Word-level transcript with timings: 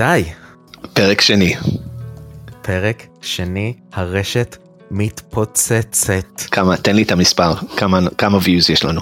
איתי, 0.00 0.30
פרק 0.92 1.20
שני. 1.20 1.54
פרק 2.62 3.02
שני, 3.20 3.74
הרשת 3.92 4.56
מתפוצצת. 4.90 6.40
כמה, 6.50 6.76
תן 6.76 6.96
לי 6.96 7.02
את 7.02 7.12
המספר, 7.12 7.54
כמה, 7.76 7.98
כמה 8.18 8.38
views 8.38 8.72
יש 8.72 8.84
לנו. 8.84 9.00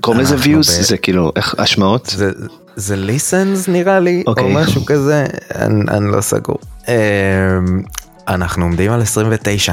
קוראים 0.00 0.22
לזה 0.22 0.36
views? 0.36 0.58
ב- 0.58 0.62
זה 0.62 0.96
כאילו, 0.98 1.32
איך, 1.36 1.54
השמעות? 1.58 2.06
זה, 2.06 2.30
זה 2.76 2.96
ליסנס 2.96 3.68
נראה 3.68 4.00
לי, 4.00 4.22
או 4.26 4.30
אוקיי. 4.30 4.54
משהו 4.54 4.84
כזה, 4.84 5.26
אני, 5.54 5.84
אני 5.88 6.12
לא 6.12 6.20
סגור. 6.20 6.58
אמ, 6.88 6.94
אנחנו 8.28 8.64
עומדים 8.64 8.90
על 8.92 9.02
29. 9.02 9.72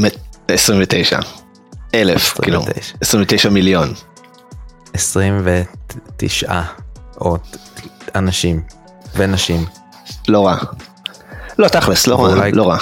מת- 0.00 0.18
29. 0.48 1.18
אלף, 1.94 2.32
כאילו, 2.42 2.60
29. 2.60 2.96
29 3.00 3.48
מיליון. 3.50 3.92
29 4.92 6.62
או 7.20 7.36
אנשים 8.14 8.62
ונשים. 9.16 9.64
לא 10.28 10.46
רע. 10.46 10.56
לא 11.58 11.68
תכלס, 11.68 12.06
לא 12.06 12.16
רע, 12.16 12.28
ואולי- 12.28 12.52
לא 12.52 12.68
רע. 12.68 12.78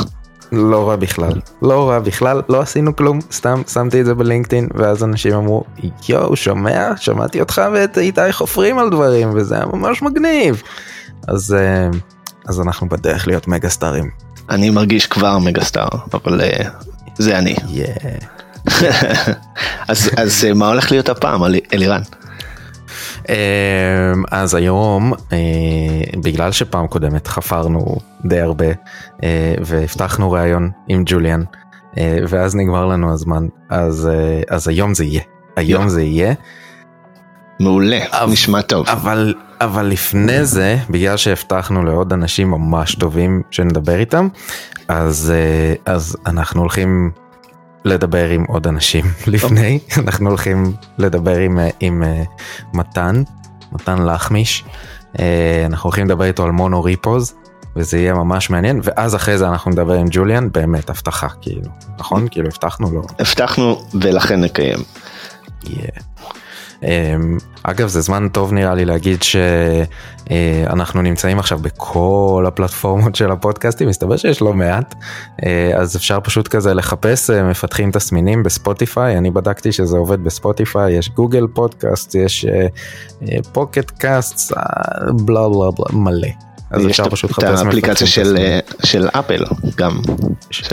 לא 0.52 0.88
רע 0.88 0.96
בכלל, 0.96 1.32
לא 1.62 1.88
רע 1.91 1.98
בכלל, 1.98 2.42
לא 2.48 2.60
עשינו 2.60 2.96
כלום, 2.96 3.18
סתם 3.32 3.62
שמתי 3.73 4.01
את 4.01 4.06
זה 4.06 4.14
בלינקדאין 4.14 4.68
ואז 4.74 5.04
אנשים 5.04 5.34
אמרו 5.34 5.64
יואו 6.09 6.37
שומע 6.37 6.91
שמעתי 6.96 7.41
אותך 7.41 7.62
ואת 7.74 7.98
איתי 7.98 8.32
חופרים 8.32 8.78
על 8.78 8.91
דברים 8.91 9.30
וזה 9.34 9.54
היה 9.54 9.66
ממש 9.66 10.02
מגניב. 10.02 10.62
אז 11.28 11.54
אה, 11.59 11.88
אז 12.48 12.60
אנחנו 12.60 12.88
בדרך 12.88 13.26
להיות 13.26 13.48
מגה 13.48 13.68
סטארים. 13.68 14.10
אני 14.51 14.70
מרגיש 14.70 15.06
כבר 15.06 15.38
מגה 15.38 15.65
סטאר, 15.65 15.88
אבל 16.15 16.40
אה, 16.40 16.68
זה 17.18 17.38
אני. 17.38 17.54
Yeah. 17.54 18.24
אז 19.88 20.10
אז 20.16 20.45
אה, 20.48 20.54
מה 20.54 20.68
הולך 20.68 20.90
להיות 20.90 21.09
הפעם, 21.09 21.45
אלי- 21.45 21.60
אלירן? 21.73 22.01
אמ, 23.28 23.34
אז 24.30 24.55
היום 24.55 25.12
אה, 25.32 25.38
בגלל 26.23 26.52
שפעם 26.52 26.87
קודמת 26.87 27.26
חפרנו 27.26 27.96
די 28.24 28.40
הרבה 28.40 28.66
אה, 29.23 29.54
והבטחנו 29.65 30.30
ראיון 30.30 30.70
עם 30.88 31.02
ג'וליאן 31.07 31.43
אה, 31.98 32.18
ואז 32.29 32.57
נגמר 32.57 32.87
לנו 32.87 33.12
הזמן 33.12 33.46
אז 33.70 34.10
אז 34.51 34.68
היום 34.68 34.95
זה 34.95 35.04
יהיה 35.04 35.23
היום. 35.57 35.88
זה 35.88 36.02
יהיה 36.02 36.35
מעולה, 37.60 37.98
אבל- 38.10 38.32
נשמע 38.32 38.60
טוב. 38.62 38.88
אבל 38.88 39.35
אבל 39.60 39.87
לפני 39.87 40.45
זה 40.45 40.76
בגלל 40.90 41.16
שהבטחנו 41.16 41.82
לעוד 41.85 42.13
אנשים 42.13 42.51
ממש 42.51 42.95
טובים 42.95 43.42
שנדבר 43.51 43.98
איתם 43.98 44.29
אז 44.88 45.32
אז 45.87 46.16
אנחנו 46.26 46.60
הולכים 46.60 47.10
לדבר 47.84 48.29
עם 48.29 48.45
עוד 48.45 48.66
אנשים 48.66 49.04
לפני. 49.26 49.79
אנחנו 49.98 50.29
הולכים 50.29 50.73
לדבר 50.98 51.38
עם 51.38 51.59
אה, 51.59 51.71
עם 51.80 52.02
אה, 52.02 52.23
מתן 52.74 53.23
מתן 53.73 54.02
לחמיש. 54.02 54.65
אה, 55.18 55.62
אנחנו 55.66 55.88
הולכים 55.88 56.07
לדבר 56.07 56.24
איתו 56.24 56.45
על 56.45 56.51
מונו 56.51 56.82
ריפוז 56.82 57.35
וזה 57.76 57.98
יהיה 57.98 58.15
ממש 58.15 58.51
מעניין 58.51 58.80
ואז 58.82 59.15
אחרי 59.15 59.38
זה 59.38 59.48
אנחנו 59.48 59.70
נדבר 59.70 59.95
עם 59.95 60.07
ג'וליאן 60.10 60.48
באמת 60.52 60.90
הבטחה 60.90 61.29
כאילו 61.40 61.70
נכון? 61.98 62.29
כאילו 62.30 62.46
הבטחנו 62.48 62.90
לו. 62.93 63.02
הבטחנו 63.18 63.82
ולכן 64.00 64.41
נקיים. 64.41 64.78
Yeah. 65.65 66.00
Um, 66.81 66.84
אגב 67.71 67.88
זה 67.88 68.00
זמן 68.00 68.28
טוב 68.28 68.53
נראה 68.53 68.75
לי 68.75 68.84
להגיד 68.84 69.22
שאנחנו 69.22 71.03
נמצאים 71.03 71.38
עכשיו 71.38 71.59
בכל 71.59 72.44
הפלטפורמות 72.49 73.15
של 73.15 73.31
הפודקאסטים 73.31 73.88
מסתבר 73.88 74.16
שיש 74.16 74.43
לא 74.43 74.53
מעט 74.55 74.94
uh, 74.94 75.44
אז 75.77 75.97
אפשר 75.97 76.19
פשוט 76.21 76.49
כזה 76.49 76.75
לחפש 76.75 77.31
uh, 77.31 77.33
מפתחים 77.43 77.91
תסמינים 77.91 78.43
בספוטיפיי 78.43 79.19
אני 79.19 79.31
בדקתי 79.31 79.72
שזה 79.72 79.97
עובד 79.97 80.25
בספוטיפיי 80.25 80.93
יש 80.93 81.10
Google 81.10 81.47
Podcast 81.53 82.15
יש 82.15 82.47
Pocket 83.53 83.91
Casts 83.91 84.53
בלה 85.25 85.49
בלה 85.49 85.71
בלה 85.71 85.87
מלא. 85.93 86.28
אז 86.71 86.84
יש 86.84 86.87
אפשר 86.87 87.09
פשוט 87.10 87.31
את 87.31 87.38
לחפש 87.38 87.62
האפליקציה 87.66 88.06
מפתחים 88.06 88.06
של. 88.06 88.37
אה, 88.37 88.59
של 88.84 89.09
אפל 89.12 89.44
גם. 89.76 90.00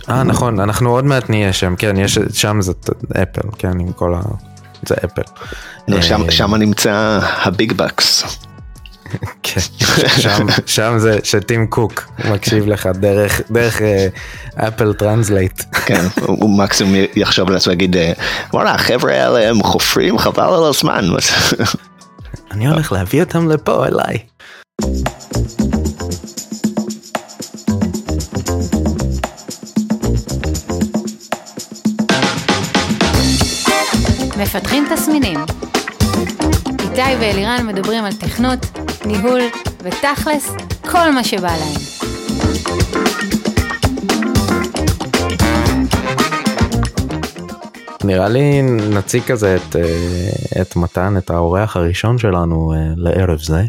אה 0.09 0.23
נכון 0.23 0.59
אנחנו 0.59 0.89
עוד 0.89 1.05
מעט 1.05 1.29
נהיה 1.29 1.53
שם 1.53 1.75
כן 1.75 1.97
יש 1.97 2.19
שם 2.33 2.61
זה 2.61 2.71
אפל 3.11 3.49
כן 3.57 3.79
עם 3.79 3.91
כל 3.91 4.13
ה... 4.13 4.21
זה 4.87 4.95
אפל. 5.05 5.21
נו, 5.87 6.03
שם- 6.03 6.23
אה, 6.25 6.31
שם 6.31 6.55
נמצא 6.55 7.19
ה 7.23 7.36
big 7.36 7.73
bucks. 7.73 8.23
כן, 9.43 9.61
שם, 10.17 10.45
שם 10.65 10.93
זה 10.97 11.19
שטים 11.23 11.67
קוק 11.67 12.07
מקשיב 12.31 12.67
לך 12.67 12.89
דרך 12.93 13.41
דרך 13.51 13.81
אפל 14.55 14.93
טרנסלייט. 14.93 15.61
כן, 15.85 16.05
הוא 16.21 16.49
מקסימום 16.59 16.93
יחשוב 17.15 17.49
לעצמו 17.49 17.73
יגיד 17.73 17.97
אה, 17.97 18.11
וואלה 18.53 18.71
החבר'ה 18.75 19.13
האלה 19.13 19.49
הם 19.49 19.63
חופרים 19.63 20.17
חבל 20.17 20.53
על 20.53 20.63
הזמן. 20.63 21.05
אני 22.51 22.67
הולך 22.67 22.91
להביא 22.91 23.23
אותם 23.23 23.49
לפה 23.51 23.85
אליי. 23.87 24.17
מפתחים 34.37 34.85
תסמינים. 34.95 35.39
איתי 36.79 37.15
ואלירן 37.19 37.67
מדברים 37.67 38.03
על 38.03 38.13
תכנות, 38.13 38.59
ניהול 39.05 39.41
ותכלס, 39.83 40.51
כל 40.81 41.11
מה 41.11 41.23
שבא 41.23 41.47
להם. 41.47 41.95
נראה 48.03 48.29
לי 48.29 48.61
נציג 48.61 49.23
כזה 49.23 49.55
את, 49.55 49.75
אה, 49.75 50.61
את 50.61 50.75
מתן 50.75 51.17
את 51.17 51.29
האורח 51.29 51.77
הראשון 51.77 52.17
שלנו 52.17 52.73
אה, 52.73 52.93
לערב 52.95 53.39
זה. 53.39 53.63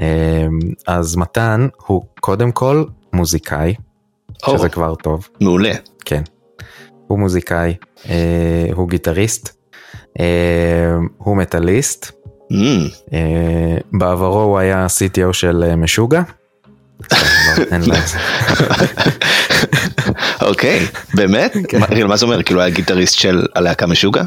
אה, 0.00 0.46
אז 0.86 1.16
מתן 1.16 1.68
הוא 1.86 2.02
קודם 2.20 2.52
כל 2.52 2.84
מוזיקאי 3.12 3.74
או, 4.46 4.58
שזה 4.58 4.68
כבר 4.68 4.94
טוב. 4.94 5.28
מעולה. 5.40 5.72
כן. 6.04 6.22
הוא 7.06 7.18
מוזיקאי, 7.18 7.74
הוא 8.74 8.88
גיטריסט, 8.88 9.55
הוא 11.18 11.36
מטאליסט, 11.36 12.10
אמ, 12.50 12.56
אה, 13.12 13.18
בעברו 13.92 14.42
הוא 14.42 14.58
היה 14.58 14.86
CTO 14.86 15.32
של 15.32 15.64
אה, 15.68 15.76
משוגע. 15.76 16.22
אוקיי, 20.42 20.86
באמת? 21.14 21.56
כן. 21.68 21.80
מה- 21.80 21.86
רגע, 21.90 22.06
מה 22.06 22.16
זה 22.16 22.24
אומר? 22.24 22.42
כאילו 22.42 22.60
היה 22.60 22.70
גיטריסט 22.70 23.14
של 23.18 23.46
הלהקה 23.54 23.86
משוגע? 23.86 24.22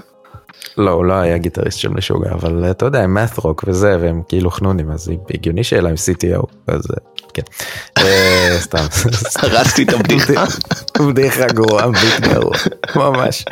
לא, 0.78 0.92
הוא 0.92 1.06
לא 1.06 1.14
היה 1.14 1.38
גיטריסט 1.38 1.80
של 1.80 1.90
משוגע, 1.90 2.32
אבל 2.32 2.64
אה, 2.66 2.72
אתה 2.72 2.86
יודע, 2.86 3.00
הם 3.02 3.18
math 3.18 3.40
rock 3.40 3.64
וזה, 3.68 3.98
והם 4.02 4.22
כאילו 4.28 4.52
חנונים, 4.52 4.92
אז 4.92 5.12
הגיוני 5.34 5.64
שיהיה 5.64 5.82
להם 5.82 5.94
CTO, 5.96 6.46
אז 6.68 6.82
אה, 6.92 6.96
כן. 7.34 7.42
אה, 7.98 8.58
סתם. 8.66 8.86
הרסתי 9.36 9.84
את 9.84 9.94
הבדיחה. 9.94 10.44
בדיחה 11.08 11.48
גרועה, 11.48 11.88
ביט 11.88 12.20
גרוע, 12.20 12.56
ממש. 12.96 13.46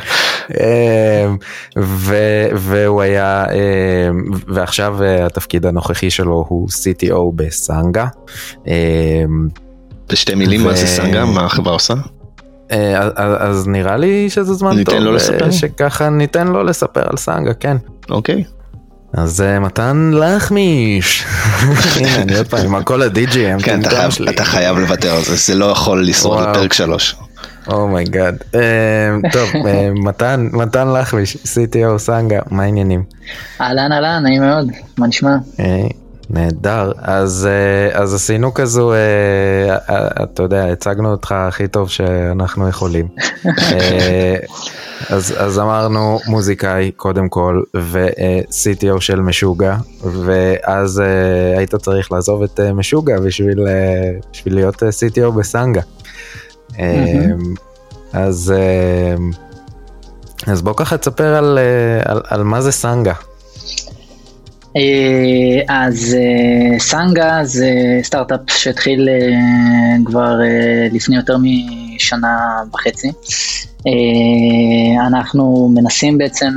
אמ, 0.52 1.38
ו- 1.78 2.16
והוא 2.56 3.02
היה, 3.02 3.46
אמ, 3.46 4.24
ועכשיו 4.48 5.04
אה, 5.04 5.26
התפקיד 5.26 5.66
הנוכחי 5.66 6.10
שלו 6.10 6.46
הוא 6.48 6.68
CTO 6.70 7.16
בסנגה. 7.36 8.08
אמ, 8.68 8.72
בשתי 10.12 10.36
מילים 10.36 10.64
מה 10.64 10.74
זה 10.74 10.88
סנגה? 10.88 11.26
מה 11.26 11.46
החברה 11.46 11.74
עושה? 11.74 11.94
אה, 12.72 12.98
אז- 13.00 13.12
אז 13.40 13.68
נראה 13.68 13.98
לי 13.98 14.30
שזה 14.30 14.54
זמן 14.54 14.76
ניתן 14.76 14.92
טוב, 14.92 15.00
לו 15.02 15.10
אה, 15.12 15.16
לספר? 15.16 15.52
שככה 15.52 16.10
ניתן 16.10 16.48
לו 16.48 16.64
לספר 16.64 17.02
על 17.10 17.18
סנגה, 17.18 17.54
כן. 17.54 17.78
אוקיי. 18.10 18.44
אז 19.14 19.44
מתן 19.62 20.12
לחמיש. 20.14 21.24
הנה, 21.96 22.16
אני 22.16 22.38
עוד 22.38 22.48
פעם 22.48 22.66
עם 22.66 22.76
הקול 22.76 23.02
הדי.ג'י 23.02 23.46
כן, 23.64 23.80
אתה 24.30 24.44
חייב- 24.46 24.78
לוותר 24.78 25.12
על 25.16 25.24
זה, 25.24 25.36
זה 25.36 25.56
לא 25.56 25.66
יכול 25.66 26.08
לשרוד. 26.08 26.40
לפרק 26.50 26.74
שלוש. 26.74 27.16
oh 27.74 27.90
my 27.90 28.06
god. 28.06 28.38
טוב, 29.32 29.50
אה, 29.68 29.90
מתן, 29.94 30.50
מתן 30.54 30.88
לחמיש, 30.88 31.38
CTO 31.38 31.98
סנגה, 31.98 32.40
מה 32.52 32.64
העניינים? 32.64 33.04
אהלן 33.62 33.92
אהלן, 33.92 34.24
נעים 34.24 34.42
מאוד, 34.42 34.72
מה 34.98 35.08
נשמע? 35.08 35.36
אה, 35.60 35.88
נהדר 36.30 36.92
אז 36.98 37.48
אה, 37.50 38.02
אז 38.02 38.14
עשינו 38.14 38.54
כזו 38.54 38.94
אה, 38.94 39.78
אתה 40.24 40.44
יודע 40.44 40.66
הצגנו 40.66 41.12
אותך 41.12 41.32
הכי 41.32 41.68
טוב 41.68 41.90
שאנחנו 41.90 42.70
יכולים 42.70 43.08
אז 45.10 45.34
אז 45.38 45.60
אמרנו 45.60 46.20
מוזיקאי 46.28 46.92
קודם 46.92 47.30
כל 47.30 47.62
ו-CTO 47.76 49.00
של 49.00 49.20
משוגע 49.20 49.78
ואז 50.26 51.02
היית 51.58 51.76
צריך 51.76 52.12
לעזוב 52.12 52.44
את 52.44 52.60
משוגע 52.60 53.20
בשביל 53.20 53.68
בשביל 54.32 54.56
להיות 54.56 54.76
CTO 54.76 55.32
בסנגה. 55.32 55.82
אה, 56.80 57.26
אז 58.14 58.54
אה, 58.58 59.16
אז 60.52 60.62
בוא 60.62 60.74
ככה 60.78 60.98
תספר 60.98 61.36
על, 61.36 61.58
אה, 61.58 62.12
על, 62.12 62.22
על 62.28 62.44
מה 62.44 62.62
זה 62.62 62.72
סנגה. 62.72 63.14
אז 65.70 66.16
סנגה 66.80 67.40
זה 67.44 67.72
סטארט-אפ 68.04 68.40
שהתחיל 68.48 69.10
כבר 70.06 70.40
לפני 70.92 71.16
יותר 71.16 71.38
משנה 71.38 72.38
וחצי. 72.74 73.12
אנחנו 75.08 75.72
מנסים 75.74 76.18
בעצם 76.18 76.52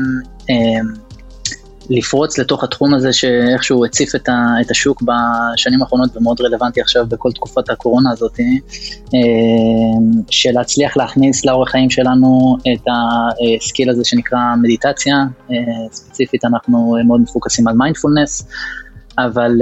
לפרוץ 1.90 2.38
לתוך 2.38 2.64
התחום 2.64 2.94
הזה 2.94 3.12
שאיכשהו 3.12 3.84
הציף 3.84 4.14
את, 4.14 4.28
ה, 4.28 4.32
את 4.60 4.70
השוק 4.70 5.02
בשנים 5.02 5.82
האחרונות 5.82 6.16
ומאוד 6.16 6.40
רלוונטי 6.40 6.80
עכשיו 6.80 7.06
בכל 7.08 7.32
תקופת 7.32 7.70
הקורונה 7.70 8.10
הזאת, 8.10 8.40
של 10.30 10.50
להצליח 10.52 10.96
להכניס 10.96 11.44
לאורך 11.44 11.70
חיים 11.70 11.90
שלנו 11.90 12.56
את 12.74 12.86
ה 13.60 13.65
skill 13.65 13.90
הזה 13.90 14.04
שנקרא 14.04 14.38
מדיטציה, 14.62 15.16
ספציפית 15.92 16.44
אנחנו 16.44 16.96
מאוד 17.06 17.20
מפוקסים 17.20 17.68
על 17.68 17.74
מיינדפולנס, 17.76 18.48
אבל 19.18 19.52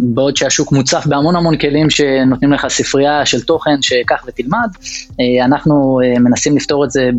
בעוד 0.00 0.36
שהשוק 0.36 0.72
מוצף 0.72 1.06
בהמון 1.06 1.36
המון 1.36 1.56
כלים 1.56 1.90
שנותנים 1.90 2.52
לך 2.52 2.66
ספרייה 2.68 3.26
של 3.26 3.40
תוכן 3.40 3.82
שקח 3.82 4.24
ותלמד, 4.26 4.68
אה, 5.20 5.44
אנחנו 5.44 6.00
אה, 6.04 6.18
מנסים 6.18 6.56
לפתור 6.56 6.84
את 6.84 6.90
זה 6.90 7.10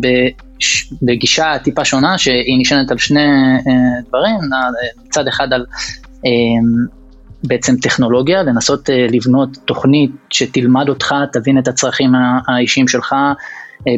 בגישה 1.02 1.52
טיפה 1.64 1.84
שונה 1.84 2.18
שהיא 2.18 2.60
נשענת 2.60 2.90
על 2.90 2.98
שני 2.98 3.20
אה, 3.20 4.00
דברים, 4.08 4.36
מצד 5.06 5.28
אחד 5.28 5.52
על 5.52 5.64
בעצם 7.44 7.76
טכנולוגיה, 7.76 8.42
לנסות 8.42 8.88
לבנות 9.10 9.48
תוכנית 9.64 10.10
שתלמד 10.30 10.88
אותך, 10.88 11.14
תבין 11.32 11.58
את 11.58 11.68
הצרכים 11.68 12.12
האישיים 12.48 12.88
שלך, 12.88 13.14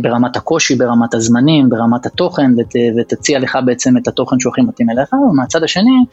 ברמת 0.03 0.37
הקושי, 0.37 0.75
ברמת 0.75 1.15
הזמנים, 1.15 1.71
ברמת 1.71 2.07
התוכן, 2.07 2.51
ות, 2.59 2.75
ותציע 2.99 3.39
לך 3.39 3.59
בעצם 3.67 3.97
את 3.97 4.09
התוכן 4.09 4.41
שהוא 4.41 4.51
הכי 4.53 4.61
מתאים 4.61 4.91
אליך, 4.91 5.13
ומהצד 5.13 5.63
השני, 5.63 6.05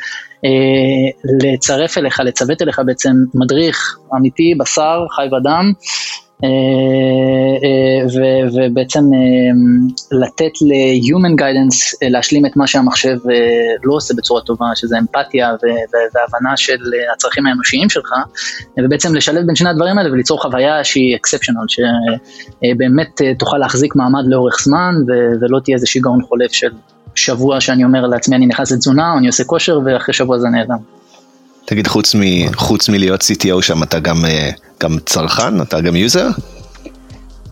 אה, 0.46 1.30
לצרף 1.44 1.98
אליך, 1.98 2.20
לצוות 2.20 2.62
אליך 2.62 2.82
בעצם 2.86 3.12
מדריך 3.34 3.98
אמיתי, 4.16 4.56
בשר, 4.60 5.06
חי 5.16 5.26
ודם, 5.26 5.50
אה, 5.50 5.62
אה, 5.62 6.29
ובעצם 8.54 9.00
אה, 9.14 10.20
לתת 10.20 10.52
ל-human 10.62 11.42
guidance 11.42 12.10
להשלים 12.10 12.46
את 12.46 12.56
מה 12.56 12.68
שהמחשב 12.68 13.18
לא 13.84 13.94
עושה 13.94 14.14
בצורה 14.18 14.42
טובה, 14.42 14.66
שזה 14.76 14.98
אמפתיה 15.00 15.50
והבנה 16.14 16.58
של 16.58 16.78
הצרכים 17.14 17.46
האנושיים 17.46 17.90
שלך, 17.90 18.14
ובעצם 18.80 19.16
לשלב 19.16 19.46
בין 19.46 19.56
שני 19.56 19.70
הדברים 19.70 19.98
האלה 19.98 20.12
וליצור 20.12 20.42
חוויה 20.42 20.84
שהיא 20.84 21.18
exceptional, 21.18 21.66
שבאמת 21.68 23.22
תוכל 23.40 23.58
להחזיק 23.58 23.96
מעמד 23.96 24.24
לאורך 24.28 24.60
זמן 24.64 24.94
ולא 25.42 25.60
תהיה 25.64 25.76
איזה 25.76 25.88
שיגעון 25.88 26.22
חולף 26.22 26.52
של 26.52 26.72
שבוע 27.16 27.62
שאני 27.62 27.84
אומר 27.84 28.08
לעצמי 28.08 28.36
אני 28.36 28.48
נכנס 28.48 28.72
לתזונה, 28.72 29.14
אני 29.18 29.28
עושה 29.28 29.44
כושר 29.44 29.80
ואחרי 29.86 30.14
שבוע 30.14 30.38
זה 30.38 30.48
נעלם. 30.48 30.99
תגיד, 31.70 31.88
חוץ, 31.88 32.16
מלהיות 32.90 33.22
CTO 33.22 33.62
שם, 33.62 33.84
אתה 33.84 34.00
אה, 34.26 34.50
גם 34.84 34.98
צרכן? 35.06 35.62
אתה 35.62 35.82
גם 35.82 35.96
user? 35.96 36.28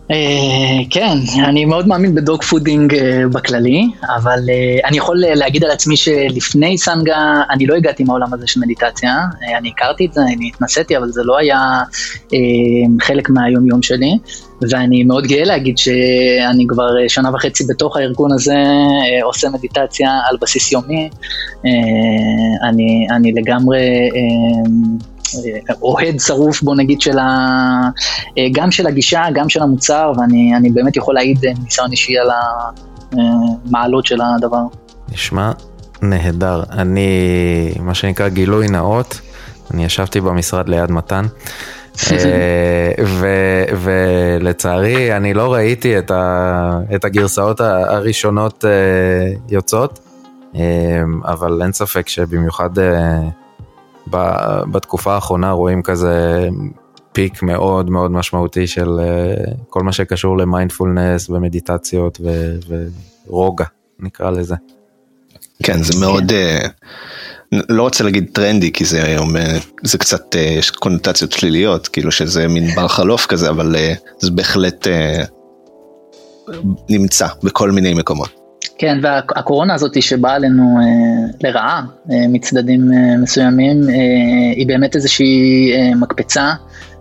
Uh, 0.08 0.86
כן, 0.90 1.16
אני 1.44 1.64
מאוד 1.64 1.88
מאמין 1.88 2.14
ב 2.14 2.42
dogfooding 2.42 2.94
uh, 2.94 2.98
בכללי, 3.32 3.90
אבל 4.16 4.38
uh, 4.38 4.88
אני 4.88 4.96
יכול 4.96 5.16
להגיד 5.34 5.64
על 5.64 5.70
עצמי 5.70 5.96
שלפני 5.96 6.78
סנגה 6.78 7.42
אני 7.50 7.66
לא 7.66 7.74
הגעתי 7.74 8.04
מהעולם 8.04 8.34
הזה 8.34 8.46
של 8.46 8.60
מדיטציה, 8.60 9.16
אני 9.58 9.68
הכרתי 9.68 10.06
את 10.06 10.12
זה, 10.12 10.20
אני 10.20 10.48
התנסיתי, 10.48 10.96
אבל 10.96 11.08
זה 11.08 11.22
לא 11.24 11.38
היה 11.38 11.58
חלק 13.00 13.30
מהיום 13.30 13.66
יום 13.66 13.82
שלי. 13.82 14.18
ואני 14.70 15.04
מאוד 15.04 15.26
גאה 15.26 15.44
להגיד 15.44 15.78
שאני 15.78 16.66
כבר 16.68 17.02
אה, 17.02 17.08
שנה 17.08 17.34
וחצי 17.34 17.64
בתוך 17.68 17.96
הארגון 17.96 18.32
הזה, 18.32 18.54
אה, 18.54 19.24
עושה 19.24 19.48
מדיטציה 19.48 20.10
על 20.30 20.36
בסיס 20.40 20.72
יומי. 20.72 21.08
אה, 21.66 22.68
אני 23.16 23.32
לגמרי 23.32 23.80
אוהד 25.82 26.20
שרוף, 26.20 26.62
בוא 26.62 26.76
נגיד, 26.76 27.00
של 27.00 27.18
ה... 27.18 27.26
גם 28.52 28.70
של 28.70 28.86
הגישה, 28.86 29.24
גם 29.34 29.48
של 29.48 29.62
המוצר, 29.62 30.12
ואני 30.18 30.70
באמת 30.70 30.96
יכול 30.96 31.14
להעיד 31.14 31.38
ניסיון 31.64 31.90
אישי 31.90 32.18
על 32.18 32.28
המעלות 33.12 34.06
של 34.06 34.18
הדבר. 34.20 34.62
נשמע 35.12 35.52
נהדר. 36.02 36.62
אני, 36.70 37.08
מה 37.80 37.94
שנקרא 37.94 38.28
גילוי 38.28 38.68
נאות, 38.68 39.20
אני 39.74 39.84
ישבתי 39.84 40.20
במשרד 40.20 40.68
ליד 40.68 40.90
מתן. 40.90 41.24
אה, 42.12 42.92
ולצערי 43.82 45.16
אני 45.16 45.34
לא 45.34 45.54
ראיתי 45.54 45.98
את, 45.98 46.10
ה, 46.10 46.80
את 46.94 47.04
הגרסאות 47.04 47.60
הראשונות 47.60 48.64
אה, 48.64 48.70
יוצאות, 49.48 49.98
אה, 50.54 50.60
אבל 51.24 51.62
אין 51.62 51.72
ספק 51.72 52.08
שבמיוחד 52.08 52.70
בתקופה 54.72 55.14
האחרונה 55.14 55.50
רואים 55.50 55.82
כזה 55.82 56.48
פיק 57.12 57.42
מאוד 57.42 57.90
מאוד 57.90 58.10
משמעותי 58.10 58.66
של 58.66 58.88
כל 59.68 59.82
מה 59.82 59.92
שקשור 59.92 60.38
למיינדפולנס 60.38 61.30
ומדיטציות 61.30 62.20
ורוגע 63.26 63.64
נקרא 64.00 64.30
לזה. 64.30 64.54
כן 65.62 65.82
זה 65.82 66.00
מאוד. 66.00 66.32
לא 67.52 67.82
רוצה 67.82 68.04
להגיד 68.04 68.30
טרנדי 68.32 68.72
כי 68.72 68.84
זה 68.84 69.04
היום 69.04 69.36
אה, 69.36 69.58
זה 69.84 69.98
קצת 69.98 70.36
אה, 70.36 70.40
יש 70.40 70.70
קונוטציות 70.70 71.32
שליליות 71.32 71.88
כאילו 71.88 72.12
שזה 72.12 72.48
מין 72.48 72.74
בר 72.74 72.88
חלוף 72.88 73.26
כזה 73.26 73.50
אבל 73.50 73.76
אה, 73.76 73.94
זה 74.18 74.30
בהחלט 74.30 74.86
נמצא 76.88 77.26
בכל 77.42 77.70
מיני 77.70 77.94
מקומות. 77.94 78.37
כן 78.78 78.98
והקורונה 79.02 79.74
הזאת 79.74 80.02
שבאה 80.02 80.34
עלינו 80.34 80.78
לרעה 81.40 81.82
מצדדים 82.06 82.90
מסוימים 83.22 83.80
היא 84.56 84.66
באמת 84.66 84.96
איזושהי 84.96 85.72
מקפצה 85.96 86.54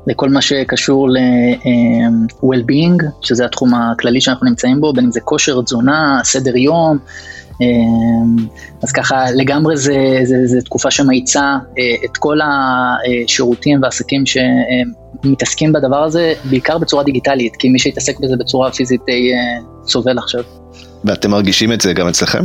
לכל 0.07 0.29
מה 0.29 0.41
שקשור 0.41 1.09
ל-well-being 1.09 3.03
שזה 3.21 3.45
התחום 3.45 3.74
הכללי 3.74 4.21
שאנחנו 4.21 4.47
נמצאים 4.47 4.81
בו 4.81 4.94
בין 4.94 5.06
אם 5.06 5.12
זה 5.12 5.19
כושר 5.21 5.62
תזונה 5.62 6.19
סדר 6.24 6.57
יום. 6.57 6.97
אמ, 7.62 8.47
אז 8.83 8.91
ככה 8.91 9.31
לגמרי 9.31 9.77
זה, 9.77 10.19
זה, 10.24 10.47
זה 10.47 10.62
תקופה 10.62 10.91
שמאיצה 10.91 11.57
אה, 11.79 12.06
את 12.06 12.18
כל 12.18 12.38
השירותים 12.44 13.81
והעסקים 13.81 14.24
שמתעסקים 14.25 15.74
בדבר 15.74 16.03
הזה, 16.03 16.33
בעיקר 16.50 16.77
בצורה 16.77 17.03
דיגיטלית, 17.03 17.56
כי 17.56 17.69
מי 17.69 17.79
שיתעסק 17.79 18.19
בזה 18.19 18.35
בצורה 18.39 18.71
פיזית 18.71 19.01
אה, 19.09 19.15
סובל 19.88 20.18
עכשיו. 20.18 20.44
ואתם 21.05 21.31
מרגישים 21.31 21.73
את 21.73 21.81
זה 21.81 21.94
גם 21.94 22.07
אצלכם? 22.07 22.44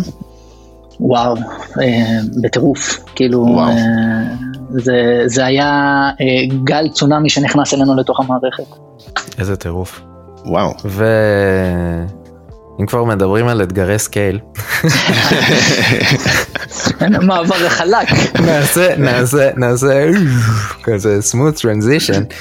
וואו, 1.00 1.37
אה, 1.81 2.19
בטירוף, 2.43 3.04
כאילו, 3.14 3.38
וואו. 3.38 3.72
זה, 4.70 5.22
זה 5.26 5.44
היה 5.46 6.10
גל 6.64 6.88
צונאמי 6.88 7.31
שנכנס 7.31 7.75
אלינו 7.75 7.96
לתוך 7.96 8.20
המערכת. 8.20 8.64
איזה 9.38 9.56
טירוף. 9.56 10.00
וואו. 10.44 10.75
ו... 10.84 11.04
אם 12.81 12.87
כבר 12.87 13.04
מדברים 13.04 13.49
על 13.49 13.62
אתגרי 13.62 13.99
scale. 13.99 14.38
מעבר 17.00 17.69
חלק. 17.69 18.08
נעשה, 18.41 18.96
נעשה, 18.96 19.50
נעשה 19.56 20.10
כזה 20.82 21.19
smooth 21.32 21.58
transition. 21.58 22.34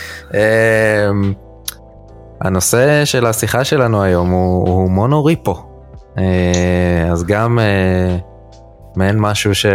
הנושא 2.41 3.05
של 3.05 3.25
השיחה 3.25 3.63
שלנו 3.63 4.03
היום 4.03 4.29
הוא, 4.29 4.69
הוא 4.69 4.89
mono 4.89 5.25
repo. 5.25 5.70
אה, 6.18 7.12
אז 7.12 7.24
גם 7.24 7.60
אה, 7.60 8.18
מעין 8.96 9.20
משהו 9.20 9.56
ש... 9.56 9.65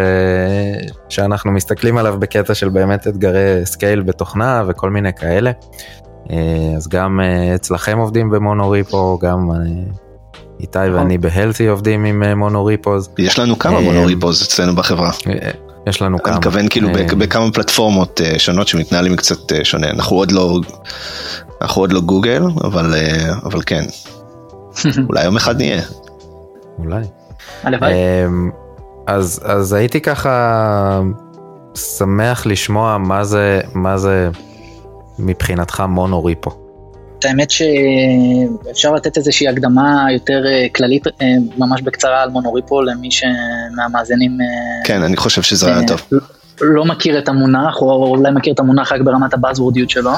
שאנחנו 1.08 1.52
מסתכלים 1.52 1.98
עליו 1.98 2.16
בקטע 2.18 2.54
של 2.54 2.68
באמת 2.68 3.06
אתגרי 3.06 3.60
scale 3.66 4.02
בתוכנה 4.02 4.64
וכל 4.68 4.90
מיני 4.90 5.12
כאלה. 5.12 5.50
אה, 6.30 6.36
אז 6.76 6.88
גם 6.88 7.20
אצלכם 7.54 7.98
עובדים 7.98 8.30
ב 8.30 8.38
mono 8.38 8.70
repo, 8.70 9.18
גם 9.22 9.50
איתי 10.60 10.78
נכון. 10.78 10.94
ואני 10.94 11.18
בהלטי 11.18 11.66
עובדים 11.66 12.04
עם 12.04 12.38
monorepos. 12.38 13.08
יש 13.18 13.38
לנו 13.38 13.58
כמה 13.58 13.80
monorepos 13.80 14.42
אצלנו 14.42 14.74
בחברה. 14.74 15.10
יש 15.86 16.02
לנו 16.02 16.22
כמה. 16.22 16.32
אני 16.32 16.38
מתכוון 16.38 16.68
כאילו 16.68 16.88
בכמה 17.18 17.52
פלטפורמות 17.52 18.20
שונות 18.38 18.68
שמתנהלים 18.68 19.16
קצת 19.16 19.38
שונה. 19.62 19.90
אנחנו 19.90 20.16
עוד 20.16 20.32
לא, 20.32 20.60
אנחנו 21.62 21.82
עוד 21.82 21.92
לא 21.92 22.00
גוגל, 22.00 22.42
אבל, 22.64 22.94
אבל 23.44 23.60
כן. 23.66 23.84
אולי 25.08 25.24
יום 25.24 25.36
אחד 25.36 25.56
נהיה. 25.56 25.82
אולי. 26.78 27.04
הלוואי. 27.62 27.92
אז, 29.06 29.40
אז 29.44 29.72
הייתי 29.72 30.00
ככה 30.00 31.00
שמח 31.74 32.46
לשמוע 32.46 32.98
מה 32.98 33.24
זה, 33.24 33.60
מה 33.74 33.98
זה 33.98 34.30
מבחינתך 35.18 35.82
מונוריפו. 35.88 36.50
האמת 37.24 37.50
שאפשר 37.50 38.92
לתת 38.94 39.16
איזושהי 39.16 39.48
הקדמה 39.48 40.06
יותר 40.12 40.46
אה, 40.46 40.66
כללית, 40.74 41.06
אה, 41.06 41.26
ממש 41.58 41.82
בקצרה 41.82 42.22
על 42.22 42.30
מונוריפו 42.30 42.82
למי 42.82 43.08
שמהמאזינים... 43.10 44.38
אה, 44.40 44.46
כן, 44.84 45.02
אני 45.02 45.16
חושב 45.16 45.42
שזה 45.42 45.66
רעיון 45.66 45.86
טוב. 45.86 46.00
לא 46.60 46.84
מכיר 46.84 47.18
את 47.18 47.28
המונח, 47.28 47.82
או 47.82 48.06
אולי 48.06 48.30
מכיר 48.30 48.52
את 48.52 48.60
המונח 48.60 48.92
רק 48.92 49.00
ברמת 49.00 49.34
הבאזוורדיות 49.34 49.90
שלו, 49.90 50.10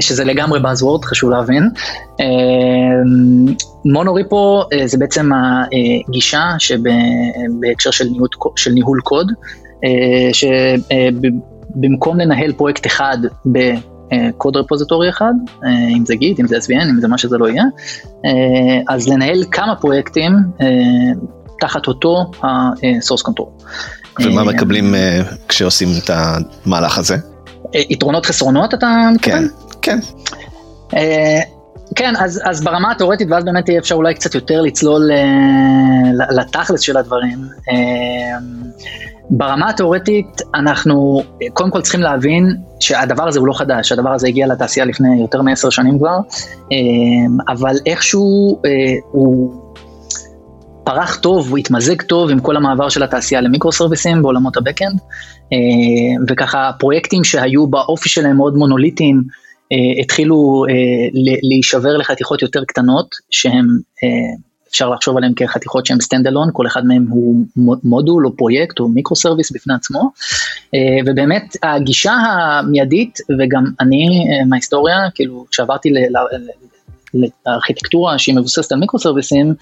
שזה 0.00 0.24
לגמרי 0.24 0.60
באזוורד, 0.60 1.04
חשוב 1.04 1.30
להבין. 1.30 1.70
מונוריפו 3.84 4.62
זה 4.84 4.98
בעצם 4.98 5.30
הגישה 6.08 6.42
שבהקשר 6.58 7.90
של 7.90 8.04
ניהול, 8.04 8.28
של 8.56 8.70
ניהול 8.70 9.00
קוד, 9.04 9.32
שבמקום 10.32 12.18
לנהל 12.18 12.52
פרויקט 12.52 12.86
אחד 12.86 13.18
קוד 14.36 14.56
רפוזיטורי 14.56 15.08
אחד, 15.08 15.32
אה, 15.64 15.70
אם 15.96 16.06
זה 16.06 16.16
גיט, 16.16 16.40
אם 16.40 16.46
זה 16.46 16.56
SVN, 16.56 16.90
אם 16.90 17.00
זה 17.00 17.08
מה 17.08 17.18
שזה 17.18 17.38
לא 17.38 17.48
יהיה, 17.48 17.64
אה, 18.26 18.94
אז 18.94 19.08
לנהל 19.08 19.44
כמה 19.50 19.76
פרויקטים, 19.76 20.32
אה, 20.60 20.66
תחת 21.60 21.86
אותו 21.86 22.30
ה-source 22.42 23.28
control. 23.28 23.64
ומה 24.20 24.44
מקבלים 24.44 24.94
כשעושים 25.48 25.88
את 26.04 26.10
המהלך 26.14 26.98
הזה? 26.98 27.16
יתרונות 27.74 28.26
חסרונות 28.26 28.74
אתה 28.74 29.08
מתכוון? 29.14 29.48
כן, 29.82 29.98
כן. 30.90 30.98
כן, 31.94 32.14
אז, 32.18 32.40
אז 32.44 32.64
ברמה 32.64 32.90
התאורטית, 32.92 33.28
ואז 33.30 33.44
באמת 33.44 33.68
יהיה 33.68 33.80
אפשר 33.80 33.94
אולי 33.94 34.14
קצת 34.14 34.34
יותר 34.34 34.60
לצלול 34.60 35.10
לתכלס 36.30 36.80
של 36.80 36.96
הדברים. 36.96 37.38
ברמה 39.30 39.68
התאורטית, 39.68 40.42
אנחנו 40.54 41.22
קודם 41.52 41.70
כל 41.70 41.80
צריכים 41.82 42.00
להבין 42.00 42.56
שהדבר 42.80 43.28
הזה 43.28 43.38
הוא 43.38 43.46
לא 43.46 43.52
חדש, 43.52 43.92
הדבר 43.92 44.10
הזה 44.10 44.28
הגיע 44.28 44.46
לתעשייה 44.46 44.86
לפני 44.86 45.20
יותר 45.20 45.42
מעשר 45.42 45.70
שנים 45.70 45.98
כבר, 45.98 46.16
אבל 47.48 47.76
איכשהו 47.86 48.60
הוא 49.10 49.61
פרח 50.84 51.16
טוב, 51.16 51.50
הוא 51.50 51.58
התמזג 51.58 52.02
טוב 52.02 52.30
עם 52.30 52.40
כל 52.40 52.56
המעבר 52.56 52.88
של 52.88 53.02
התעשייה 53.02 53.40
למיקרו 53.40 53.72
סרוויסים 53.72 54.22
בעולמות 54.22 54.56
ה 54.56 54.61
backend, 54.61 54.98
uh, 54.98 56.24
וככה 56.28 56.70
פרויקטים 56.78 57.24
שהיו 57.24 57.66
באופי 57.66 58.08
שלהם 58.08 58.36
מאוד 58.36 58.54
מונוליטיים, 58.54 59.22
אה, 59.72 60.02
התחילו 60.02 60.64
אה, 60.68 60.74
להישבר 61.42 61.96
לחתיכות 61.96 62.42
יותר 62.42 62.64
קטנות, 62.64 63.14
אה, 63.46 64.08
אפשר 64.70 64.88
לחשוב 64.88 65.16
עליהן 65.16 65.32
כחתיכות 65.36 65.86
שהן 65.86 66.00
stand 66.00 66.26
alone, 66.26 66.48
כל 66.52 66.66
אחד 66.66 66.86
מהם 66.86 67.06
הוא 67.10 67.44
מודול 67.84 68.26
או 68.26 68.36
פרויקט 68.36 68.80
או 68.80 68.88
מיקרו 68.88 69.16
סרוויס 69.16 69.52
בפני 69.52 69.74
עצמו, 69.74 70.10
ובאמת 71.06 71.56
הגישה 71.62 72.12
המיידית, 72.12 73.18
וגם 73.38 73.64
אני 73.80 74.24
מההיסטוריה, 74.46 74.96
כאילו 75.14 75.46
כשעברתי 75.50 75.90
לארכיטקטורה 77.46 78.18
שהיא 78.18 78.36
מבוססת 78.36 78.72
על 78.72 78.78
מיקרו 78.78 78.98
סרוויסים, 78.98 79.54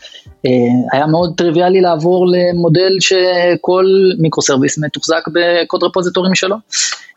היה 0.93 1.07
מאוד 1.07 1.35
טריוויאלי 1.37 1.81
לעבור 1.81 2.27
למודל 2.27 2.97
שכל 3.01 3.87
מיקרו 4.19 4.43
סרוויס 4.43 4.79
מתוחזק 4.79 5.23
ב 5.35 5.45
code 5.45 5.85
repository 5.85 6.31
משלו. 6.31 6.57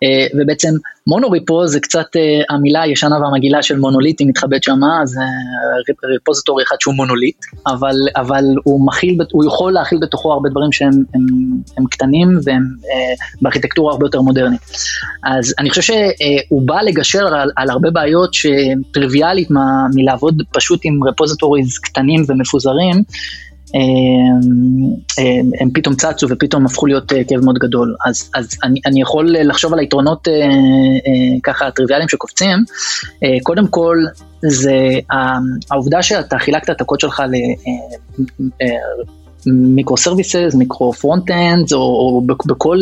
אה, 0.04 0.28
ובעצם 0.34 0.70
monorepo 1.08 1.68
זה 1.68 1.80
קצת 1.80 2.06
אה, 2.16 2.56
המילה 2.56 2.82
הישנה 2.82 3.20
והמגעילה 3.20 3.64
של 3.64 3.80
מונוליטי 3.80 4.26
מתחבאת 4.26 4.64
שמה, 4.64 5.02
זה 5.04 5.22
repository 6.14 6.64
אחד 6.64 6.76
שהוא 6.80 6.96
מונוליט, 6.96 7.38
אבל, 7.68 7.96
אבל 8.16 8.44
הוא, 8.64 8.88
מכיל, 8.88 9.18
הוא 9.32 9.46
יכול 9.46 9.74
להכיל 9.74 10.00
בתוכו 10.02 10.34
הרבה 10.34 10.50
דברים 10.50 10.72
שהם 10.72 10.92
הם, 11.14 11.26
הם 11.78 11.86
קטנים 11.86 12.40
והם 12.44 12.64
אה, 12.84 13.14
בארכיטקטורה 13.42 13.92
הרבה 13.92 14.06
יותר 14.06 14.22
מודרנית. 14.22 14.62
אז 15.24 15.54
אני 15.60 15.70
חושב 15.70 15.82
שהוא 15.82 16.62
בא 16.62 16.82
לגשר 16.82 17.36
על, 17.36 17.52
על 17.56 17.70
הרבה 17.70 17.92
בעיות 17.92 18.34
שטריוויאלית 18.34 19.52
מלעבוד 20.24 20.44
פשוט 20.52 20.80
עם 20.84 21.04
repositories 21.04 21.78
קטנים 21.78 22.24
ומפוזרים, 22.28 23.04
הם, 25.18 25.52
הם 25.60 25.70
פתאום 25.74 25.96
צצו 25.96 26.28
ופתאום 26.30 26.66
הפכו 26.66 26.86
להיות 26.86 27.14
אה, 27.14 27.24
כאב 27.28 27.40
מאוד 27.46 27.58
גדול. 27.58 27.96
אז, 28.06 28.30
אז 28.36 28.50
אני, 28.64 28.80
אני 28.86 29.02
יכול 29.02 29.36
לחשוב 29.40 29.74
על 29.74 29.80
היתרונות 29.80 30.28
אה, 30.28 30.34
אה, 30.34 31.40
ככה 31.44 31.72
טריוויאליים 31.72 32.10
שקופצים. 32.10 32.58
קודם 33.44 33.68
כל, 33.68 33.98
זה 34.42 34.76
העובדה 35.72 36.04
שאתה 36.04 36.40
חילקת 36.40 36.70
את 36.70 36.82
הקוד 36.82 37.00
שלך 37.00 37.20
ל... 37.20 37.34
microservices, 39.46 40.56
micro 40.56 40.94
front-end, 40.94 41.74
או, 41.74 41.78
או 41.80 42.22
בכל 42.46 42.78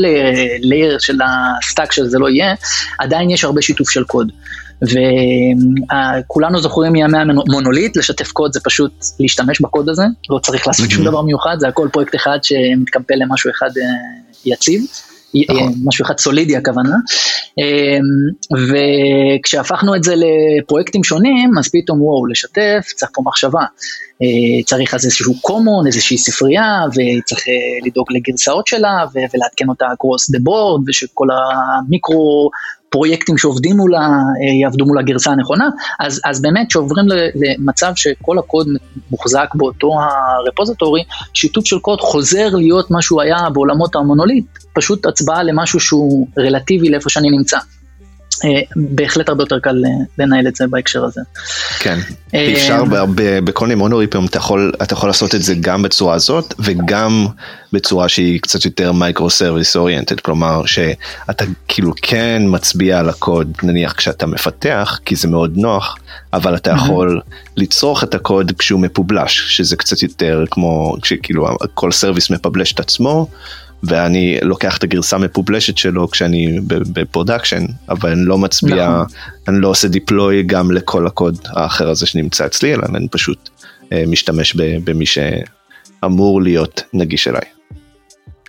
layer 0.59 0.99
של 0.99 1.19
ה 1.21 1.33
stack 1.33 1.91
שזה 1.91 2.19
לא 2.19 2.29
יהיה, 2.29 2.55
עדיין 2.99 3.29
יש 3.29 3.43
הרבה 3.43 3.61
שיתוף 3.61 3.89
של 3.89 4.03
קוד. 4.03 4.31
וכולנו 4.83 6.61
זוכרים 6.61 6.91
מימי 6.91 7.17
המונוליט, 7.17 7.97
לשתף 7.97 8.31
קוד 8.31 8.53
זה 8.53 8.59
פשוט 8.63 8.91
להשתמש 9.19 9.61
בקוד 9.61 9.89
הזה, 9.89 10.03
לא 10.29 10.39
צריך 10.39 10.67
לעשות 10.67 10.89
שום 10.89 11.05
דבר 11.05 11.21
מיוחד, 11.21 11.55
זה 11.59 11.67
הכל 11.67 11.87
פרויקט 11.93 12.15
אחד 12.15 12.37
שמתקמפל 12.43 13.15
למשהו 13.15 13.51
אחד 13.51 13.69
אה, 13.77 13.83
יציב. 14.45 14.81
נכון. 15.49 15.73
משהו 15.83 16.05
אחד 16.05 16.17
סולידי 16.17 16.57
הכוונה, 16.57 16.95
אמ, 17.57 18.03
וכשהפכנו 19.41 19.95
את 19.95 20.03
זה 20.03 20.13
לפרויקטים 20.15 21.03
שונים, 21.03 21.57
אז 21.59 21.69
פתאום 21.69 22.01
וואו, 22.01 22.25
לשתף, 22.25 22.85
צריך 22.95 23.11
פה 23.13 23.21
מחשבה. 23.25 23.61
אה, 24.21 24.63
צריך 24.65 24.93
אז 24.93 25.05
איזשהו 25.05 25.33
common, 25.33 25.87
איזושהי 25.87 26.17
ספרייה, 26.17 26.81
וצריך 26.89 27.47
אה, 27.47 27.53
לדאוג 27.85 28.07
לגרסאות 28.11 28.67
שלה, 28.67 29.05
ולעדכן 29.13 29.69
אותה 29.69 29.85
across 29.85 30.35
the 30.35 30.39
board, 30.39 30.83
ושכל 30.87 31.27
המיקרו 31.31 32.49
פרויקטים 32.91 33.37
שעובדים 33.37 33.77
מולה 33.77 33.99
אה, 33.99 34.61
יעבדו 34.61 34.85
מול 34.85 34.99
הגרסה 34.99 35.31
הנכונה, 35.31 35.69
אז, 35.99 36.21
אז 36.25 36.41
באמת 36.41 36.67
כשעוברים 36.69 37.05
למצב 37.35 37.91
שכל 37.95 38.39
הקוד 38.39 38.67
מוחזק 39.11 39.47
באותו 39.55 39.91
ה 39.99 40.08
repository, 40.08 41.03
שיתוף 41.33 41.65
של 41.65 41.79
קוד 41.79 42.01
חוזר 42.01 42.49
להיות 42.53 42.91
מה 42.91 43.01
שהוא 43.01 43.21
היה 43.21 43.37
בעולמות 43.53 43.95
המונוליט, 43.95 44.45
פשוט 44.73 45.05
הצבעה 45.05 45.43
למשהו 45.43 45.79
שהוא 45.79 46.27
רלטיבי 46.37 46.89
לאיפה 46.89 47.09
שאני 47.09 47.29
נמצא. 47.29 47.57
אה, 48.45 48.61
בהחלט 48.75 49.29
הרבה 49.29 49.43
יותר 49.43 49.59
קל 49.59 49.83
אה, 49.85 49.89
לנהל 50.17 50.47
את 50.47 50.55
זה 50.55 50.67
בהקשר 50.67 51.05
הזה. 51.05 51.21
כן, 51.79 51.99
אה, 52.33 52.53
אפשר 52.53 52.83
בכל 53.15 53.65
מיני 53.65 53.75
מונוריפים 53.75 54.25
אתה 54.25 54.37
יכול, 54.37 54.71
אתה 54.83 54.93
יכול 54.93 55.09
לעשות 55.09 55.35
את 55.35 55.43
זה 55.43 55.55
גם 55.61 55.81
בצורה 55.81 56.15
הזאת 56.15 56.53
וגם 56.59 57.27
בצורה 57.73 58.09
שהיא 58.09 58.39
קצת 58.41 58.65
יותר 58.65 58.91
microservice 58.91 59.75
oriented, 59.75 60.19
כלומר 60.19 60.65
שאתה 60.65 61.45
כאילו 61.67 61.93
כן 62.01 62.41
מצביע 62.45 62.99
על 62.99 63.09
הקוד 63.09 63.57
נניח 63.63 63.93
כשאתה 63.93 64.25
מפתח 64.25 64.99
כי 65.05 65.15
זה 65.15 65.27
מאוד 65.27 65.57
נוח, 65.57 65.97
אבל 66.33 66.55
אתה 66.55 66.71
יכול 66.71 67.21
לצרוך 67.57 68.03
את 68.03 68.15
הקוד 68.15 68.51
כשהוא 68.57 68.79
מפובלש, 68.79 69.57
שזה 69.57 69.75
קצת 69.75 70.03
יותר 70.03 70.43
כמו 70.51 70.95
כשכאילו 71.01 71.47
כל 71.73 71.91
service 71.91 72.29
מפבלש 72.29 72.73
את 72.73 72.79
עצמו. 72.79 73.27
ואני 73.83 74.37
לוקח 74.41 74.77
את 74.77 74.83
הגרסה 74.83 75.15
המפובלשת 75.15 75.77
שלו 75.77 76.11
כשאני 76.11 76.59
ב 76.67 76.76
production, 76.76 77.65
אבל 77.89 78.11
אני 78.11 78.25
לא 78.25 78.37
מצביע, 78.37 78.89
נכון. 78.89 79.05
אני 79.47 79.61
לא 79.61 79.67
עושה 79.67 79.87
deploy 79.87 80.43
גם 80.43 80.71
לכל 80.71 81.07
הקוד 81.07 81.37
האחר 81.45 81.89
הזה 81.89 82.05
שנמצא 82.05 82.45
אצלי, 82.45 82.73
אלא 82.73 82.83
אני 82.95 83.07
פשוט 83.07 83.49
אה, 83.93 84.03
משתמש 84.07 84.55
במי 84.55 85.05
שאמור 85.05 86.41
להיות 86.41 86.81
נגיש 86.93 87.27
אליי. 87.27 87.41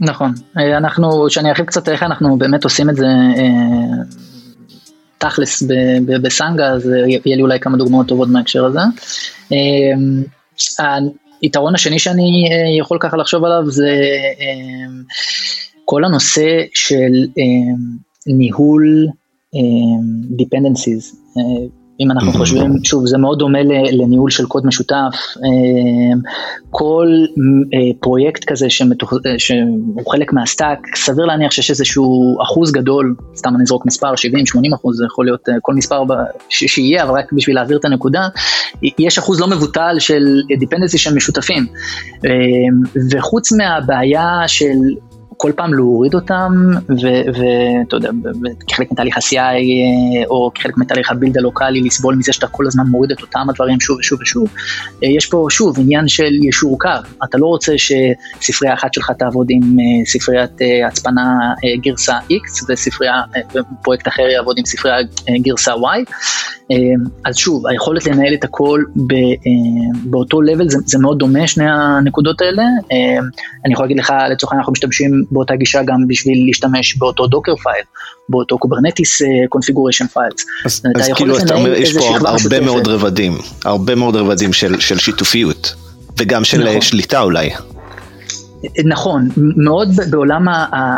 נכון, 0.00 0.34
אה, 0.58 0.76
אנחנו, 0.76 1.30
שאני 1.30 1.48
ארחיב 1.48 1.66
קצת 1.66 1.88
איך 1.88 2.02
אנחנו 2.02 2.38
באמת 2.38 2.64
עושים 2.64 2.90
את 2.90 2.96
זה 2.96 3.06
אה, 3.36 4.04
תכלס 5.18 5.62
בסנגה, 6.22 6.66
אז 6.66 6.86
יהיה 6.86 7.36
לי 7.36 7.42
אולי 7.42 7.60
כמה 7.60 7.76
דוגמאות 7.76 8.08
טובות 8.08 8.28
מההקשר 8.28 8.64
הזה. 8.64 8.80
היתרון 11.42 11.74
השני 11.74 11.98
שאני 11.98 12.48
אה, 12.50 12.78
יכול 12.78 12.98
ככה 13.00 13.16
לחשוב 13.16 13.44
עליו 13.44 13.70
זה 13.70 13.90
אה, 14.40 14.86
כל 15.84 16.04
הנושא 16.04 16.62
של 16.74 17.26
אה, 17.38 17.74
ניהול 18.26 19.06
dependencies. 20.40 21.16
אם 22.02 22.10
אנחנו. 22.10 22.32
חושבים, 22.32 22.72
שוב, 22.84 23.06
זה 23.06 23.18
מאוד 23.18 23.38
דומה 23.38 23.58
לניהול 23.92 24.30
של 24.30 24.46
קוד 24.46 24.66
משותף. 24.66 25.16
כל 26.70 27.08
פרויקט 28.00 28.44
כזה 28.44 28.70
שמתוח, 28.70 29.12
שהוא 29.38 30.12
חלק 30.12 30.32
מה 30.32 30.44
stack, 30.44 30.78
סביר 30.96 31.24
להניח 31.24 31.52
שיש 31.52 31.70
איזשהו 31.70 32.36
אחוז 32.42 32.72
גדול, 32.72 33.14
סתם 33.36 33.54
אני 33.54 33.62
אזרוק 33.62 33.86
מספר, 33.86 34.12
70-80 34.12 34.74
אחוז, 34.74 34.96
זה 34.96 35.04
יכול 35.04 35.24
להיות 35.24 35.48
כל 35.62 35.74
מספר 35.74 36.02
שיהיה, 36.48 37.02
אבל 37.02 37.18
רק 37.18 37.32
בשביל 37.32 37.56
להעביר 37.56 37.76
את 37.76 37.84
הנקודה, 37.84 38.28
יש 38.98 39.18
אחוז 39.18 39.40
לא 39.40 39.46
מבוטל 39.46 39.96
של 39.98 40.40
dependency 40.62 40.98
שהם 40.98 41.16
משותפים. 41.16 41.66
וחוץ 43.10 43.52
מהבעיה 43.52 44.42
של 44.46 44.76
כל 45.42 45.52
פעם 45.56 45.74
להוריד 45.74 46.14
אותם, 46.14 46.52
ואתה 46.88 47.96
יודע, 47.96 48.10
כחלק 48.68 48.92
מתהליך 48.92 49.16
ה-CI 49.16 49.36
אה, 49.36 50.24
או 50.26 50.50
כחלק 50.54 50.76
מתהליך 50.76 51.10
ה 51.10 51.15
build 51.15 51.38
הלוקאלי, 51.38 51.80
לסבול 51.80 52.16
מזה 52.16 52.32
שאתה 52.32 52.46
כל 52.46 52.66
הזמן 52.66 52.84
מוריד 52.86 53.10
את 53.10 53.22
אותם 53.22 53.46
הדברים 53.48 53.80
שוב 53.80 53.98
ושוב 53.98 54.20
ושוב. 54.22 54.48
אה, 55.04 55.08
יש 55.08 55.26
פה 55.26 55.46
שוב 55.50 55.80
עניין 55.80 56.08
של 56.08 56.32
ישור 56.48 56.78
קו, 56.78 56.88
אתה 57.24 57.38
לא 57.38 57.46
רוצה 57.46 57.72
שספרייה 57.76 58.74
אחת 58.74 58.94
שלך 58.94 59.10
תעבוד 59.18 59.46
עם 59.50 59.62
אה, 59.62 60.06
ספריית 60.06 60.50
הצפנה 60.86 61.22
גרסה 61.82 62.18
X 62.18 62.64
וספרייה, 62.68 63.22
פרויקט 63.82 64.08
אחר 64.08 64.22
יעבוד 64.22 64.58
עם 64.58 64.64
ספרייה 64.64 64.96
גרסה 65.42 65.72
Y. 65.72 66.12
אז 67.24 67.36
שוב, 67.36 67.66
היכולת 67.66 68.06
לנהל 68.06 68.34
את 68.34 68.44
הכל 68.44 68.82
באותו 70.04 70.38
level 70.38 70.68
זה, 70.68 70.78
זה 70.86 70.98
מאוד 70.98 71.18
דומה, 71.18 71.46
שני 71.46 71.64
הנקודות 71.70 72.40
האלה. 72.40 72.62
אני 73.64 73.72
יכול 73.72 73.84
להגיד 73.84 73.98
לך, 73.98 74.12
לצורך 74.30 74.52
העניין 74.52 74.60
אנחנו 74.60 74.72
משתמשים 74.72 75.24
באותה 75.30 75.56
גישה 75.56 75.82
גם 75.82 76.06
בשביל 76.08 76.46
להשתמש 76.46 76.96
באותו 76.96 77.26
Docker 77.26 77.56
file, 77.56 77.84
באותו 78.28 78.58
Kubernetes 78.58 79.22
configuration 79.48 80.06
files. 80.06 80.46
אז, 80.64 80.82
אז 80.96 81.10
כאילו 81.16 81.38
אתה 81.38 81.54
אומר, 81.54 81.72
יש 81.72 81.96
פה 81.96 82.04
הרבה 82.04 82.34
משותפת. 82.34 82.62
מאוד 82.62 82.88
רבדים, 82.88 83.38
הרבה 83.64 83.94
מאוד 83.94 84.16
רבדים 84.16 84.52
של, 84.52 84.80
של 84.80 84.98
שיתופיות, 84.98 85.74
וגם 86.18 86.44
של 86.44 86.64
נכון. 86.68 86.80
שליטה 86.80 87.20
אולי. 87.20 87.50
נכון, 88.84 89.28
מאוד 89.36 89.88
בעולם 90.10 90.46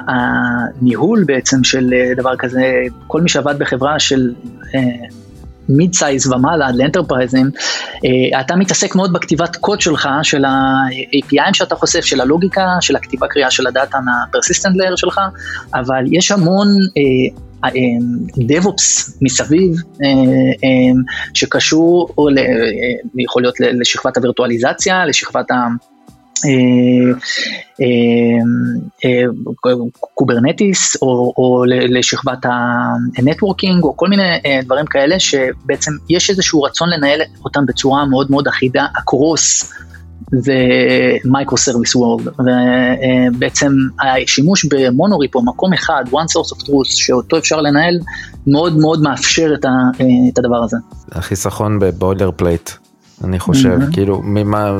הניהול 0.09 1.25
בעצם 1.25 1.64
של 1.64 1.95
אה, 1.95 2.14
דבר 2.16 2.37
כזה, 2.37 2.73
כל 3.07 3.21
מי 3.21 3.28
שעבד 3.28 3.59
בחברה 3.59 3.99
של 3.99 4.33
אה, 4.75 4.81
mid-size 5.68 6.33
ומעלה 6.33 6.66
עד 6.66 6.76
לאנטרפרייזים, 6.76 7.50
אתה 8.40 8.56
מתעסק 8.56 8.94
מאוד 8.94 9.12
בכתיבת 9.12 9.56
קוד 9.56 9.80
שלך, 9.80 10.09
של 10.23 10.44
ה-APIים 10.44 11.52
שאתה 11.54 11.75
חושף, 11.75 12.00
של 12.00 12.21
הלוגיקה, 12.21 12.66
של 12.80 12.97
הכתיבה 12.97 13.26
קריאה 13.26 13.50
של 13.50 13.66
ה 13.66 13.73
data 13.73 13.99
מה-persistent 14.04 14.75
layer 14.75 14.97
שלך, 14.97 15.21
אבל 15.75 16.04
יש 16.12 16.30
המון 16.30 16.68
DevOps 18.38 19.12
מסביב, 19.23 19.76
שקשור, 21.35 22.09
יכול 23.18 23.42
להיות 23.42 23.54
לשכבת 23.61 24.16
הווירטואליזציה, 24.16 25.06
לשכבת. 25.06 25.47
Kubernetes 30.14 30.97
או, 31.03 31.33
או 31.37 31.64
לשכבת 31.67 32.38
ה 33.18 33.25
networking 33.25 33.85
או 33.85 33.97
כל 33.97 34.09
מיני 34.09 34.23
דברים 34.64 34.87
כאלה 34.87 35.21
שבעצם 35.21 35.93
יש 36.11 36.31
איזשהו 36.31 36.62
רצון 36.62 36.91
לנהל 36.91 37.21
אותם 37.45 37.67
בצורה 37.67 38.07
מאוד 38.07 38.31
מאוד 38.31 38.49
אחידה, 38.49 38.87
across 38.97 39.73
the 40.33 40.54
microservice 41.25 41.94
world 41.94 42.23
ובעצם 42.29 43.73
השימוש 44.03 44.64
ב 44.64 44.73
monorepo 44.73 45.42
מקום 45.43 45.73
אחד 45.73 46.05
one 46.11 46.14
source 46.14 46.57
of 46.57 46.62
truth 46.67 46.85
שאותו 46.85 47.38
אפשר 47.38 47.61
לנהל 47.61 47.99
מאוד 48.47 48.76
מאוד 48.79 49.03
מאפשר 49.03 49.55
את 50.33 50.38
הדבר 50.38 50.62
הזה. 50.64 50.76
החיסכון 51.12 51.79
ב 51.78 52.30
boilerplate 52.37 52.71
אני 53.25 53.38
חושב 53.38 53.79
mm-hmm. 53.81 53.93
כאילו 53.93 54.21
ממה 54.25 54.71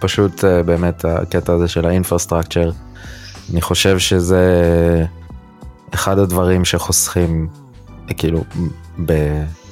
פשוט 0.00 0.44
אה, 0.44 0.62
באמת 0.62 1.04
הקטע 1.04 1.52
הזה 1.52 1.68
של 1.68 1.86
ה 1.86 1.92
infrastructure 1.92 2.70
אני 3.52 3.60
חושב 3.60 3.98
שזה 3.98 4.44
אחד 5.94 6.18
הדברים 6.18 6.64
שחוסכים 6.64 7.48
כאילו 8.16 8.44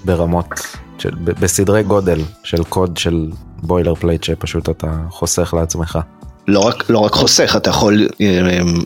ברמות 0.04 0.48
של, 0.98 1.14
בסדרי 1.24 1.82
גודל 1.82 2.20
של 2.42 2.64
קוד 2.64 2.96
של 2.96 3.30
boilerplate 3.62 4.24
שפשוט 4.24 4.68
אתה 4.68 4.96
חוסך 5.08 5.54
לעצמך. 5.54 5.98
לא 6.50 6.60
רק, 6.60 6.84
לא 6.90 6.98
רק 6.98 7.12
חוסך, 7.12 7.54
אתה 7.56 7.70
יכול, 7.70 8.08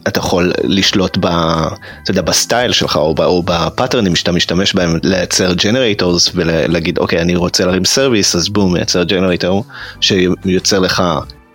אתה 0.09 0.19
יכול 0.19 0.53
לשלוט 0.65 1.19
ב, 1.21 1.27
אתה 1.27 2.11
יודע, 2.11 2.23
ב 2.23 2.31
style 2.31 2.73
שלך 2.73 2.97
או, 2.97 3.15
או 3.19 3.43
בפאטרנים 3.43 4.17
שאתה 4.17 4.33
משתמש 4.33 4.75
בהם 4.75 4.99
לייצר 5.03 5.55
generators 5.55 6.31
ולהגיד 6.35 6.99
אוקיי 6.99 7.21
אני 7.21 7.37
רוצה 7.37 7.65
להרים 7.65 7.85
service 7.85 8.37
אז 8.37 8.49
בום 8.49 8.73
מייצר 8.73 9.05
ג'נרייטור 9.05 9.65
שיוצר 10.01 10.79
לך 10.79 11.03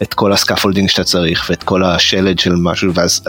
את 0.01 0.13
כל 0.13 0.33
ה 0.33 0.38
scaffolding 0.38 0.89
שאתה 0.89 1.03
צריך 1.03 1.45
ואת 1.49 1.63
כל 1.63 1.83
השלד 1.83 2.39
של 2.39 2.55
משהו 2.55 2.93
ואז 2.93 3.21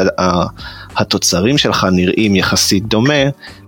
התוצרים 0.96 1.58
שלך 1.58 1.86
נראים 1.92 2.36
יחסית 2.36 2.86
דומה 2.86 3.22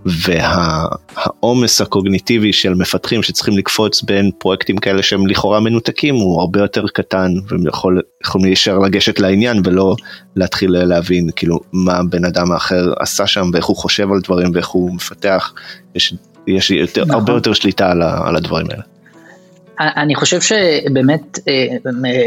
והעומס 0.05 1.81
הקוגניטיבי 1.81 2.53
של 2.53 2.73
מפתחים 2.73 3.23
שצריכים 3.23 3.57
לקפוץ 3.57 4.01
בין 4.01 4.31
פרויקטים 4.37 4.77
כאלה 4.77 5.03
שהם 5.03 5.27
לכאורה 5.27 5.59
מנותקים 5.59 6.15
הוא 6.15 6.41
הרבה 6.41 6.59
יותר 6.59 6.85
קטן 6.87 7.31
והם 7.47 7.67
יכול, 7.67 8.01
יכולים 8.23 8.45
להישאר 8.45 8.79
לגשת 8.79 9.19
לעניין 9.19 9.61
ולא 9.65 9.95
להתחיל 10.35 10.71
להבין 10.71 11.29
כאילו 11.35 11.59
מה 11.73 12.03
בן 12.03 12.25
אדם 12.25 12.51
האחר 12.51 12.93
עשה 12.99 13.27
שם 13.27 13.49
ואיך 13.53 13.65
הוא 13.65 13.77
חושב 13.77 14.11
על 14.11 14.19
דברים 14.23 14.51
ואיך 14.53 14.67
הוא 14.67 14.95
מפתח 14.95 15.53
יש, 15.95 16.13
יש 16.47 16.71
יותר, 16.71 17.01
נכון. 17.01 17.15
הרבה 17.15 17.33
יותר 17.33 17.53
שליטה 17.53 17.91
על, 17.91 18.01
על 18.01 18.35
הדברים 18.35 18.67
האלה. 18.71 18.92
אני 19.79 20.15
חושב 20.15 20.41
שבאמת 20.41 21.39
אה, 21.47 21.67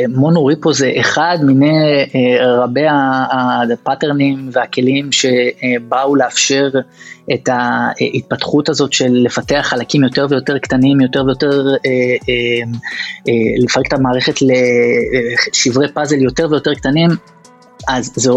מונו 0.08 0.46
ריפו 0.46 0.72
זה 0.72 0.92
אחד 1.00 1.38
מיני 1.42 1.76
אה, 2.14 2.54
רבי 2.62 2.84
הפאטרנים 3.72 4.48
והכלים 4.52 5.10
שבאו 5.12 6.16
לאפשר 6.16 6.68
את 7.34 7.48
ההתפתחות 7.48 8.68
הזאת 8.68 8.92
של 8.92 9.08
לפתח 9.10 9.60
חלקים 9.62 10.04
יותר 10.04 10.26
ויותר 10.30 10.58
קטנים, 10.58 11.00
יותר 11.00 11.24
ויותר, 11.24 11.74
אה, 11.86 13.32
לפרק 13.64 13.86
את 13.86 13.92
המערכת 13.92 14.34
לשברי 14.42 15.88
פאזל 15.92 16.22
יותר 16.22 16.46
ויותר 16.50 16.74
קטנים, 16.74 17.10
אז 17.88 18.12
זה 18.14 18.30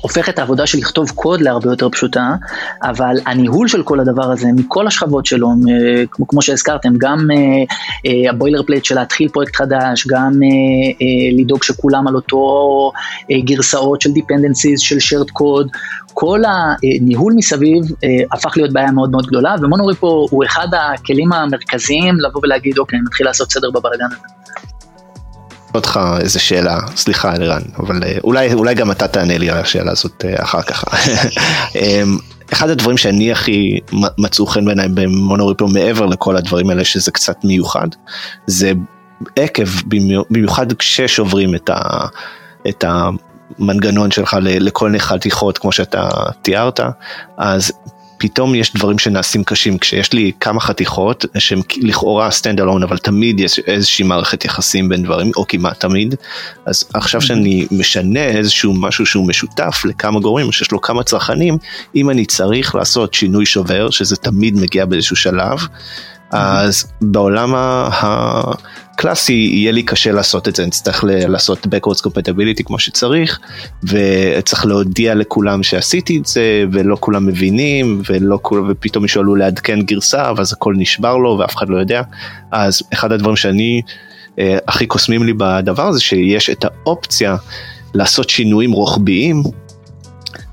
הופך 0.00 0.28
את 0.28 0.38
העבודה 0.38 0.66
של 0.66 0.78
לכתוב 0.78 1.10
קוד 1.10 1.40
להרבה 1.40 1.70
יותר 1.70 1.88
פשוטה, 1.90 2.34
אבל 2.82 3.16
הניהול 3.26 3.68
של 3.68 3.82
כל 3.82 4.00
הדבר 4.00 4.32
הזה, 4.32 4.48
מכל 4.56 4.86
השכבות 4.86 5.26
שלו, 5.26 5.48
כמו, 6.28 6.42
שהזכרתם, 6.42 6.94
גם 6.98 7.18
uh, 7.18 7.72
uh, 8.06 8.30
ה 8.30 8.62
boilerplate 8.62 8.84
של 8.84 8.94
להתחיל 8.94 9.28
פרויקט 9.28 9.56
חדש, 9.56 10.06
גם 10.06 10.32
uh, 10.32 11.40
לדאוג 11.40 11.62
שכולם 11.62 12.08
על 12.08 12.14
אותו 12.14 12.92
גרסאות 13.44 14.00
של 14.00 14.10
dependencies, 14.10 14.78
של 14.78 14.96
shared 14.96 15.30
code, 15.30 15.78
כל 16.14 16.40
הניהול 16.46 17.32
מסביב 17.36 17.84
הפך 18.32 18.56
להיות 18.56 18.72
בעיה 18.72 18.90
מאוד 18.90 19.10
מאוד 19.10 19.26
גדולה, 19.26 19.54
ו 19.60 19.94
monorepo 19.94 20.26
הוא 20.30 20.44
אחד 20.44 20.68
הכלים 20.72 21.32
המרכזיים 21.32 22.14
לבוא 22.20 22.40
ולהגיד, 22.44 22.78
אוקיי, 22.78 22.98
נתחיל 23.06 23.26
לעשות 23.26 23.52
סדר 23.52 23.70
בבלאגן 23.70 24.06
הזה. 24.06 24.45
אותך 25.74 26.00
איזה 26.20 26.38
שאלה, 26.38 26.78
סליחה 26.96 27.34
אלירן, 27.34 27.62
אבל 27.78 28.02
אה, 28.04 28.16
אולי, 28.24 28.54
אולי 28.54 28.74
גם 28.74 28.90
אתה 28.90 29.08
תענה 29.08 29.38
לי 29.38 29.50
על 29.50 29.58
השאלה 29.58 29.92
הזאת 29.92 30.24
אה, 30.24 30.42
אחר 30.42 30.62
כך. 30.62 30.84
אמ, 31.76 32.18
אחד 32.52 32.70
הדברים 32.70 32.96
שאני 32.96 33.32
הכי 33.32 33.78
מצאו 34.18 34.46
חן 34.46 34.64
בעיניי 34.64 34.88
במונוריפו 34.88 35.68
מעבר 35.68 36.06
לכל 36.06 36.36
הדברים 36.36 36.70
האלה 36.70 36.84
שזה 36.84 37.10
קצת 37.10 37.44
מיוחד, 37.44 37.88
זה 38.46 38.72
עקב, 39.36 39.66
במיוחד 40.30 40.72
כששוברים 40.72 41.54
את, 41.54 41.70
ה, 41.70 42.06
את 42.68 42.84
המנגנון 43.58 44.10
שלך 44.10 44.36
לכל 44.42 44.86
מיני 44.86 45.00
חתיכות 45.00 45.58
כמו 45.58 45.72
שאתה 45.72 46.08
תיארת, 46.42 46.80
אז 47.36 47.72
פתאום 48.18 48.54
יש 48.54 48.74
דברים 48.74 48.98
שנעשים 48.98 49.44
קשים 49.44 49.78
כשיש 49.78 50.12
לי 50.12 50.32
כמה 50.40 50.60
חתיכות 50.60 51.24
שהם 51.38 51.60
לכאורה 51.76 52.28
stand 52.28 52.60
alone 52.60 52.84
אבל 52.84 52.98
תמיד 52.98 53.40
יש 53.40 53.58
איזושהי 53.58 54.04
מערכת 54.04 54.44
יחסים 54.44 54.88
בין 54.88 55.02
דברים 55.02 55.30
או 55.36 55.44
כמעט 55.48 55.80
תמיד 55.80 56.14
אז 56.66 56.84
עכשיו 56.94 57.20
mm-hmm. 57.20 57.24
שאני 57.24 57.66
משנה 57.70 58.24
איזשהו 58.24 58.74
משהו 58.74 59.06
שהוא 59.06 59.28
משותף 59.28 59.82
לכמה 59.84 60.20
גורמים 60.20 60.52
שיש 60.52 60.72
לו 60.72 60.80
כמה 60.80 61.02
צרכנים 61.02 61.58
אם 61.94 62.10
אני 62.10 62.26
צריך 62.26 62.74
לעשות 62.74 63.14
שינוי 63.14 63.46
שובר 63.46 63.90
שזה 63.90 64.16
תמיד 64.16 64.56
מגיע 64.56 64.84
באיזשהו 64.84 65.16
שלב 65.16 65.58
אז 66.30 66.92
בעולם 67.00 67.54
הקלאסי 68.96 69.32
יהיה 69.32 69.72
לי 69.72 69.82
קשה 69.82 70.12
לעשות 70.12 70.48
את 70.48 70.56
זה, 70.56 70.62
אני 70.62 70.70
צריך 70.70 71.04
לעשות 71.08 71.66
backwards 71.66 72.00
compatibility 72.06 72.62
כמו 72.64 72.78
שצריך, 72.78 73.38
וצריך 73.84 74.66
להודיע 74.66 75.14
לכולם 75.14 75.62
שעשיתי 75.62 76.18
את 76.18 76.26
זה, 76.26 76.64
ולא 76.72 76.96
כולם 77.00 77.26
מבינים, 77.26 78.02
ולא 78.10 78.38
כולם, 78.42 78.66
ופתאום 78.68 79.02
מישהו 79.02 79.20
עלול 79.20 79.38
לעדכן 79.38 79.82
גרסה, 79.82 80.32
ואז 80.36 80.52
הכל 80.52 80.74
נשבר 80.78 81.16
לו 81.16 81.36
ואף 81.40 81.56
אחד 81.56 81.68
לא 81.68 81.76
יודע. 81.76 82.02
אז 82.52 82.82
אחד 82.92 83.12
הדברים 83.12 83.36
שאני, 83.36 83.82
אה, 84.38 84.58
הכי 84.68 84.86
קוסמים 84.86 85.22
לי 85.22 85.32
בדבר 85.32 85.86
הזה, 85.86 86.00
שיש 86.00 86.50
את 86.50 86.64
האופציה 86.64 87.36
לעשות 87.94 88.30
שינויים 88.30 88.72
רוחביים 88.72 89.42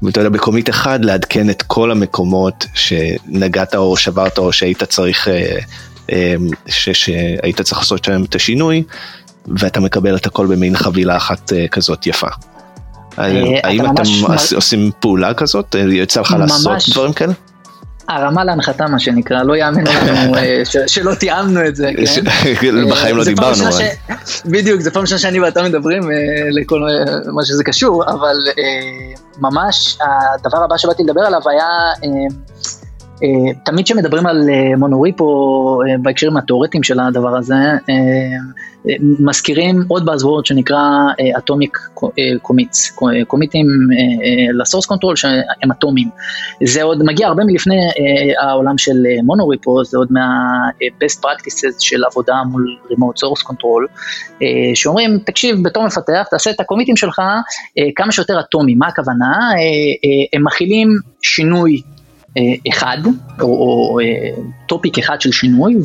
ואתה 0.03 0.19
יודע, 0.19 0.29
בקומיט 0.29 0.69
אחד 0.69 1.05
לעדכן 1.05 1.49
את 1.49 1.61
כל 1.61 1.91
המקומות 1.91 2.65
שנגעת 2.73 3.75
או 3.75 3.97
שברת 3.97 4.37
או 4.37 4.53
שהיית 4.53 4.83
צריך, 4.83 5.27
אה, 5.27 5.59
ש, 6.67 6.89
שהיית 6.89 7.61
צריך 7.61 7.77
לעשות 7.77 8.03
שם 8.03 8.23
את 8.23 8.35
השינוי, 8.35 8.83
ואתה 9.47 9.79
מקבל 9.79 10.15
את 10.15 10.25
הכל 10.25 10.47
במין 10.47 10.77
חבילה 10.77 11.17
אחת 11.17 11.53
אה, 11.53 11.67
כזאת 11.67 12.07
יפה. 12.07 12.27
האם 13.17 13.85
אתם 13.85 14.03
עושים 14.55 14.91
פעולה 14.99 15.33
כזאת? 15.33 15.75
יצא 15.91 16.21
לך 16.21 16.35
לעשות 16.39 16.89
דברים 16.91 17.13
כאלה? 17.13 17.33
הרמה 18.07 18.43
להנחתה 18.43 18.87
מה 18.87 18.99
שנקרא, 18.99 19.43
לא 19.43 19.55
יאמן 19.55 19.83
לנו 19.83 20.33
שלא 20.87 21.13
תיאמנו 21.13 21.67
את 21.67 21.75
זה, 21.75 21.89
כן? 21.97 22.23
בחיים 22.91 23.17
לא 23.17 23.23
דיברנו. 23.23 23.65
בדיוק, 24.45 24.81
זה 24.81 24.91
פעם 24.91 25.01
ראשונה 25.01 25.19
שאני 25.19 25.39
ואתה 25.39 25.63
מדברים 25.63 26.01
לכל 26.51 26.81
מה 27.33 27.45
שזה 27.45 27.63
קשור, 27.63 28.03
אבל 28.09 28.35
ממש 29.37 29.97
הדבר 30.01 30.63
הבא 30.63 30.77
שבאתי 30.77 31.03
לדבר 31.03 31.21
עליו 31.21 31.41
היה 31.49 31.67
אה, 32.03 32.09
תמיד 33.65 33.85
כשמדברים 33.85 34.25
על 34.25 34.49
אה, 34.49 34.77
מונוריפו 34.77 35.25
אה, 35.81 35.95
בהקשרים 36.01 36.37
התיאורטיים 36.37 36.83
של 36.83 36.99
הדבר 36.99 37.37
הזה, 37.37 37.55
מזכירים 39.19 39.83
עוד 39.87 40.05
באזוורד 40.05 40.45
שנקרא 40.45 40.81
אטומיק 41.37 41.77
קומיטס, 42.41 42.97
קומיטים 43.27 43.67
ל 44.53 44.58
source 44.58 44.85
control 44.85 45.15
שהם 45.15 45.71
אטומים. 45.71 46.09
זה 46.63 46.83
עוד 46.83 47.03
מגיע 47.03 47.27
הרבה 47.27 47.43
מלפני 47.43 47.75
העולם 48.41 48.77
של 48.77 48.93
monorepo, 49.23 49.83
זה 49.83 49.97
עוד 49.97 50.07
מה-best 50.11 51.19
practices 51.19 51.75
של 51.79 52.03
עבודה 52.11 52.35
מול 52.51 52.77
remote 52.89 53.25
source 53.25 53.51
control, 53.51 54.03
שאומרים, 54.73 55.19
תקשיב, 55.25 55.63
בתור 55.63 55.85
מפתח, 55.85 56.27
תעשה 56.31 56.51
את 56.51 56.59
הקומיטים 56.59 56.95
שלך 56.95 57.21
כמה 57.95 58.11
שיותר 58.11 58.39
אטומיים, 58.39 58.79
מה 58.79 58.87
הכוונה? 58.87 59.51
הם 60.33 60.43
מכילים 60.43 60.89
שינוי 61.21 61.81
אה, 61.81 62.02
אחד, 62.69 62.97
או, 63.41 63.47
או 63.47 63.99
topic 64.67 64.97
אה, 64.97 65.03
אחד 65.03 65.21
של 65.21 65.31
שינוי, 65.31 65.75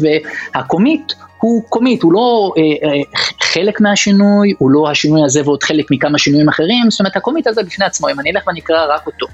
וה 0.54 0.69
commit 0.69 1.12
הוא 1.40 1.62
commit, 1.68 2.02
הוא 2.02 2.12
לא 2.12 2.52
אה, 2.56 2.88
אה, 2.88 3.20
חלק 3.42 3.80
מהשינוי, 3.80 4.54
הוא 4.58 4.70
לא 4.70 4.90
השינוי 4.90 5.24
הזה 5.24 5.42
ועוד 5.44 5.62
חלק 5.62 5.90
מכמה 5.90 6.18
שינויים 6.18 6.48
אחרים, 6.48 6.90
זאת 6.90 7.00
אומרת 7.00 7.16
ה 7.16 7.20
commit 7.20 7.46
הזה 7.46 7.62
בפני 7.62 7.84
עצמו, 7.84 8.08
אם 8.08 8.20
אני 8.20 8.30
אלך 8.30 8.46
ואני 8.46 8.60
אקרא 8.60 8.94
רק 8.94 9.06
אותו, 9.06 9.26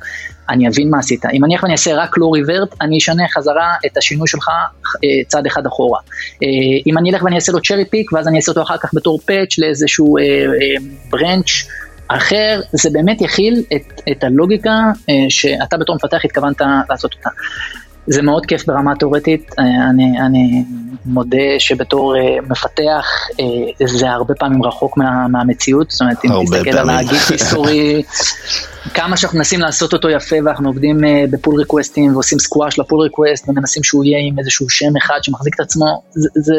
אני 0.49 0.69
אבין 0.69 0.91
מה 0.91 0.99
עשית, 0.99 1.25
אם 1.33 1.45
אני 1.45 1.55
אלך 1.55 1.63
ואני 1.63 1.73
אעשה 1.73 1.95
רק 1.95 2.19
לא 2.19 2.31
ריברט, 2.35 2.75
אני 2.81 2.99
אשנה 2.99 3.23
חזרה 3.29 3.75
את 3.87 3.97
השינוי 3.97 4.29
שלך 4.29 4.49
אה, 4.49 5.25
צעד 5.29 5.47
אחד 5.47 5.67
אחורה. 5.67 6.01
אה, 6.43 6.49
אם 6.87 6.99
אני 6.99 7.11
אלך 7.11 7.23
ואני 7.23 7.37
אעשה 7.37 7.53
לו 7.53 7.61
צ'רי 7.61 7.85
פיק, 7.85 8.13
ואז 8.13 8.29
אני 8.29 8.37
אעשה 8.37 8.51
אותו 8.53 8.63
אחר 8.63 8.77
כך 8.77 8.95
בתור 8.95 9.21
פאץ' 9.27 9.59
לאיזשהו 9.59 10.19
אה, 10.19 10.23
אה, 10.23 10.85
ברנץ', 11.11 11.51
אחר, 12.09 12.61
זה 12.73 12.91
באמת 12.93 13.21
יכיל 13.21 13.63
את, 13.77 14.01
את 14.11 14.25
הלוגיקה 14.25 14.83
אה, 15.11 15.15
שאתה 15.29 15.77
בתור 15.77 15.97
מפתח 15.97 16.25
התכוונת 16.25 16.61
לעשות 16.91 17.15
אותה. 17.15 17.31
זה 18.07 18.23
מאוד 18.23 18.47
כיף 18.47 18.67
ברמה 18.67 18.93
התאורטית, 18.93 19.51
אה, 19.59 19.65
אני, 19.91 20.21
אני 20.27 20.65
מודה 21.07 21.59
שבתור 21.59 22.17
אה, 22.17 22.37
מפתח 22.51 23.07
אה, 23.41 23.87
זה 23.87 24.11
הרבה 24.11 24.35
פעמים 24.35 24.63
רחוק 24.63 24.97
מה, 24.97 25.29
מהמציאות, 25.29 25.91
זאת 25.91 26.01
אומרת 26.01 26.25
אם 26.25 26.31
תסתכל 26.45 26.79
על 26.79 26.91
הגיט 26.91 27.31
היסטורי, 27.31 28.03
כמה 28.95 29.17
שאנחנו 29.17 29.39
מנסים 29.39 29.61
לעשות 29.61 29.93
אותו 29.93 30.11
יפה 30.11 30.37
ואנחנו 30.45 30.69
עובדים 30.69 31.01
ב 31.31 31.37
pull 31.37 31.59
request 31.59 32.03
ים 32.03 32.15
ועושים 32.15 32.39
squash 32.39 32.79
ל 32.79 32.83
pull 32.83 33.01
request 33.01 33.49
ומנסים 33.49 33.83
שהוא 33.83 34.05
יהיה 34.05 34.19
עם 34.29 34.39
איזשהו 34.39 34.71
שם 34.71 34.97
אחד 35.05 35.19
שמחזיק 35.23 35.55
את 35.55 35.61
עצמו, 35.61 36.03
זה, 36.11 36.29
זה, 36.35 36.55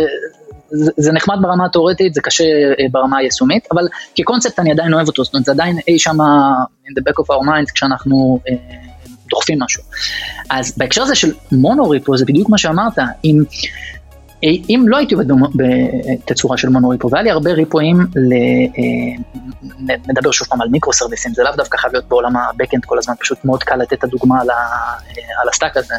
זה, 0.76 0.92
זה 0.98 1.12
נחמד 1.12 1.36
ברמה 1.42 1.66
התאורטית, 1.66 2.14
זה 2.14 2.22
קשה 2.22 2.44
ברמה 2.92 3.18
היישומית, 3.18 3.68
אבל 3.72 3.88
כקונספט 4.16 4.60
אני 4.60 4.72
עדיין 4.72 4.94
אוהב 4.94 5.08
אותו, 5.08 5.24
זאת 5.24 5.34
אומרת 5.34 5.46
זה 5.46 5.52
עדיין 5.52 5.80
אי 5.88 6.00
שם 6.00 6.18
in 6.86 7.00
the 7.00 7.04
back 7.10 7.24
of 7.24 7.26
our 7.26 7.46
minds 7.48 7.72
כשאנחנו 7.74 8.40
דוחפים 9.30 9.60
משהו. 9.64 9.84
אז 10.50 10.74
בהקשר 10.78 11.02
הזה 11.02 11.16
של 11.16 11.34
monorepo 11.52 12.18
זה 12.18 12.26
בדיוק 12.26 12.50
מה 12.50 12.58
שאמרת, 12.58 13.00
אם, 13.26 13.44
אם 14.44 14.86
לא 14.88 14.98
הייתי 14.98 15.16
עובד 15.16 15.26
בתצורה 15.56 16.58
של 16.58 16.70
monorepo 16.70 17.10
והיה 17.12 17.24
לי 17.24 17.32
הרבה 17.32 17.52
repo 17.52 17.76
אים, 17.76 18.00
ל, 18.16 18.34
אה, 18.34 19.96
נדבר 20.08 20.32
שוב 20.32 20.48
פעם 20.48 20.62
על 20.62 20.68
micro 20.70 20.94
service 20.94 21.22
ים, 21.22 21.34
זה 21.34 21.44
לאו 21.44 21.52
דווקא 21.58 21.78
חייב 21.78 21.94
להיות 21.94 22.08
בעולם 22.08 22.38
ה 22.38 22.44
backend 22.44 22.86
כל 22.86 22.98
הזמן, 22.98 23.14
פשוט 23.20 23.46
מאוד 23.46 23.64
קל 23.64 23.76
לתת 23.76 23.94
את 23.94 24.04
הדוגמה 24.04 24.42
על, 24.42 24.50
ה, 24.50 24.54
אה, 24.54 25.42
על 25.42 25.50
ה 25.50 25.54
stack 25.54 25.78
הזה. 25.78 25.96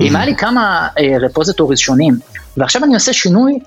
אם 0.00 0.16
היה 0.16 0.24
לי 0.24 0.36
כמה 0.36 0.88
repositories 1.20 1.78
אה, 1.78 1.82
שונים, 1.84 2.14
ועכשיו 2.56 2.84
אני 2.84 2.94
עושה 2.94 3.12
שינוי 3.12 3.58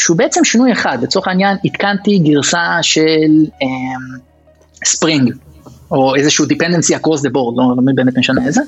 שהוא 0.00 0.16
בעצם 0.16 0.44
שינוי 0.44 0.72
אחד, 0.72 0.98
לצורך 1.02 1.28
העניין 1.28 1.56
עדכנתי 1.64 2.18
גרסה 2.18 2.78
של 2.82 3.46
Spring, 4.84 5.32
או 5.90 6.14
איזשהו 6.14 6.44
dependency 6.44 7.00
across 7.00 7.20
the 7.20 7.30
board, 7.30 7.54
לא, 7.56 7.74
לא 7.76 7.82
באמת 7.94 8.18
משנה 8.18 8.46
איזה, 8.46 8.60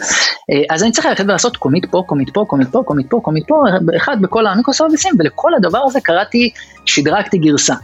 אה, 0.50 0.74
אז 0.74 0.82
אני 0.82 0.92
צריך 0.92 1.06
ללכת 1.06 1.24
ולעשות 1.24 1.56
commit 1.56 1.84
פה, 1.90 2.02
commit 2.06 2.30
פה, 2.34 2.44
commit 2.48 2.68
פה, 2.68 2.82
commit 2.86 3.06
פה, 3.10 3.20
commit 3.22 3.44
פה, 3.48 3.64
אחד 3.96 4.16
בכל 4.20 4.46
ה 4.46 4.51
micro 4.51 4.74
service 4.74 5.02
ים, 5.02 5.14
ולכל 5.18 5.54
הדבר 5.54 5.80
הזה 5.86 6.00
קראתי, 6.00 6.50
שדרגתי 6.86 7.38
גרסה, 7.38 7.74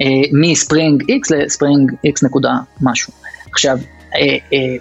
אה, 0.00 0.06
מ 0.32 0.42
Spring 0.42 1.02
x 1.02 1.36
ל 1.36 1.44
Spring 1.44 1.92
x 1.92 2.26
נקודה 2.26 2.52
משהו. 2.80 3.12
עכשיו, 3.52 3.78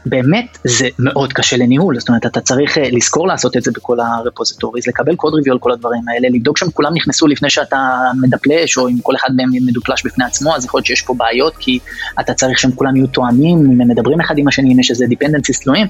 באמת 0.06 0.58
זה 0.63 0.88
מאוד 1.00 1.34
קשה 1.34 1.58
לניהול, 1.58 2.00
זאת 2.00 2.10
אומרת 2.10 2.26
אתה 2.26 2.42
צריך 2.42 2.78
אה, 2.78 2.84
לזכור 2.92 3.28
לעשות 3.28 3.58
את 3.58 3.63
זה 3.63 3.72
בכל 3.72 3.98
ה 3.99 4.06
repositories, 4.06 4.88
לקבל 4.88 5.15
code 5.15 5.34
review 5.34 5.54
על 5.54 5.60
כל 5.60 5.72
הדברים 5.72 6.02
האלה, 6.08 6.28
לבדוק 6.30 6.58
שהם 6.58 6.72
כולם 6.72 6.94
נכנסו 6.94 7.28
לפני 7.28 7.50
שאתה 7.50 8.00
מדפלש, 8.22 8.78
או 8.78 8.88
אם 8.88 9.00
כל 9.04 9.15
אחד 9.15 9.30
מהם 9.36 9.50
מדופלש 9.65 10.06
בפני 10.06 10.26
עצמו, 10.26 10.56
אז 10.56 10.65
יכול 10.65 10.78
להיות 10.78 10.86
שיש 10.86 11.02
פה 11.02 11.13
בעיות, 11.18 11.58
כי 11.58 11.80
אתה 12.20 12.34
צריך 12.34 12.60
שהם 12.60 12.72
כולם 12.72 12.96
יהיו 12.96 13.08
תואמים, 13.08 13.58
אם 13.58 13.82
הם 13.82 13.88
מדברים 13.88 14.22
אחד 14.22 14.38
עם 14.38 14.48
השני, 14.48 14.74
אם 14.74 14.80
יש 14.80 14.92
איזה 14.92 15.06
dependencies 15.06 15.60
תלויים. 15.60 15.88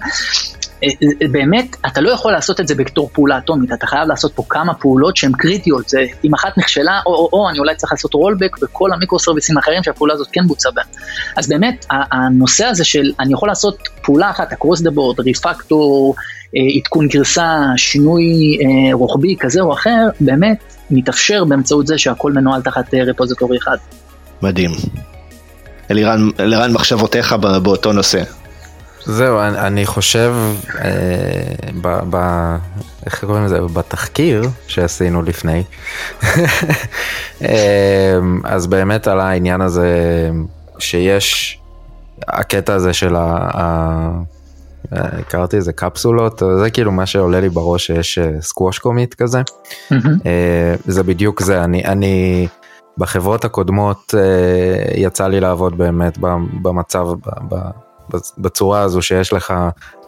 באמת, 1.32 1.76
אתה 1.88 2.02
לא 2.02 2.10
יכול 2.10 2.32
לעשות 2.32 2.60
את 2.60 2.68
זה 2.68 2.76
בתור 2.76 3.10
פעולה 3.14 3.38
אטומית, 3.38 3.74
אתה 3.74 3.88
חייב 3.88 4.08
לעשות 4.08 4.34
פה 4.36 4.44
כמה 4.50 4.74
פעולות 4.74 5.18
שהן 5.18 5.32
קריטיות, 5.32 5.90
זה 5.90 6.06
אם 6.24 6.34
אחת 6.34 6.58
נכשלה, 6.58 7.00
או 7.06 7.16
או 7.16 7.30
או, 7.34 7.50
אני 7.50 7.60
אולי 7.60 7.76
צריך 7.76 7.92
לעשות 7.92 8.14
rollback 8.14 8.58
בכל 8.62 8.94
ה 8.94 8.98
micro 8.98 9.20
service 9.20 9.50
ים 9.50 9.58
האחרים 9.58 9.84
שהפעולה 9.84 10.14
הזאת 10.14 10.28
כן 10.32 10.48
בוצעה 10.48 10.72
בהם. 10.72 10.86
אז 11.36 11.50
באמת, 11.50 11.86
הנושא 11.90 12.66
הזה 12.66 12.84
של 12.84 13.12
אני 13.20 13.34
יכול 13.34 13.50
לעשות 13.50 13.90
פעולה 14.02 14.30
אחת, 14.30 14.54
across 14.54 14.78
the 14.78 14.92
board, 14.96 15.24
ריפקטור, 15.24 16.16
אה, 16.56 16.62
עדכון 16.78 17.08
גרסה, 17.08 17.58
שינוי 17.78 18.24
אה, 18.62 18.94
רוחבי 18.94 19.36
כזה 19.40 19.62
או 19.62 19.74
אחר, 19.74 20.08
באמת 20.20 20.58
מתאפשר 20.92 21.46
באמצעות 21.46 21.88
זה 21.88 21.98
שהכל 21.98 22.32
מנוהל 22.32 22.62
תחת 22.62 22.94
אה, 22.94 23.04
רפוזיטורי 23.04 23.58
אחד. 23.58 23.78
מדהים. 24.42 24.72
אלירן, 25.92 26.30
אלירן 26.40 26.74
מחשבותיך 26.74 27.34
באותו 27.64 27.94
נושא. 27.94 28.39
זהו, 29.06 29.40
אני, 29.40 29.60
אני 29.60 29.86
חושב, 29.86 30.34
אה, 30.76 30.92
ב, 31.82 32.00
ב, 32.10 32.18
איך 33.06 33.26
קוראים 33.26 33.46
לזה? 33.46 33.60
בתחקיר 33.74 34.50
שעשינו 34.68 35.22
לפני, 35.22 35.64
אה, 37.42 38.20
אז 38.44 38.68
באמת 38.68 39.08
על 39.08 39.20
העניין 39.20 39.62
הזה 39.62 39.90
שיש 40.80 41.60
הקטע 42.28 42.74
הזה 42.74 42.94
של 42.94 43.16
ה... 43.16 43.50
ה 43.54 44.10
הכרתי 44.92 45.58
איזה 45.58 45.74
קפסולות, 45.74 46.42
זה 46.60 46.70
כאילו 46.70 46.92
מה 46.92 47.06
שעולה 47.06 47.42
לי 47.42 47.50
בראש 47.50 47.88
שיש 47.88 48.20
סקווש 48.42 48.78
אה, 48.78 48.82
commit 48.82 49.14
כזה. 49.14 49.42
Mm-hmm. 49.42 50.30
זה 50.86 51.04
בדיוק 51.04 51.42
זה, 51.42 51.64
אני, 51.64 51.86
אני 51.86 52.48
בחברות 52.98 53.46
הקודמות 53.46 54.16
אה, 54.18 55.02
יצא 55.02 55.28
לי 55.28 55.40
לעבוד 55.40 55.78
באמת 55.78 56.18
במצב, 56.62 57.08
בצורה 58.38 58.82
הזו 58.82 59.02
שיש 59.02 59.34
לך 59.34 59.54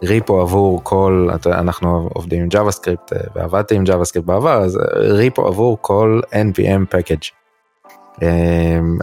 repo 0.04 0.42
עבור 0.42 0.80
כל, 0.84 1.30
אנחנו 1.46 2.10
עובדים 2.14 2.42
עם 2.42 2.48
JavaScript 2.50 3.14
ועבדתי 3.36 3.76
עם 3.76 3.84
סקריפט 4.04 4.28
בעבר, 4.28 4.64
אז 4.64 4.80
repo 4.96 5.48
עבור 5.48 5.78
כל 5.82 6.22
npm 6.32 6.96
package. 6.96 7.32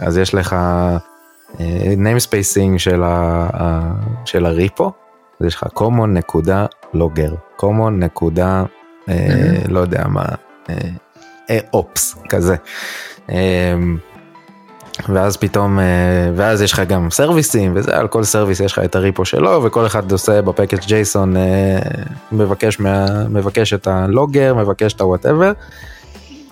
אז 0.01 0.17
יש 0.17 0.35
לך 0.35 0.55
namespacing 1.77 2.77
של, 2.77 3.03
ה, 3.03 3.93
של 4.25 4.45
ה 4.45 4.53
repo, 4.53 4.91
אז 5.39 5.47
יש 5.47 5.55
לך 5.55 5.65
common 5.75 6.07
נקודה 6.07 6.65
logger, 6.93 7.33
common 7.61 7.89
נקודה. 7.89 8.63
לא 9.69 9.79
יודע 9.79 10.07
מה, 10.07 10.25
ops 11.73 12.15
כזה. 12.29 12.55
ואז 15.09 15.37
פתאום, 15.37 15.79
ואז 16.35 16.61
יש 16.61 16.73
לך 16.73 16.79
גם 16.79 17.11
service 17.11 17.58
ים 17.58 17.71
וזה, 17.75 17.97
על 17.97 18.07
כל 18.07 18.23
service 18.23 18.59
יש 18.59 18.71
לך 18.71 18.79
את 18.79 18.95
ה 18.95 19.01
repo 19.01 19.25
שלו 19.25 19.63
וכל 19.63 19.85
אחד 19.85 20.11
עושה 20.11 20.41
ב 20.41 20.46
package 20.46 20.79
JSON 20.87 21.35
מבקש, 22.31 22.79
מה, 22.79 23.05
מבקש 23.29 23.73
את 23.73 23.87
ה 23.87 23.95
logger, 23.95 24.53
מבקש 24.55 24.93
את 24.93 25.01
ה 25.01 25.06
whatever. 25.06 25.51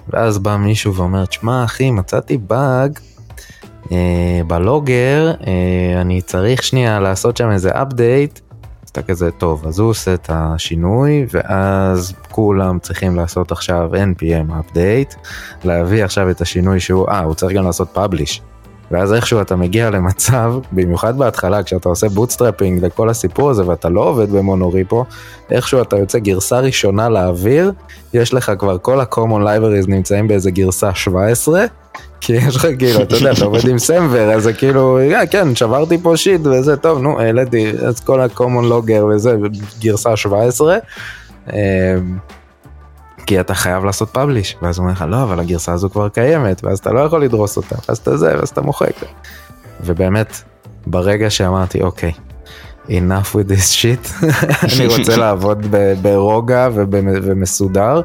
ואז 0.09 0.37
בא 0.37 0.57
מישהו 0.57 0.95
ואומר, 0.95 1.25
תשמע 1.25 1.63
אחי 1.63 1.91
מצאתי 1.91 2.37
באג 2.37 2.99
אה, 3.91 4.41
ב 4.47 4.59
logger 4.59 5.31
אה, 5.47 6.01
אני 6.01 6.21
צריך 6.21 6.63
שנייה 6.63 6.99
לעשות 6.99 7.37
שם 7.37 7.51
איזה 7.51 7.69
update. 7.71 8.39
אתה 8.97 9.05
כזה 9.05 9.31
טוב 9.31 9.67
אז 9.67 9.79
הוא 9.79 9.89
עושה 9.89 10.13
את 10.13 10.29
השינוי 10.29 11.25
ואז 11.31 12.13
כולם 12.31 12.79
צריכים 12.79 13.15
לעשות 13.15 13.51
עכשיו 13.51 13.89
npm 13.93 14.51
update 14.51 15.17
להביא 15.63 16.03
עכשיו 16.03 16.29
את 16.29 16.41
השינוי 16.41 16.79
שהוא 16.79 17.07
אה 17.09 17.19
הוא 17.19 17.33
צריך 17.33 17.57
גם 17.57 17.65
לעשות 17.65 17.89
publish. 17.93 18.41
ואז 18.91 19.13
איכשהו 19.13 19.41
אתה 19.41 19.55
מגיע 19.55 19.89
למצב, 19.89 20.53
במיוחד 20.71 21.17
בהתחלה 21.17 21.63
כשאתה 21.63 21.89
עושה 21.89 22.09
bootstrapping 22.09 22.85
לכל 22.85 23.09
הסיפור 23.09 23.49
הזה 23.49 23.67
ואתה 23.67 23.89
לא 23.89 24.01
עובד 24.01 24.29
ב 24.29 24.37
monorepo, 24.37 25.05
איכשהו 25.51 25.81
אתה 25.81 25.97
יוצא 25.97 26.19
גרסה 26.19 26.59
ראשונה 26.59 27.09
לאוויר, 27.09 27.71
יש 28.13 28.33
לך 28.33 28.51
כבר 28.59 28.77
כל 28.77 28.99
ה-common 28.99 29.41
libraries 29.41 29.87
נמצאים 29.87 30.27
באיזה 30.27 30.51
גרסה 30.51 30.95
17, 30.95 31.65
כי 32.21 32.33
יש 32.33 32.55
לך 32.55 32.67
כאילו, 32.79 33.01
אתה 33.01 33.15
יודע, 33.15 33.31
אתה 33.31 33.45
עובד 33.45 33.67
עם 33.67 33.79
סמבר, 33.79 34.31
אז 34.31 34.43
זה 34.43 34.53
כאילו, 34.53 34.99
yeah, 35.11 35.27
כן, 35.27 35.55
שברתי 35.55 35.97
פה 35.97 36.17
שיט 36.17 36.41
וזה, 36.43 36.77
טוב, 36.77 37.01
נו, 37.01 37.19
העליתי, 37.19 37.71
אז 37.87 37.99
כל 37.99 38.21
ה-common 38.21 38.71
logger 38.71 39.03
וזה, 39.03 39.35
גרסה 39.79 40.15
17. 40.15 40.77
אמ, 41.53 41.57
כי 43.25 43.39
אתה 43.39 43.53
חייב 43.53 43.85
לעשות 43.85 44.09
פאבליש, 44.09 44.55
ואז 44.61 44.77
הוא 44.77 44.83
אומר 44.83 44.93
לך, 44.93 45.05
לא, 45.09 45.23
אבל 45.23 45.39
הגרסה 45.39 45.73
הזו 45.73 45.89
כבר 45.89 46.09
קיימת, 46.09 46.63
ואז 46.63 46.79
אתה 46.79 46.91
לא 46.91 46.99
יכול 46.99 47.23
לדרוס 47.23 47.57
אותה, 47.57 47.75
ואז 47.87 47.97
אתה 47.97 48.17
זה, 48.17 48.35
ואז 48.37 48.49
אתה 48.49 48.61
מוחק. 48.61 48.93
ובאמת, 49.81 50.41
ברגע 50.87 51.29
שאמרתי, 51.29 51.81
אוקיי, 51.81 52.11
enough 52.87 53.33
with 53.33 53.51
this 53.51 53.73
shit, 53.73 54.25
אני 54.77 54.87
רוצה 54.87 55.17
לעבוד 55.17 55.75
ברוגע 56.01 56.69
ומסודר. 56.73 58.01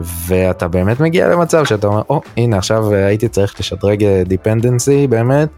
ואתה 0.00 0.68
באמת 0.68 1.00
מגיע 1.00 1.28
למצב 1.28 1.64
שאתה 1.64 1.86
אומר, 1.86 2.02
או, 2.10 2.20
oh, 2.24 2.28
הנה 2.36 2.58
עכשיו 2.58 2.92
הייתי 2.92 3.28
צריך 3.28 3.60
לשדרג 3.60 4.22
dependency 4.26 5.06
באמת, 5.06 5.48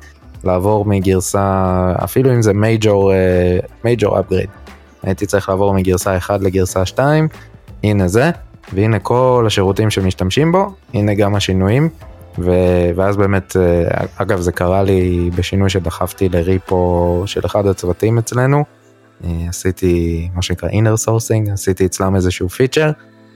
לעבור 0.44 0.84
מגרסה, 0.84 1.92
אפילו 2.04 2.34
אם 2.34 2.42
זה 2.42 2.52
major, 2.52 3.12
major 3.84 4.20
upgrade. 4.20 4.48
הייתי 5.02 5.26
צריך 5.26 5.48
לעבור 5.48 5.74
מגרסה 5.74 6.16
1 6.16 6.40
לגרסה 6.40 6.86
2, 6.86 7.28
הנה 7.84 8.08
זה, 8.08 8.30
והנה 8.72 8.98
כל 8.98 9.44
השירותים 9.46 9.90
שמשתמשים 9.90 10.52
בו, 10.52 10.72
הנה 10.94 11.14
גם 11.14 11.34
השינויים. 11.34 11.88
ו... 12.38 12.50
ואז 12.96 13.16
באמת, 13.16 13.56
אה, 13.56 14.04
אגב 14.16 14.40
זה 14.40 14.52
קרה 14.52 14.82
לי 14.82 15.30
בשינוי 15.36 15.70
שדחפתי 15.70 16.28
ל 16.28 16.47
repo 16.47 17.22
של 17.26 17.40
אחד 17.46 17.66
הצוותים 17.66 18.18
אצלנו, 18.18 18.64
אה, 19.24 19.30
עשיתי 19.48 20.28
מה 20.34 20.42
שנקרא 20.42 20.68
inner 20.68 21.06
sourcing, 21.06 21.52
עשיתי 21.52 21.86
אצלם 21.86 22.16
איזשהו 22.16 22.48
feature, 22.48 22.90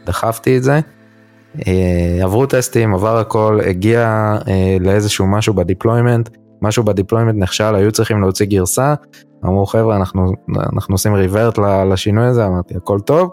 דחפתי 0.07 0.57
את 0.57 0.63
זה, 0.63 0.81
עברו 2.23 2.47
טסטים, 2.47 2.95
עבר 2.95 3.19
הכל, 3.19 3.61
הגיע 3.67 4.35
לאיזשהו 4.81 5.27
משהו 5.27 5.55
ב 5.55 5.61
deployment, 5.61 6.29
משהו 6.63 6.85
ב 6.85 6.90
deployment 6.90 7.43
נכשל, 7.43 7.75
היו 7.75 7.93
צריכים 7.93 8.21
להוציא 8.21 8.47
גרסה, 8.47 8.95
אמרו 9.45 9.67
חבר'ה 9.67 9.97
אנחנו, 9.97 10.33
אנחנו 10.73 10.95
עושים 10.95 11.15
revert 11.15 11.59
לשינוי 11.93 12.27
הזה, 12.27 12.47
אמרתי 12.47 12.77
הכל 12.77 13.01
טוב, 13.01 13.31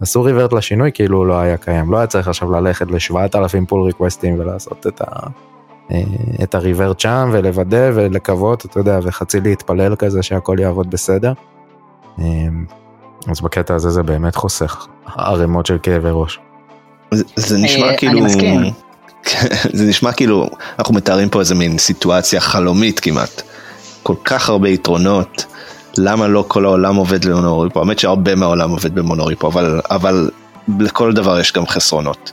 עשו 0.00 0.22
revert 0.22 0.52
לשינוי 0.52 0.90
כאילו 0.94 1.24
לא 1.24 1.38
היה 1.38 1.56
קיים, 1.56 1.92
לא 1.92 1.96
היה 1.96 2.06
צריך 2.06 2.28
עכשיו 2.28 2.50
ללכת 2.50 2.90
ל-7,000 2.90 3.66
pull 3.68 3.82
request 3.82 4.27
ים 4.27 4.40
ולעשות 4.40 4.86
את 4.86 5.00
ה... 5.00 5.26
אה, 5.92 6.02
את 6.42 6.54
הריברט 6.54 7.00
שם 7.00 7.28
ולוודא 7.32 7.90
ולקוות, 7.94 8.64
אתה 8.64 8.80
יודע, 8.80 8.98
וחצי 9.02 9.40
להתפלל 9.40 9.96
כזה 9.96 10.22
שהכל 10.22 10.56
יעבוד 10.60 10.90
בסדר. 10.90 11.32
אז 13.30 13.40
בקטע 13.40 13.74
הזה 13.74 13.90
זה 13.90 14.02
באמת 14.02 14.36
חוסך 14.36 14.86
ערימות 15.16 15.66
של 15.66 15.78
כאבי 15.82 16.08
ראש. 16.12 16.38
זה, 17.10 17.24
זה 17.36 17.58
נשמע 17.58 17.86
אה, 17.86 17.96
כאילו, 17.96 18.28
זה 19.72 19.84
נשמע 19.84 20.12
כאילו 20.12 20.48
אנחנו 20.78 20.94
מתארים 20.94 21.28
פה 21.28 21.40
איזה 21.40 21.54
מין 21.54 21.78
סיטואציה 21.78 22.40
חלומית 22.40 23.00
כמעט. 23.00 23.42
כל 24.02 24.14
כך 24.24 24.48
הרבה 24.48 24.68
יתרונות, 24.68 25.44
למה 25.98 26.28
לא 26.28 26.44
כל 26.48 26.64
העולם 26.64 26.96
עובד 26.96 27.24
למונוריפו? 27.24 27.80
האמת 27.80 27.98
שהרבה 27.98 28.34
מהעולם 28.34 28.70
עובד 28.70 28.94
במונוריפו, 28.94 29.46
אבל, 29.48 29.80
אבל 29.90 30.30
לכל 30.78 31.12
דבר 31.12 31.40
יש 31.40 31.52
גם 31.52 31.66
חסרונות. 31.66 32.32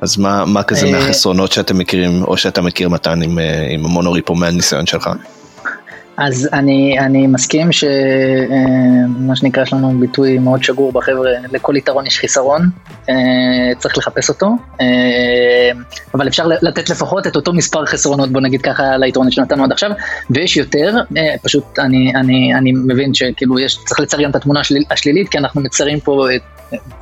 אז 0.00 0.16
מה, 0.16 0.44
מה 0.44 0.62
כזה 0.62 0.86
אה, 0.86 0.92
מהחסרונות 0.92 1.52
שאתם 1.52 1.78
מכירים, 1.78 2.22
או 2.22 2.36
שאתה 2.36 2.62
מכיר 2.62 2.88
מתן 2.88 3.22
עם, 3.22 3.38
אה, 3.38 3.66
עם 3.70 3.84
המונוריפו 3.84 4.34
מהניסיון 4.34 4.86
שלך? 4.86 5.10
אז 6.16 6.48
אני, 6.52 6.98
אני 6.98 7.26
מסכים 7.26 7.72
שמה 7.72 7.90
אה, 9.30 9.36
שנקרא, 9.36 9.62
יש 9.62 9.72
לנו 9.72 10.00
ביטוי 10.00 10.38
מאוד 10.38 10.62
שגור 10.62 10.92
בחבר'ה, 10.92 11.30
לכל 11.52 11.76
יתרון 11.76 12.06
יש 12.06 12.18
חיסרון, 12.18 12.70
צריך 13.78 13.98
לחפש 13.98 14.28
אותו, 14.28 14.50
אבל 16.14 16.28
אפשר 16.28 16.46
לתת 16.46 16.90
לפחות 16.90 17.26
את 17.26 17.36
אותו 17.36 17.52
מספר 17.52 17.86
חסרונות, 17.86 18.32
בוא 18.32 18.40
נגיד 18.40 18.62
ככה, 18.62 18.96
ליתרון 18.96 19.30
שנתנו 19.30 19.64
עד 19.64 19.72
עכשיו, 19.72 19.90
ויש 20.30 20.56
יותר, 20.56 20.96
פשוט 21.42 21.78
אני, 21.78 22.12
אני, 22.14 22.54
אני 22.54 22.72
מבין 22.72 23.14
שכאילו 23.14 23.58
יש, 23.58 23.78
צריך 23.84 24.00
לצייר 24.00 24.22
גם 24.22 24.30
את 24.30 24.36
התמונה 24.36 24.60
השלילית, 24.90 25.28
כי 25.28 25.38
אנחנו 25.38 25.60
מציירים 25.60 26.00
פה 26.00 26.28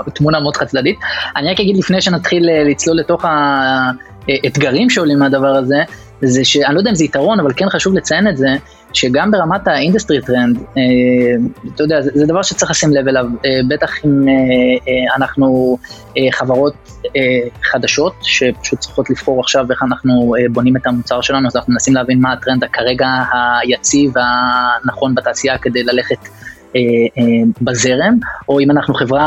את 0.09 0.14
תמונה 0.14 0.40
מאוד 0.40 0.57
חד 0.57 0.66
צדדית. 0.66 0.98
אני 1.37 1.51
רק 1.51 1.61
אגיד 1.61 1.77
לפני 1.77 2.01
שנתחיל 2.01 2.48
אה, 2.51 2.64
לצלול 2.64 2.96
לתוך 2.96 3.25
האתגרים 3.25 4.90
שעולים 4.90 5.18
מהדבר 5.18 5.57
הזה, 5.57 5.83
זה 6.22 6.44
שאני 6.44 6.74
לא 6.74 6.80
יודע 6.80 6.90
אם 6.90 6.94
זה 6.94 7.04
יתרון, 7.04 7.40
אבל 7.40 7.52
כן 7.56 7.68
חשוב 7.68 7.94
לציין 7.94 8.28
את 8.28 8.37
זה, 8.37 8.48
שגם 8.92 9.30
ברמת 9.30 9.68
ה 9.68 9.74
industry 9.74 10.20
trend, 10.20 10.59
אה, 10.58 10.82
אתה 11.74 11.82
יודע, 11.82 12.00
זה, 12.00 12.11
זה 12.14 12.26
דבר 12.26 12.42
שצריך 12.42 12.70
לשים 12.70 12.90
לב 12.92 13.08
אליו, 13.08 13.26
אה, 13.44 13.61
בטח 13.68 14.04
אם 14.04 14.28
אה, 14.28 14.32
אה, 14.32 15.16
אנחנו 15.16 15.78
אה, 16.18 16.22
חברות 16.32 16.74
אה, 17.16 17.48
חדשות, 17.62 18.14
שפשוט 18.22 18.78
צריכות 18.78 19.11
לבחור 19.11 19.40
עכשיו 19.40 19.66
איך 19.70 19.82
אנחנו 19.82 20.35
אה, 20.38 20.44
בונים 20.52 20.76
את 20.76 20.87
המוצר 20.87 21.20
שלנו, 21.20 21.48
אז 21.48 21.56
אנחנו 21.56 21.72
מנסים 21.72 21.94
להבין 21.94 22.20
מה 22.20 22.32
הטרנד 22.32 22.64
כרגע 22.72 23.08
היציב 23.62 24.12
והנכון 24.16 25.14
בתעשייה 25.14 25.58
כדי 25.58 25.82
ללכת 25.82 26.18
בזרם, 27.61 28.18
או 28.48 28.61
אם 28.61 28.70
אנחנו 28.70 28.94
חברה 28.94 29.24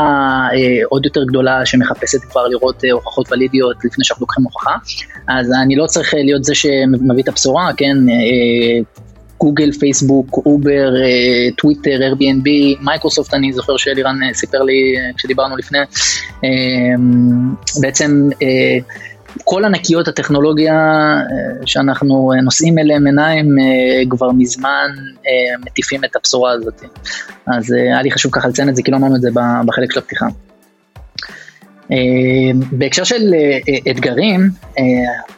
אה, 0.52 0.78
עוד 0.88 1.04
יותר 1.04 1.24
גדולה 1.24 1.66
שמחפשת 1.66 2.24
כבר 2.30 2.46
לראות 2.48 2.82
הוכחות 2.92 3.32
ולידיות 3.32 3.76
לפני 3.84 4.04
שאנחנו 4.04 4.22
לוקחים 4.22 4.44
הוכחה, 4.44 4.74
אז 5.28 5.52
אני 5.62 5.76
לא 5.76 5.86
צריך 5.86 6.14
להיות 6.14 6.44
זה 6.44 6.54
שמביא 6.54 7.22
את 7.22 7.28
הבשורה, 7.28 7.70
כן? 7.76 7.96
גוגל, 9.40 9.72
פייסבוק, 9.72 10.38
אובר, 10.46 10.90
טוויטר, 11.58 11.98
Airbnb, 12.12 12.48
מייקרוסופט, 12.84 13.34
אני 13.34 13.52
זוכר 13.52 13.76
שאלירן 13.76 14.18
סיפר 14.32 14.62
לי 14.62 14.94
כשדיברנו 15.16 15.56
לפני, 15.56 15.78
בעצם 17.80 18.28
כל 19.44 19.64
ענקיות 19.64 20.08
הטכנולוגיה 20.08 20.74
אה, 20.74 21.66
שאנחנו 21.66 22.32
אה, 22.32 22.40
נושאים 22.40 22.78
אליהם 22.78 23.06
עיניים 23.06 23.58
אה, 23.58 24.02
כבר 24.10 24.32
מזמן 24.32 24.90
מטיפים 25.64 26.04
את 26.04 26.16
הבשורה 26.16 26.52
הזאת. 26.52 26.82
אז 27.46 27.72
היה 27.72 28.02
לי 28.02 28.10
חשוב 28.10 28.32
ככה 28.32 28.48
לציין 28.48 28.68
את 28.68 28.76
זה, 28.76 28.82
כי 28.82 28.90
לא 28.90 28.96
אמרנו 28.96 29.16
את 29.16 29.20
זה 29.20 29.30
בחלק 29.66 29.92
של 29.92 29.98
הפתיחה. 29.98 30.26
בהקשר 32.72 33.04
של 33.04 33.34
אתגרים, 33.90 34.50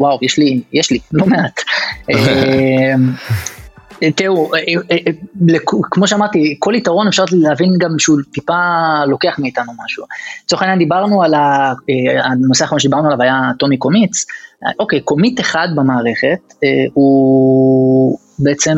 וואו, 0.00 0.18
יש 0.22 0.38
לי, 0.38 0.62
יש 0.72 0.90
לי, 0.90 0.98
לא 1.12 1.26
מעט. 1.26 1.60
תראו, 4.16 4.54
אה, 4.54 4.60
אה, 4.90 4.96
אה, 5.06 5.58
כמו 5.90 6.06
שאמרתי, 6.06 6.56
כל 6.58 6.74
יתרון 6.76 7.08
אפשר 7.08 7.24
להבין 7.32 7.70
גם 7.78 7.98
שהוא 7.98 8.18
טיפה 8.32 8.54
לוקח 9.06 9.38
מאיתנו 9.38 9.72
משהו. 9.84 10.04
לצורך 10.44 10.62
העניין 10.62 10.78
דיברנו 10.78 11.22
על 11.22 11.34
הנושא 12.24 12.64
האחרון 12.64 12.80
שדיברנו 12.80 13.06
עליו 13.06 13.22
היה 13.22 13.50
טומי 13.58 13.76
קומיץ. 13.76 14.26
אוקיי, 14.78 15.00
קומיט 15.00 15.40
אחד 15.40 15.68
במערכת 15.74 16.54
הוא 16.94 18.18
בעצם 18.38 18.76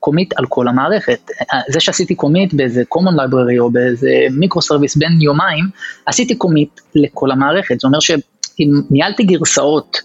commit 0.00 0.34
על 0.36 0.46
כל 0.48 0.68
המערכת. 0.68 1.30
זה 1.68 1.80
שעשיתי 1.80 2.14
commit 2.14 2.54
באיזה 2.54 2.82
common 2.94 3.20
library 3.20 3.58
או 3.58 3.70
באיזה 3.70 4.10
micro 4.30 4.62
service 4.62 4.96
בין 4.96 5.20
יומיים, 5.20 5.64
עשיתי 6.06 6.34
commit 6.34 6.80
לכל 6.94 7.30
המערכת. 7.30 7.80
זה 7.80 7.86
אומר 7.86 8.00
שאם 8.00 8.70
ניהלתי 8.90 9.22
גרסאות 9.24 10.00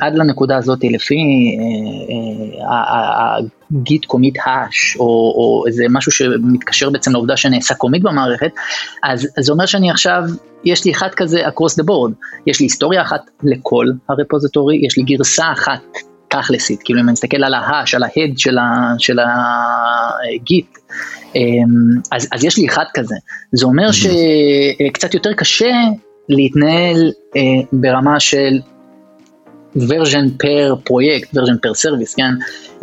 עד 0.00 0.14
לנקודה 0.14 0.56
הזאת 0.56 0.78
לפי 0.90 1.16
ה 3.70 3.79
git 3.79 4.04
commit 4.04 4.36
hash 4.44 4.96
או 4.98 5.64
איזה 5.66 5.84
משהו 5.90 6.12
שמתקשר 6.12 6.90
בעצם 6.90 7.12
לעובדה 7.12 7.36
שנעשה 7.36 7.74
commit 7.74 8.02
במערכת, 8.02 8.50
אז 9.02 9.28
זה 9.40 9.52
אומר 9.52 9.66
שאני 9.66 9.90
עכשיו, 9.90 10.22
יש 10.64 10.84
לי 10.84 10.92
אחד 10.92 11.08
כזה 11.16 11.46
across 11.46 11.80
the 11.80 11.84
board, 11.84 12.12
יש 12.46 12.60
לי 12.60 12.66
היסטוריה 12.66 13.02
אחת 13.02 13.20
לכל 13.42 13.86
ה 14.08 14.14
repository, 14.14 14.80
יש 14.86 14.98
לי 14.98 15.02
גרסה 15.02 15.52
אחת 15.52 15.82
תכלסית, 16.28 16.82
כאילו 16.84 17.00
אם 17.00 17.04
אני 17.04 17.12
מסתכל 17.12 17.44
על 17.44 17.54
ה 17.54 17.61
hash, 17.61 17.94
על 17.94 18.02
ה 18.02 18.09
head 18.09 18.38
של 18.98 19.18
ה 19.18 19.50
Git, 19.50 20.78
אמ, 21.34 21.40
אז, 22.12 22.28
אז 22.32 22.44
יש 22.44 22.58
לי 22.58 22.66
אחד 22.66 22.84
כזה, 22.94 23.14
זה 23.52 23.66
אומר 23.66 23.88
שקצת 23.92 25.14
יותר 25.14 25.32
קשה 25.32 25.72
להתנהל 26.28 27.12
אה, 27.36 27.40
ברמה 27.72 28.20
של 28.20 28.60
version 29.88 30.28
per 30.38 30.74
פרויקט, 30.84 31.28
version 31.34 31.56
per 31.62 31.74
service, 31.74 32.14
כן? 32.14 32.32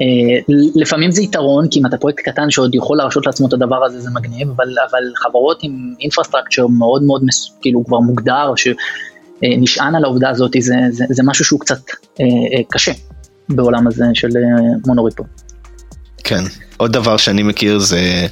אה, 0.01 0.55
לפעמים 0.75 1.11
זה 1.11 1.21
יתרון, 1.21 1.67
כי 1.71 1.79
אם 1.79 1.85
אתה 1.85 1.97
פרויקט 1.97 2.19
קטן 2.19 2.49
שעוד 2.49 2.75
יכול 2.75 2.97
להרשות 2.97 3.25
לעצמו 3.25 3.47
את 3.47 3.53
הדבר 3.53 3.85
הזה, 3.85 3.99
זה 3.99 4.09
מגניב, 4.11 4.49
אבל, 4.49 4.75
אבל 4.91 5.03
חברות 5.15 5.59
עם 5.63 5.93
infrastructure 5.99 6.67
מאוד 6.67 7.03
מאוד, 7.03 7.25
מס, 7.25 7.57
כאילו 7.61 7.85
כבר 7.85 7.99
מוגדר, 7.99 8.53
שנשען 8.55 9.95
על 9.95 10.03
העובדה 10.03 10.29
הזאת, 10.29 10.51
זה, 10.59 10.75
זה, 10.89 11.05
זה 11.09 11.23
משהו 11.25 11.45
שהוא 11.45 11.59
קצת 11.59 11.79
אה, 12.19 12.25
אה, 12.25 12.63
קשה 12.69 12.91
בעולם 13.49 13.87
הזה 13.87 14.05
של 14.13 14.29
מונוריפו. 14.87 15.23
כן, 16.23 16.43
עוד 16.77 16.93
דבר 16.93 17.17
שאני 17.17 17.43
מכיר 17.43 17.79
זה 17.79 18.27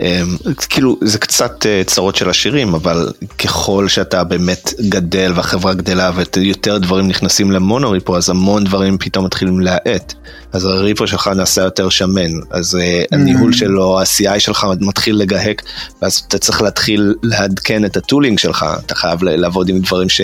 אמ, 0.00 0.36
כאילו 0.68 0.98
זה 1.02 1.18
קצת 1.18 1.66
אה, 1.66 1.82
צרות 1.86 2.16
של 2.16 2.30
עשירים 2.30 2.74
אבל 2.74 3.12
ככל 3.38 3.88
שאתה 3.88 4.24
באמת 4.24 4.72
גדל 4.88 5.32
והחברה 5.34 5.74
גדלה 5.74 6.10
ויותר 6.36 6.78
דברים 6.78 7.08
נכנסים 7.08 7.50
למונוריפו 7.50 8.16
אז 8.16 8.30
המון 8.30 8.64
דברים 8.64 8.98
פתאום 8.98 9.24
מתחילים 9.24 9.60
להאט. 9.60 10.14
אז 10.52 10.64
הריפו 10.64 11.06
שלך 11.06 11.28
נעשה 11.28 11.62
יותר 11.62 11.88
שמן 11.88 12.30
אז 12.50 12.74
mm. 12.74 13.14
הניהול 13.14 13.52
שלו 13.52 14.00
ה-CI 14.00 14.38
שלך 14.38 14.66
מתחיל 14.80 15.16
לגהק 15.16 15.62
ואז 16.02 16.22
אתה 16.28 16.38
צריך 16.38 16.62
להתחיל 16.62 17.14
לעדכן 17.22 17.84
את 17.84 17.96
הטולינג 17.96 18.38
שלך 18.38 18.66
אתה 18.86 18.94
חייב 18.94 19.22
לעבוד 19.22 19.68
עם 19.68 19.78
דברים 19.78 20.08
ש... 20.08 20.20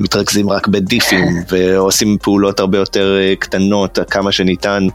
מתרכזים 0.00 0.50
רק 0.50 0.68
בדיפים 0.68 1.28
ועושים 1.50 2.18
פעולות 2.22 2.60
הרבה 2.60 2.78
יותר 2.78 3.18
אה, 3.20 3.36
קטנות 3.36 3.98
כמה 4.10 4.32
שניתן 4.32 4.86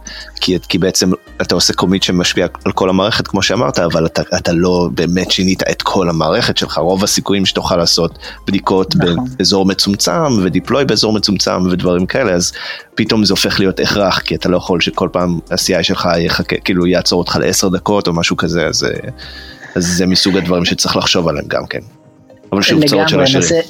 כי, 0.41 0.57
כי 0.69 0.77
בעצם 0.77 1.11
אתה 1.41 1.55
עושה 1.55 1.73
קומיט 1.73 2.03
שמשפיע 2.03 2.47
על 2.65 2.71
כל 2.71 2.89
המערכת 2.89 3.27
כמו 3.27 3.41
שאמרת 3.41 3.79
אבל 3.79 4.05
אתה, 4.05 4.21
אתה 4.37 4.51
לא 4.53 4.89
באמת 4.93 5.31
שינית 5.31 5.63
את 5.63 5.81
כל 5.81 6.09
המערכת 6.09 6.57
שלך 6.57 6.77
רוב 6.77 7.03
הסיכויים 7.03 7.45
שתוכל 7.45 7.75
לעשות 7.75 8.19
בדיקות 8.47 8.95
נכון. 8.95 9.25
באזור 9.37 9.65
מצומצם 9.65 10.43
ודיפלוי 10.43 10.85
באזור 10.85 11.13
מצומצם 11.13 11.67
ודברים 11.71 12.05
כאלה 12.05 12.31
אז 12.31 12.51
פתאום 12.95 13.25
זה 13.25 13.33
הופך 13.33 13.59
להיות 13.59 13.79
הכרח 13.79 14.19
כי 14.19 14.35
אתה 14.35 14.49
לא 14.49 14.57
יכול 14.57 14.81
שכל 14.81 15.09
פעם 15.11 15.39
ה-CI 15.51 15.83
שלך 15.83 16.09
יחכה 16.17 16.55
כאילו 16.63 16.87
יעצור 16.87 17.19
אותך 17.19 17.35
לעשר 17.35 17.67
דקות 17.67 18.07
או 18.07 18.13
משהו 18.13 18.37
כזה 18.37 18.65
אז, 18.65 18.83
אה, 18.83 19.09
אז 19.75 19.87
זה 19.87 20.05
מסוג 20.05 20.37
הדברים 20.37 20.65
שצריך 20.65 20.95
לחשוב 20.95 21.27
עליהם 21.27 21.45
גם 21.47 21.65
כן. 21.65 21.79
אבל 22.51 22.61
שוב 22.61 22.85
צרות 22.87 23.09
של 23.09 23.21
עשירים. 23.21 23.61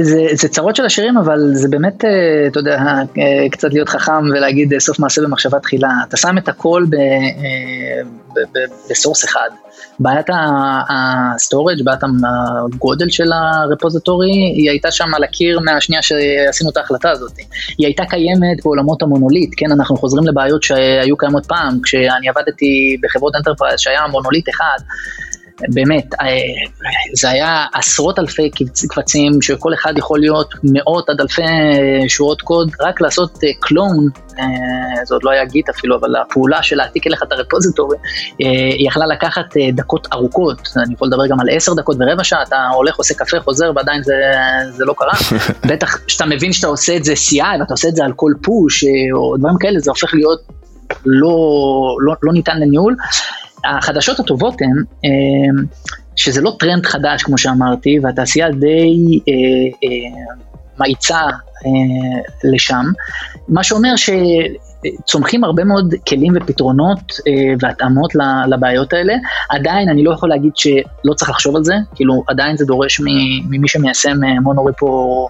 זה, 0.00 0.26
זה 0.32 0.48
צרות 0.48 0.76
של 0.76 0.84
עשירים, 0.84 1.18
אבל 1.18 1.38
זה 1.52 1.68
באמת, 1.68 2.04
אה, 2.04 2.10
אתה 2.46 2.58
יודע, 2.58 2.78
אה, 3.18 3.48
קצת 3.50 3.72
להיות 3.72 3.88
חכם 3.88 4.24
ולהגיד 4.30 4.72
אה, 4.72 4.80
סוף 4.80 4.98
מעשה 4.98 5.22
במחשבה 5.22 5.58
תחילה. 5.60 5.90
אתה 6.08 6.16
שם 6.16 6.38
את 6.38 6.48
הכל 6.48 6.84
ב 8.90 8.95
source 8.95 9.24
אחד. 9.24 9.48
בעיית 10.00 10.26
ה 10.88 10.99
storage, 10.99 11.84
בעיית 11.84 12.00
הגודל 12.02 13.10
של 13.10 13.32
ה 13.32 13.40
repository, 13.40 14.30
היא 14.30 14.70
הייתה 14.70 14.90
שם 14.90 15.14
על 15.16 15.24
הקיר 15.24 15.60
מהשנייה 15.60 16.02
שעשינו 16.02 16.70
את 16.70 16.76
ההחלטה 16.76 17.10
הזאת. 17.10 17.32
היא 17.78 17.86
הייתה 17.86 18.04
קיימת 18.08 18.64
בעולמות 18.64 19.02
המונוליט, 19.02 19.50
כן, 19.56 19.72
אנחנו 19.72 19.96
חוזרים 19.96 20.26
לבעיות 20.26 20.62
שהיו 20.62 21.16
קיימות 21.16 21.46
פעם, 21.46 21.78
כשאני 21.82 22.28
עבדתי 22.28 22.96
בחברות 23.02 23.34
enterprise 23.36 23.80
שהיה 23.80 24.06
מונוליט 24.06 24.48
אחד. 24.48 24.78
באמת, 25.68 26.14
אה, 26.20 26.26
זה 27.14 27.30
היה 27.30 27.64
עשרות 27.74 28.18
אלפי 28.18 28.50
קבצים 28.88 29.42
שכל 29.42 29.74
אחד 29.74 29.92
יכול 29.96 30.20
להיות 30.20 30.54
מאות 30.62 31.08
עד 31.08 31.20
אלפי 31.20 31.42
שורות 32.08 32.42
קוד, 32.42 32.72
רק 32.80 33.00
לעשות 33.00 33.38
קלון, 33.60 34.08
זה 35.04 35.14
עוד 35.14 35.24
לא 35.24 35.30
היה 35.30 35.44
גיט 35.44 35.68
אפילו, 35.68 35.96
אבל 35.96 36.16
הפעולה 36.16 36.62
של 36.62 36.76
להעתיק 36.76 37.06
אליך 37.06 37.22
את 37.22 37.32
הרפוזיטורי, 37.32 37.96
היא 38.38 38.88
יכלה 38.88 39.06
לקחת 39.06 39.44
דקות 39.72 40.08
ארוכות, 40.12 40.68
אני 40.76 40.94
יכול 40.94 41.08
לדבר 41.08 41.26
גם 41.26 41.40
על 41.40 41.46
עשר 41.52 41.74
דקות 41.74 41.96
ורבע 42.00 42.24
שעה, 42.24 42.42
אתה 42.42 42.56
הולך, 42.74 42.96
עושה 42.96 43.14
קפה, 43.14 43.40
חוזר 43.40 43.72
ועדיין 43.76 44.02
זה, 44.02 44.14
זה 44.70 44.84
לא 44.84 44.94
קרה, 44.98 45.12
בטח 45.68 45.96
כשאתה 46.06 46.26
מבין 46.26 46.52
שאתה 46.52 46.66
עושה 46.66 46.96
את 46.96 47.04
זה 47.04 47.12
CI 47.12 47.60
ואתה 47.60 47.74
עושה 47.74 47.88
את 47.88 47.96
זה 47.96 48.04
על 48.04 48.12
כל 48.12 48.32
פוש 48.42 48.84
או 49.14 49.36
דברים 49.36 49.56
כאלה, 49.60 49.80
זה 49.80 49.90
הופך 49.90 50.14
להיות 50.14 50.40
לא, 51.06 51.36
לא, 52.00 52.14
לא 52.22 52.32
ניתן 52.32 52.60
לניהול. 52.60 52.96
החדשות 53.64 54.20
הטובות 54.20 54.54
הן 54.62 54.84
אה, 55.04 55.10
שזה 56.16 56.40
לא 56.40 56.56
טרנד 56.58 56.86
חדש 56.86 57.22
כמו 57.22 57.38
שאמרתי, 57.38 57.98
והתעשייה 58.02 58.50
די 58.50 59.20
אה, 59.28 59.34
אה, 59.84 60.34
מאיצה 60.80 61.20
לשם, 62.44 62.84
מה 63.48 63.64
שאומר 63.64 63.92
שצומחים 63.96 65.44
הרבה 65.44 65.64
מאוד 65.64 65.94
כלים 66.08 66.32
ופתרונות 66.36 67.12
והתאמות 67.60 68.12
לבעיות 68.48 68.92
האלה. 68.92 69.14
עדיין 69.50 69.88
אני 69.88 70.04
לא 70.04 70.12
יכול 70.12 70.28
להגיד 70.28 70.56
שלא 70.56 71.14
צריך 71.16 71.30
לחשוב 71.30 71.56
על 71.56 71.64
זה, 71.64 71.74
כאילו 71.94 72.22
עדיין 72.28 72.56
זה 72.56 72.64
דורש 72.64 73.00
ממי 73.00 73.68
שמיישם 73.68 74.16
מונוריפו 74.42 75.28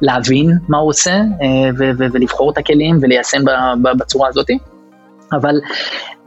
להבין 0.00 0.50
מה 0.68 0.78
הוא 0.78 0.88
עושה 0.88 1.20
ולבחור 1.98 2.50
את 2.52 2.58
הכלים 2.58 2.98
וליישם 3.02 3.42
בצורה 3.98 4.28
הזאת. 4.28 4.48
אבל 5.32 5.54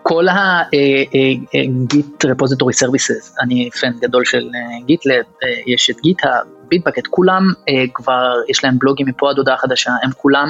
כל 0.09 0.27
ה-Git 0.27 1.97
repository 2.25 2.75
services, 2.83 3.41
אני 3.41 3.69
פן 3.81 3.91
גדול 4.01 4.25
של 4.25 4.49
גיטלב, 4.85 5.23
יש 5.67 5.89
את 5.89 5.95
GitHub, 5.95 6.47
ביטבקט, 6.69 7.07
כולם 7.07 7.43
כבר, 7.93 8.33
יש 8.49 8.63
להם 8.63 8.77
בלוגים 8.79 9.07
מפה 9.07 9.29
עד 9.29 9.37
הודעה 9.37 9.57
חדשה, 9.57 9.91
הם 10.03 10.09
כולם 10.17 10.47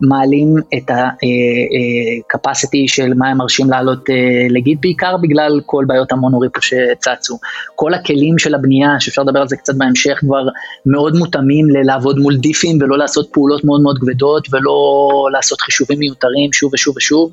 מעלים 0.00 0.54
את 0.76 0.90
ה-capacity 0.90 2.84
של 2.86 3.14
מה 3.14 3.28
הם 3.28 3.36
מרשים 3.36 3.70
לעלות 3.70 4.08
לגיט, 4.50 4.78
בעיקר 4.80 5.16
בגלל 5.16 5.60
כל 5.66 5.84
בעיות 5.88 6.12
המונוריפו 6.12 6.60
שצצו. 6.62 7.38
כל 7.74 7.94
הכלים 7.94 8.38
של 8.38 8.54
הבנייה, 8.54 9.00
שאפשר 9.00 9.22
לדבר 9.22 9.40
על 9.40 9.48
זה 9.48 9.56
קצת 9.56 9.74
בהמשך, 9.74 10.18
כבר 10.18 10.42
מאוד 10.86 11.16
מותאמים 11.16 11.70
ללעבוד 11.70 12.18
מול 12.18 12.36
דיפים 12.36 12.78
ולא 12.80 12.98
לעשות 12.98 13.28
פעולות 13.32 13.64
מאוד 13.64 13.80
מאוד 13.82 13.98
כבדות 13.98 14.48
ולא 14.52 15.10
לעשות 15.32 15.60
חישובים 15.60 15.98
מיותרים 15.98 16.52
שוב 16.52 16.74
ושוב 16.74 16.96
ושוב. 16.96 17.32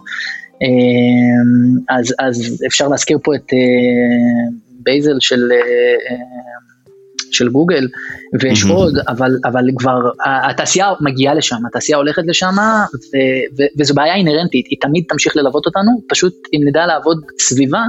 אז, 1.89 2.15
אז 2.19 2.63
אפשר 2.67 2.87
להזכיר 2.87 3.17
פה 3.23 3.35
את 3.35 3.53
בייזל 4.69 5.17
של, 5.19 5.49
של 7.31 7.49
גוגל, 7.49 7.87
ויש 8.41 8.63
mm-hmm. 8.63 8.71
עוד, 8.71 8.93
אבל, 9.07 9.37
אבל 9.45 9.65
כבר 9.77 10.09
התעשייה 10.49 10.93
מגיעה 11.01 11.33
לשם, 11.33 11.65
התעשייה 11.67 11.97
הולכת 11.97 12.23
לשם, 12.25 12.55
ו, 12.57 13.17
ו, 13.57 13.63
וזו 13.79 13.93
בעיה 13.93 14.15
אינהרנטית, 14.15 14.65
היא 14.69 14.77
תמיד 14.81 15.03
תמשיך 15.09 15.35
ללוות 15.35 15.65
אותנו, 15.65 15.91
פשוט 16.09 16.33
אם 16.53 16.67
נדע 16.67 16.85
לעבוד 16.85 17.21
סביבה, 17.39 17.79
אה, 17.79 17.83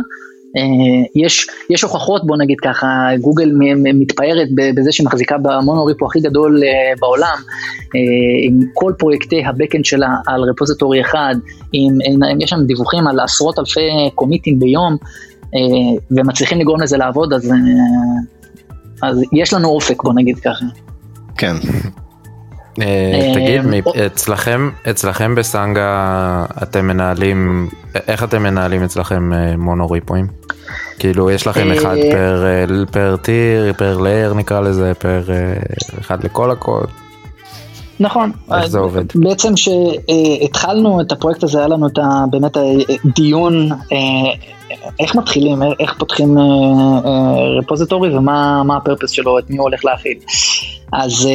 יש, 1.14 1.46
יש 1.70 1.82
הוכחות, 1.82 2.26
בוא 2.26 2.36
נגיד 2.36 2.60
ככה, 2.60 3.08
גוגל 3.20 3.52
מתפארת 3.76 4.48
בזה 4.76 4.92
שהיא 4.92 5.06
מחזיקה 5.06 5.38
במונוריפו 5.38 6.06
הכי 6.06 6.20
גדול 6.20 6.62
אה, 6.62 6.92
בעולם, 7.00 7.36
אה, 7.94 8.00
עם 8.42 8.60
כל 8.74 8.92
פרויקטי 8.98 9.44
הבקאנד 9.46 9.84
שלה 9.84 10.08
על 10.26 10.42
רפוזיטורי 10.42 11.00
אחד, 11.00 11.34
עם, 11.72 11.98
עם, 12.04 12.40
יש 12.40 12.50
שם 12.50 12.64
דיווחים 12.66 13.06
על 13.06 13.20
עשרות 13.20 13.58
אלפי 13.58 13.80
קומיטים 14.14 14.58
ביום, 14.58 14.96
ומצליחים 16.10 16.58
לגרום 16.58 16.80
לזה 16.80 16.96
לעבוד, 16.96 17.32
אז, 17.32 17.52
אז 19.02 19.22
יש 19.32 19.52
לנו 19.52 19.68
אופק, 19.68 20.02
בוא 20.02 20.12
נגיד 20.14 20.38
ככה. 20.38 20.64
כן. 21.38 21.56
אה, 22.80 23.32
תגיד, 23.34 23.84
אצלכם, 24.06 24.70
אצלכם 24.90 25.34
בסנגה 25.34 26.44
אתם 26.62 26.86
מנהלים, 26.86 27.68
איך 27.94 28.24
אתם 28.24 28.42
מנהלים 28.42 28.82
אצלכם 28.82 29.32
אה, 29.32 29.56
monorepoאים? 29.56 30.39
כאילו 31.00 31.30
יש 31.30 31.46
לכם 31.46 31.70
אחד 31.72 31.96
per, 32.12 32.44
per 32.90 33.16
tier, 33.16 33.72
per 33.72 33.98
layer 33.98 34.35
נקרא 34.34 34.60
לזה, 34.60 34.92
per 34.94 35.22
אחד 36.00 36.24
לכל 36.24 36.50
הקוד. 36.50 36.86
נכון. 38.00 38.32
איך 38.54 38.66
זה 38.66 38.78
עובד? 38.78 39.04
בעצם 39.14 39.52
כשהתחלנו 39.54 41.00
את 41.00 41.12
הפרויקט 41.12 41.42
הזה 41.42 41.58
היה 41.58 41.68
לנו 41.68 41.86
את 41.86 41.98
ה, 41.98 42.24
באמת 42.30 42.56
הדיון 42.56 43.68
איך 45.00 45.14
מתחילים, 45.14 45.62
איך 45.80 45.94
פותחים 45.98 46.38
repository 47.59 48.16
ומה 48.16 48.76
ה 48.76 48.81
purpose 48.81 49.11
שלו, 49.10 49.38
את 49.38 49.50
מי 49.50 49.56
הוא 49.56 49.64
הולך 49.64 49.84
להפעיל. 49.84 50.18
אז 50.92 51.28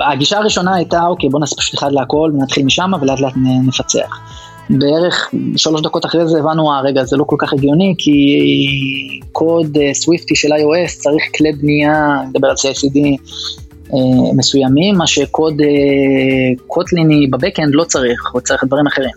הגישה 0.00 0.38
הראשונה 0.38 0.74
הייתה, 0.74 1.06
אוקיי, 1.06 1.28
בוא 1.28 1.40
נעשה 1.40 1.56
פשוט 1.56 1.74
אחד 1.74 1.92
להכל 1.92 2.30
ונתחיל 2.34 2.64
משם 2.64 2.90
ולאט 3.00 3.20
לאט 3.20 3.32
נפצח. 3.66 4.18
בערך 4.70 5.30
שלוש 5.56 5.82
דקות 5.82 6.06
אחרי 6.06 6.28
זה 6.28 6.38
הבנו, 6.38 6.72
אה 6.72 6.80
רגע, 6.80 7.04
זה 7.04 7.16
לא 7.16 7.24
כל 7.24 7.36
כך 7.38 7.52
הגיוני, 7.52 7.94
כי 7.98 8.38
קוד 9.32 9.76
סוויפטי 9.92 10.36
של 10.36 10.48
iOS 10.48 10.98
צריך 10.98 11.22
כלי 11.36 11.52
בנייה, 11.52 12.22
נדבר 12.28 12.48
על 12.48 12.54
CICD 12.54 12.98
אה, 13.94 14.32
מסוימים, 14.36 14.94
מה 14.94 15.06
שקוד 15.06 15.60
אה, 15.60 15.66
קוטליני 16.66 17.26
בבקאנד 17.26 17.74
לא 17.74 17.84
צריך, 17.84 18.30
או 18.34 18.40
צריך 18.40 18.64
דברים 18.64 18.86
אחרים. 18.86 19.10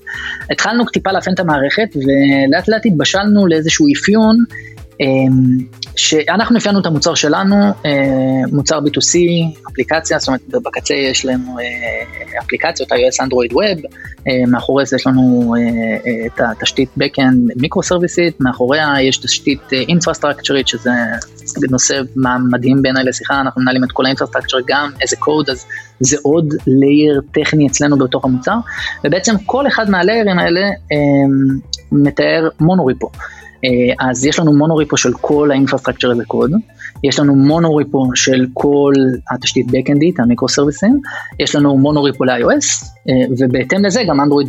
התחלנו 0.51 0.85
טיפה 0.85 1.11
לאפיין 1.11 1.33
את 1.33 1.39
המערכת, 1.39 1.95
ולאט 1.95 2.67
לאט 2.67 2.85
התבשלנו 2.85 3.47
לאיזשהו 3.47 3.85
אפיון 3.97 4.35
אמ, 5.01 5.57
שאנחנו 5.95 6.57
אפיינו 6.57 6.79
את 6.79 6.85
המוצר 6.85 7.13
שלנו, 7.15 7.55
אה, 7.85 7.91
מוצר 8.51 8.79
B2C, 8.79 9.19
אפליקציה, 9.71 10.19
זאת 10.19 10.27
אומרת 10.27 10.41
בקצה 10.49 10.93
יש 10.93 11.25
לנו 11.25 11.59
אה, 11.59 12.39
אפליקציות, 12.39 12.91
iOS, 12.91 13.25
Web, 13.53 13.85
אה, 14.27 14.51
מאחורי 14.51 14.85
זה 14.85 14.95
יש 14.95 15.07
לנו 15.07 15.55
את 16.25 16.41
התשתית 16.41 16.89
Backend 16.99 17.53
מיקרו 17.55 17.83
סרוויסית, 17.83 18.41
מאחוריה 18.41 18.93
יש 19.01 19.17
תשתית 19.17 19.61
אינפרסטרקצ'רית, 19.73 20.67
שזה 20.67 20.89
נושא 21.69 22.01
מדהים 22.51 22.81
בעיניי 22.81 23.03
לשיחה, 23.03 23.41
אנחנו 23.41 23.61
מנהלים 23.61 23.83
את 23.83 23.91
כל 23.91 24.05
האינפרסטרקצ'ר 24.05 24.57
גם 24.67 24.91
איזה 25.01 25.15
קוד, 25.15 25.49
אז 25.49 25.65
זה 25.99 26.17
עוד 26.23 26.53
לייר 26.67 27.21
טכני 27.33 27.67
אצלנו 27.67 27.97
בתוך 27.97 28.25
המוצר, 28.25 28.55
ובעצם 29.03 29.35
כל 29.45 29.67
אחד 29.67 29.89
מהליירים 29.89 30.39
האלה 30.39 30.69
מתאר 31.91 32.49
מונוריפו. 32.59 33.09
אה, 33.65 34.09
אז 34.09 34.25
יש 34.25 34.39
לנו 34.39 34.53
מונוריפו 34.53 34.97
של 34.97 35.13
כל 35.21 35.51
האינפרסטרקצ'ר 35.51 36.11
הזה 36.11 36.25
קוד, 36.25 36.51
יש 37.03 37.19
לנו 37.19 37.35
מונוריפו 37.35 38.05
של 38.15 38.45
כל 38.53 38.93
התשתית 39.31 39.67
בקאנדית, 39.71 40.19
המיקרו 40.19 40.49
סרוויסים, 40.49 41.01
יש 41.39 41.55
לנו 41.55 41.77
מונוריפו 41.77 42.23
ל-iOS, 42.23 42.85
אה, 43.09 43.13
ובהתאם 43.39 43.85
לזה 43.85 44.03
גם 44.07 44.21
אנדרואיד 44.21 44.47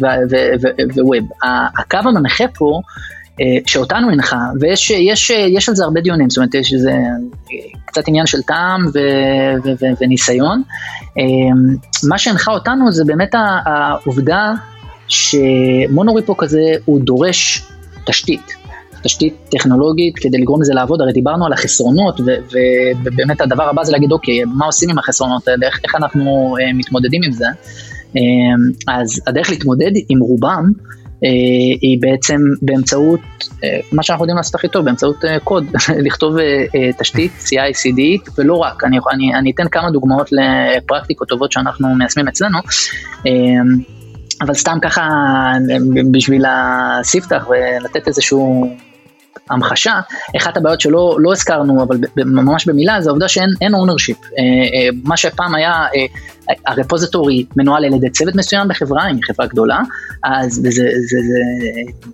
וווב. 0.96 1.29
הקו 1.79 1.98
המנחה 2.05 2.44
פה, 2.55 2.81
אה, 3.40 3.46
שאותנו 3.66 4.11
הנחה, 4.11 4.40
ויש 4.61 4.90
יש, 4.90 5.31
יש 5.31 5.68
על 5.68 5.75
זה 5.75 5.85
הרבה 5.85 6.01
דיונים, 6.01 6.31
זאת 6.31 6.37
אומרת 6.37 6.55
יש 6.55 6.72
איזה 6.72 6.92
קצת 7.85 8.09
עניין 8.09 8.27
של 8.27 8.42
טעם 8.42 8.87
ו, 8.94 8.98
ו, 9.64 9.68
ו, 9.81 9.87
וניסיון. 10.01 10.62
מה 12.09 12.18
שהנחה 12.18 12.53
אותנו 12.53 12.92
זה 12.92 13.05
באמת 13.05 13.35
העובדה 13.64 14.53
שמונוריפו 15.09 16.37
כזה 16.37 16.61
הוא 16.85 17.01
דורש 17.01 17.66
תשתית. 18.07 18.62
תשתית 19.02 19.34
טכנולוגית 19.50 20.18
כדי 20.18 20.38
לגרום 20.38 20.60
לזה 20.60 20.74
לעבוד, 20.74 21.00
הרי 21.00 21.12
דיברנו 21.12 21.46
על 21.46 21.52
החסרונות, 21.52 22.20
ובאמת 22.20 23.40
הדבר 23.40 23.68
הבא 23.68 23.84
זה 23.84 23.92
להגיד, 23.92 24.12
אוקיי, 24.12 24.44
מה 24.44 24.66
עושים 24.66 24.90
עם 24.90 24.98
החסרונות 24.98 25.48
האלה, 25.48 25.66
איך, 25.66 25.80
איך 25.84 25.94
אנחנו 25.94 26.56
אה, 26.60 26.72
מתמודדים 26.72 27.22
עם 27.22 27.32
זה. 27.32 27.46
אה, 28.16 28.94
אז 28.94 29.20
הדרך 29.26 29.50
להתמודד 29.50 29.90
עם 30.08 30.18
רובם, 30.20 30.72
אה, 31.24 31.28
היא 31.80 31.98
בעצם 32.00 32.40
באמצעות, 32.62 33.20
אה, 33.64 33.80
מה 33.92 34.02
שאנחנו 34.02 34.24
יודעים 34.24 34.36
לעשות 34.36 34.54
הכי 34.54 34.68
טוב, 34.68 34.84
באמצעות 34.84 35.24
אה, 35.24 35.40
קוד, 35.40 35.64
לכתוב 36.06 36.36
תשתית 36.98 37.32
CI/CD, 37.40 38.30
ולא 38.38 38.54
רק, 38.54 38.84
אני, 38.84 38.98
אני, 39.12 39.34
אני 39.34 39.50
אתן 39.50 39.68
כמה 39.68 39.90
דוגמאות 39.90 40.30
לפרקטיקות 40.32 41.28
טובות 41.28 41.52
שאנחנו 41.52 41.94
מיישמים 41.94 42.28
אצלנו. 42.28 42.58
אבל 44.40 44.54
סתם 44.54 44.78
ככה 44.82 45.08
בשביל 46.12 46.44
הספתח 46.48 47.48
ולתת 47.50 48.08
איזשהו 48.08 48.70
המחשה, 49.51 50.01
אחת 50.37 50.57
הבעיות 50.57 50.81
שלא 50.81 51.16
לא 51.18 51.33
הזכרנו, 51.33 51.83
אבל 51.83 51.97
ממש 52.16 52.68
במילה, 52.68 53.01
זה 53.01 53.11
העובדה 53.11 53.29
שאין 53.29 53.75
ownership. 53.74 54.16
אה, 54.25 54.29
אה, 54.38 54.88
מה 55.05 55.16
שפעם 55.16 55.55
היה, 55.55 55.73
אה, 55.73 56.55
ה 56.66 56.74
repository 56.74 57.47
מנוהל 57.57 57.85
על 57.85 57.95
ידי 57.95 58.11
צוות 58.11 58.35
מסוים 58.35 58.68
בחברה, 58.68 59.11
אם 59.11 59.14
היא 59.14 59.22
חברה 59.24 59.47
גדולה, 59.47 59.80
אז 60.24 60.53
זה, 60.53 60.70
זה, 60.70 60.83
זה, 61.09 61.16
זה 61.28 62.12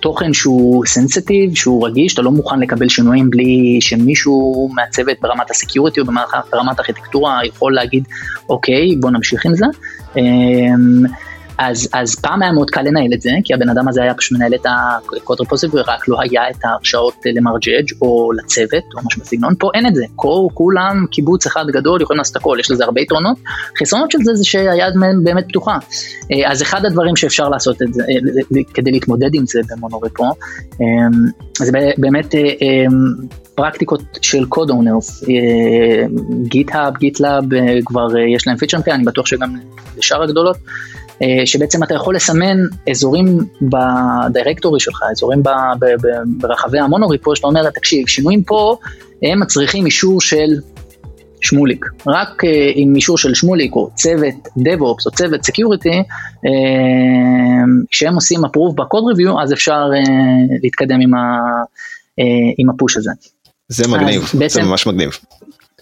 תוכן 0.00 0.32
שהוא 0.32 0.86
sensitive, 0.86 1.54
שהוא 1.54 1.86
רגיש, 1.86 2.14
אתה 2.14 2.22
לא 2.22 2.30
מוכן 2.30 2.60
לקבל 2.60 2.88
שינויים 2.88 3.30
בלי 3.30 3.78
שמישהו 3.80 4.70
מהצוות 4.74 5.16
ברמת 5.20 5.50
ה 5.50 5.56
security 5.56 6.00
או 6.00 6.06
ברמת 6.52 6.78
הארכיטקטורה 6.78 7.46
יכול 7.46 7.74
להגיד, 7.74 8.04
אוקיי, 8.48 8.96
בוא 9.00 9.10
נמשיך 9.10 9.46
עם 9.46 9.54
זה. 9.54 9.66
אז, 11.58 11.88
אז 11.92 12.14
פעם 12.14 12.42
היה 12.42 12.52
מאוד 12.52 12.70
קל 12.70 12.82
לנהל 12.82 13.12
את 13.14 13.22
זה, 13.22 13.30
כי 13.44 13.54
הבן 13.54 13.68
אדם 13.68 13.88
הזה 13.88 14.02
היה 14.02 14.14
פשוט 14.14 14.38
מנהל 14.38 14.54
את 14.54 14.66
הקוד 14.66 15.40
רפוזיטורי, 15.40 15.82
ורק 15.82 16.08
לא 16.08 16.16
היה 16.20 16.50
את 16.50 16.64
ההרשאות 16.64 17.14
למרג'ג' 17.26 17.92
או 18.02 18.32
לצוות 18.32 18.84
או 18.94 19.00
משהו 19.06 19.22
בסגנון, 19.22 19.54
פה 19.58 19.70
אין 19.74 19.86
את 19.86 19.94
זה, 19.94 20.04
כל, 20.16 20.46
כולם 20.54 21.06
קיבוץ 21.10 21.46
אחד 21.46 21.64
גדול 21.66 22.02
יכולים 22.02 22.18
לעשות 22.18 22.36
הכל, 22.36 22.56
יש 22.60 22.70
לזה 22.70 22.84
הרבה 22.84 23.00
יתרונות, 23.00 23.36
חסרונות 23.80 24.10
של 24.10 24.18
זה 24.24 24.34
זה 24.34 24.44
שהיד 24.44 24.94
באמת 25.24 25.44
פתוחה. 25.48 25.78
אז 26.46 26.62
אחד 26.62 26.84
הדברים 26.84 27.16
שאפשר 27.16 27.48
לעשות 27.48 27.82
את 27.82 27.94
זה, 27.94 28.02
כדי 28.74 28.90
להתמודד 28.90 29.34
עם 29.34 29.46
זה 29.46 29.60
במונוריפו, 29.70 30.30
זה 31.58 31.72
באמת 31.98 32.34
פרקטיקות 33.54 34.02
של 34.22 34.44
code 34.44 34.70
owners, 34.70 35.24
GitHub, 36.42 36.96
GitLab, 36.96 37.44
כבר 37.84 38.18
יש 38.18 38.46
להם 38.46 38.56
כאלה, 38.82 38.94
אני 38.96 39.04
בטוח 39.04 39.26
שגם 39.26 39.54
לשאר 39.98 40.22
הגדולות, 40.22 40.56
אה, 40.56 41.01
שבעצם 41.44 41.82
אתה 41.82 41.94
יכול 41.94 42.16
לסמן 42.16 42.58
אזורים 42.90 43.38
ב 43.62 43.74
directory 43.74 44.80
שלך, 44.80 45.02
אזורים 45.10 45.42
ב, 45.42 45.48
ב, 45.80 45.84
ב, 45.84 46.08
ברחבי 46.26 46.78
ה 46.78 46.84
monorepo, 46.84 47.36
שאתה 47.36 47.46
אומר, 47.46 47.70
תקשיב, 47.70 48.06
שינויים 48.06 48.42
פה, 48.42 48.76
הם 49.22 49.40
מצריכים 49.40 49.86
אישור 49.86 50.20
של 50.20 50.54
שמוליק. 51.42 51.86
רק 52.06 52.44
uh, 52.44 52.48
עם 52.74 52.96
אישור 52.96 53.18
של 53.18 53.34
שמוליק 53.34 53.72
או 53.76 53.90
צוות 53.94 54.34
DevOps 54.58 55.06
או 55.06 55.10
צוות 55.10 55.40
Security, 55.40 55.96
uh, 55.98 56.48
כשהם 57.90 58.14
עושים 58.14 58.44
approve 58.44 58.74
בקוד 58.74 59.04
review, 59.14 59.42
אז 59.42 59.52
אפשר 59.52 59.82
uh, 59.92 60.08
להתקדם 60.62 61.00
עם, 61.00 61.14
ה, 61.14 61.18
uh, 62.20 62.24
עם 62.58 62.70
הפוש 62.70 62.96
הזה. 62.96 63.10
זה 63.68 63.88
מגניב, 63.88 64.22
בעצם, 64.34 64.62
זה 64.62 64.68
ממש 64.68 64.86
מגניב. 64.86 65.10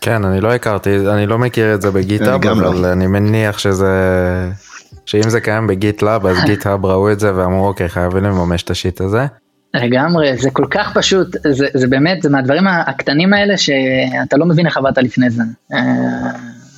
כן, 0.01 0.25
אני 0.25 0.41
לא 0.41 0.55
הכרתי, 0.55 0.97
אני 1.09 1.27
לא 1.27 1.39
מכיר 1.39 1.75
את 1.75 1.83
זה 1.83 1.91
בגיטאב, 1.91 2.47
אבל 2.47 2.81
לא. 2.81 2.93
אני 2.93 3.07
מניח 3.07 3.59
שזה... 3.59 3.89
שאם 5.07 5.31
זה 5.31 5.41
קיים 5.41 5.67
בגיטלאב 5.67 6.27
אז 6.27 6.37
גיטהאב 6.45 6.87
ראו 6.87 7.13
את 7.13 7.21
זה 7.21 7.37
ואמרו 7.37 7.69
אוקיי 7.69 7.89
חייבים 7.89 8.25
לממש 8.25 8.63
את 8.63 8.71
השיט 8.71 9.01
הזה. 9.01 9.27
לגמרי, 9.75 10.37
זה 10.37 10.51
כל 10.51 10.67
כך 10.71 10.93
פשוט, 10.95 11.37
זה, 11.51 11.67
זה 11.75 11.87
באמת, 11.87 12.23
זה 12.23 12.31
מהדברים 12.31 12.67
הקטנים 12.67 13.33
האלה 13.33 13.59
שאתה 13.59 14.37
לא 14.37 14.47
מבין 14.47 14.67
איך 14.67 14.77
עבדת 14.77 14.99
לפני 14.99 15.31
זה, 15.31 15.43
אה, 15.73 15.79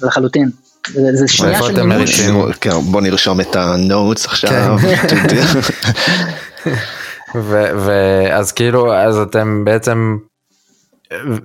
לחלוטין. 0.02 0.50
זה, 0.86 1.16
זה 1.16 1.28
שנייה 1.28 1.62
של 1.62 1.82
מימוש. 1.82 2.20
כן, 2.60 2.70
בוא 2.70 3.00
נרשום 3.00 3.40
את 3.40 3.56
ה 3.56 3.68
notes 3.68 4.26
עכשיו. 4.26 4.78
כן. 4.78 5.18
ואז 7.78 8.52
כאילו, 8.56 8.94
אז 8.94 9.18
אתם 9.18 9.64
בעצם 9.64 10.16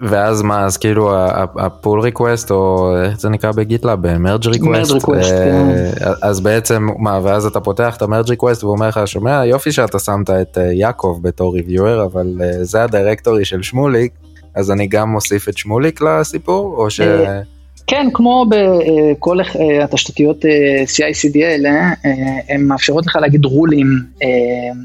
ואז 0.01 0.41
מה 0.41 0.65
אז 0.65 0.77
כאילו 0.77 1.11
ה 1.59 1.68
pull 1.68 2.01
request 2.01 2.51
או 2.51 2.91
איך 3.03 3.19
זה 3.19 3.29
נקרא 3.29 3.51
ב 3.51 3.61
GitLab 3.61 4.17
merge 4.17 4.47
request 4.47 5.07
אז 6.21 6.39
בעצם 6.39 6.87
מה 6.97 7.19
ואז 7.23 7.45
אתה 7.45 7.59
פותח 7.59 7.95
את 7.97 8.01
ה 8.01 8.06
merge 8.06 8.29
request 8.29 8.63
והוא 8.63 8.75
אומר 8.75 8.87
לך 8.87 8.99
שומע 9.05 9.45
יופי 9.45 9.71
שאתה 9.71 9.99
שמת 9.99 10.29
את 10.29 10.57
אה, 10.57 10.73
יעקב 10.73 11.19
בתור 11.21 11.53
reviewer 11.53 12.05
אבל 12.05 12.27
אה, 12.41 12.63
זה 12.63 12.83
ה 12.83 12.89
directory 12.89 13.45
של 13.45 13.63
שמוליק 13.63 14.11
אז 14.55 14.71
אני 14.71 14.87
גם 14.87 15.09
מוסיף 15.09 15.49
את 15.49 15.57
שמוליק 15.57 16.01
לסיפור 16.01 16.75
או 16.77 16.89
ש... 16.89 16.99
אה, 17.01 17.41
כן, 17.89 18.07
כמו 18.13 18.45
בכל 18.49 19.37
התשתיות 19.83 20.45
CI/CD 20.85 21.37
האלה, 21.43 21.91
הן 22.49 22.61
מאפשרות 22.61 23.05
לך 23.05 23.15
להגיד 23.15 23.45
רולים, 23.45 23.87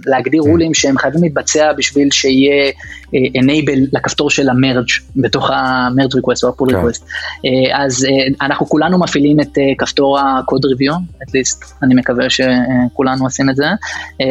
להגדיר 0.07 0.43
רולים 0.43 0.75
שהם 0.75 0.99
חייבים 0.99 1.23
להתבצע 1.23 1.73
בשביל 1.79 2.11
שיהיה 2.11 2.73
enable 3.15 3.89
לכפתור 3.93 4.31
של 4.31 4.49
המרג' 4.49 4.89
בתוך 5.17 5.51
המרג' 5.55 6.17
request 6.17 6.43
או 6.43 6.49
הפול 6.49 6.71
כן. 6.71 6.77
request. 6.77 7.03
אה, 7.45 7.85
אז 7.85 8.05
אה, 8.05 8.47
אנחנו 8.47 8.67
כולנו 8.67 8.99
מפעילים 8.99 9.41
את 9.41 9.59
אה, 9.59 9.63
כפתור 9.79 10.19
ה-code 10.19 10.67
review, 10.75 10.95
at 11.23 11.31
least 11.31 11.75
אני 11.83 11.95
מקווה 11.95 12.25
שכולנו 12.31 13.25
עושים 13.25 13.51
את 13.51 13.57
זה. 13.57 13.65
Yes. 13.65 14.25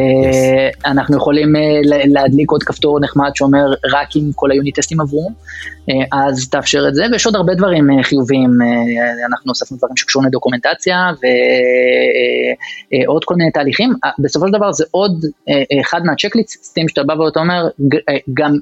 אנחנו 0.86 1.16
יכולים 1.16 1.54
להדליק 1.84 2.50
עוד 2.50 2.62
כפתור 2.62 3.00
נחמד 3.00 3.30
שאומר 3.34 3.64
רק 3.92 4.16
אם 4.16 4.30
כל 4.34 4.50
ה 4.50 4.56
unit 4.56 4.78
טסטים 4.78 5.00
עברו, 5.00 5.30
אז 6.12 6.48
תאפשר 6.48 6.88
את 6.88 6.94
זה, 6.94 7.04
ויש 7.12 7.26
עוד 7.26 7.36
הרבה 7.36 7.54
דברים 7.54 8.02
חיוביים, 8.02 8.50
אנחנו 9.28 9.50
הוספנו 9.50 9.76
דברים 9.76 9.96
שקשורים 9.96 10.28
לדוקומנטציה 10.28 11.10
ועוד 12.92 13.24
כל 13.24 13.34
מיני 13.34 13.50
תהליכים, 13.50 13.92
בסופו 14.18 14.46
של 14.46 14.52
דבר 14.52 14.72
זה 14.72 14.84
עוד 14.90 15.24
אחד 15.80 16.00
מה 16.04 16.17
checklistים 16.17 16.88
שאתה 16.88 17.02
בא 17.02 17.12
ואתה 17.12 17.40
אומר, 17.40 17.68
גם 18.34 18.56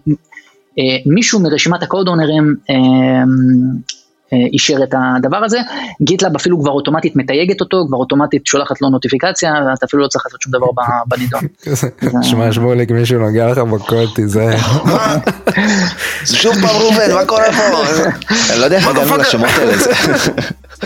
אה, 0.79 0.85
מישהו 1.07 1.41
מרשימת 1.41 1.83
ה 1.83 1.88
code 1.88 2.09
ownerים 2.09 2.55
אה, 2.71 2.75
אה, 4.33 4.39
אישר 4.53 4.83
את 4.83 4.95
הדבר 4.95 5.37
הזה, 5.37 5.59
GitLab 6.03 6.37
אפילו 6.37 6.61
כבר 6.61 6.71
אוטומטית 6.71 7.17
מתייגת 7.17 7.61
אותו, 7.61 7.85
כבר 7.89 7.97
אוטומטית 7.97 8.47
שולחת 8.47 8.83
לו 8.83 8.91
נוטיפיקציה, 8.91 9.53
ואתה 9.71 9.87
אפילו 9.87 10.03
לא 10.03 10.09
צריך 10.09 10.27
לעשות 10.27 10.41
שום 10.43 10.53
דבר 10.53 10.67
בנידון. 11.07 11.41
שמע 12.23 12.53
שמוליק 12.53 12.91
מישהו 12.91 13.19
נוגע 13.19 13.51
לך 13.51 13.59
בקוד, 13.59 14.09
תיזהר. 14.15 14.57
שוב 16.41 16.55
פעם 16.55 16.77
ראובן, 16.81 17.15
מה 17.15 17.25
קורה 17.27 17.53
פה? 17.53 17.63
אני 18.53 18.61
לא 18.61 18.65
יודע 18.65 18.77
איך 18.77 18.87
הגענו 18.87 19.17
לשמות 19.17 19.51
האלה. 19.59 19.73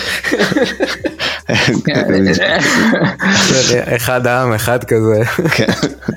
אחד 3.97 4.27
העם, 4.27 4.53
אחד 4.53 4.85
כזה. 4.85 5.23
כן. 5.51 5.67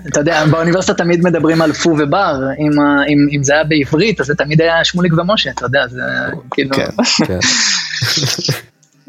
אתה 0.07 0.19
יודע, 0.19 0.45
באוניברסיטה 0.45 0.93
תמיד 0.93 1.23
מדברים 1.23 1.61
על 1.61 1.73
פו 1.73 1.89
ובר, 1.89 2.36
אם 3.36 3.43
זה 3.43 3.53
היה 3.53 3.63
בעברית, 3.63 4.21
אז 4.21 4.28
זה 4.28 4.36
תמיד 4.36 4.61
היה 4.61 4.84
שמוליק 4.84 5.13
ומשה, 5.13 5.49
אתה 5.49 5.65
יודע, 5.65 5.88
זה 5.88 6.01
כאילו... 6.51 6.75
כן, 6.75 6.89
כן. 7.25 7.39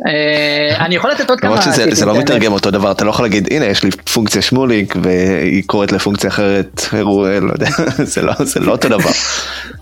אה, 0.06 0.86
אני 0.86 0.96
יכול 0.96 1.10
לתת 1.10 1.30
עוד 1.30 1.40
כמה... 1.40 1.50
למרות 1.50 1.64
שזה 1.90 2.06
לא 2.06 2.18
מתרגם 2.18 2.52
אותו 2.52 2.70
דבר, 2.70 2.90
אתה 2.90 3.04
לא 3.04 3.10
יכול 3.10 3.24
להגיד, 3.24 3.48
הנה 3.52 3.66
יש 3.66 3.84
לי 3.84 3.90
פונקציה 3.90 4.42
שמוליק 4.42 4.94
והיא 5.02 5.62
קוראת 5.66 5.92
לפונקציה 5.92 6.30
אחרת, 6.30 6.82
לא 6.92 7.52
יודע, 7.52 7.68
לא, 8.22 8.32
זה 8.44 8.60
לא 8.60 8.72
אותו 8.72 8.88
דבר. 8.88 9.10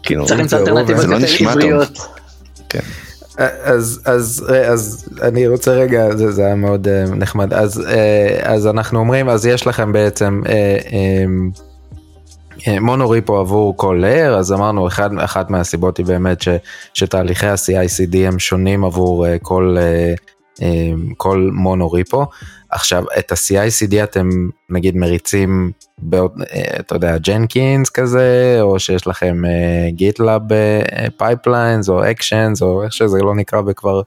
כאילו, 0.02 0.26
צריך 0.26 0.40
למצוא 0.40 0.58
אלטרנטיבות 0.58 1.06
לא 1.06 1.16
יותר 1.16 1.48
עבריות. 1.48 1.98
אז 3.38 4.00
אז 4.04 4.46
אז 4.68 5.08
אני 5.22 5.48
רוצה 5.48 5.70
רגע 5.70 6.16
זה, 6.16 6.30
זה 6.30 6.46
היה 6.46 6.54
מאוד 6.54 6.86
uh, 6.86 7.14
נחמד. 7.14 7.54
אז 7.54 7.78
uh, 7.78 7.82
אז 8.42 8.66
אנחנו 8.66 8.98
אומרים 8.98 9.28
אז 9.28 9.46
יש 9.46 9.66
לכם 9.66 9.92
בעצם 9.92 10.40
um, 10.44 11.60
מונוריפו 12.80 13.36
עבור 13.36 13.76
כל 13.76 13.98
לייר 14.00 14.34
אז 14.34 14.52
אמרנו 14.52 14.86
אחד 14.86 15.10
אחת 15.18 15.50
מהסיבות 15.50 15.96
היא 15.96 16.06
באמת 16.06 16.42
ש, 16.42 16.48
שתהליכי 16.94 17.46
ה-CI/CD 17.46 18.16
הם 18.26 18.38
שונים 18.38 18.84
עבור 18.84 19.26
כל 19.42 19.76
כל 21.16 21.50
monorepo 21.52 22.26
עכשיו 22.70 23.04
את 23.18 23.32
ה-CI/CD 23.32 24.04
אתם 24.04 24.28
נגיד 24.70 24.96
מריצים, 24.96 25.70
בעוד, 25.98 26.32
אה, 26.52 26.76
אתה 26.80 26.94
יודע, 26.94 27.18
Jenkins 27.18 27.90
כזה, 27.90 28.58
או 28.60 28.78
שיש 28.78 29.06
לכם 29.06 29.42
GitLab 29.88 30.42
pipelines 31.16 31.88
או 31.88 32.10
Actions 32.10 32.62
או 32.62 32.82
איך 32.82 32.92
שזה 32.92 33.18
לא 33.18 33.34
נקרא 33.34 33.60
בכבר 33.60 34.02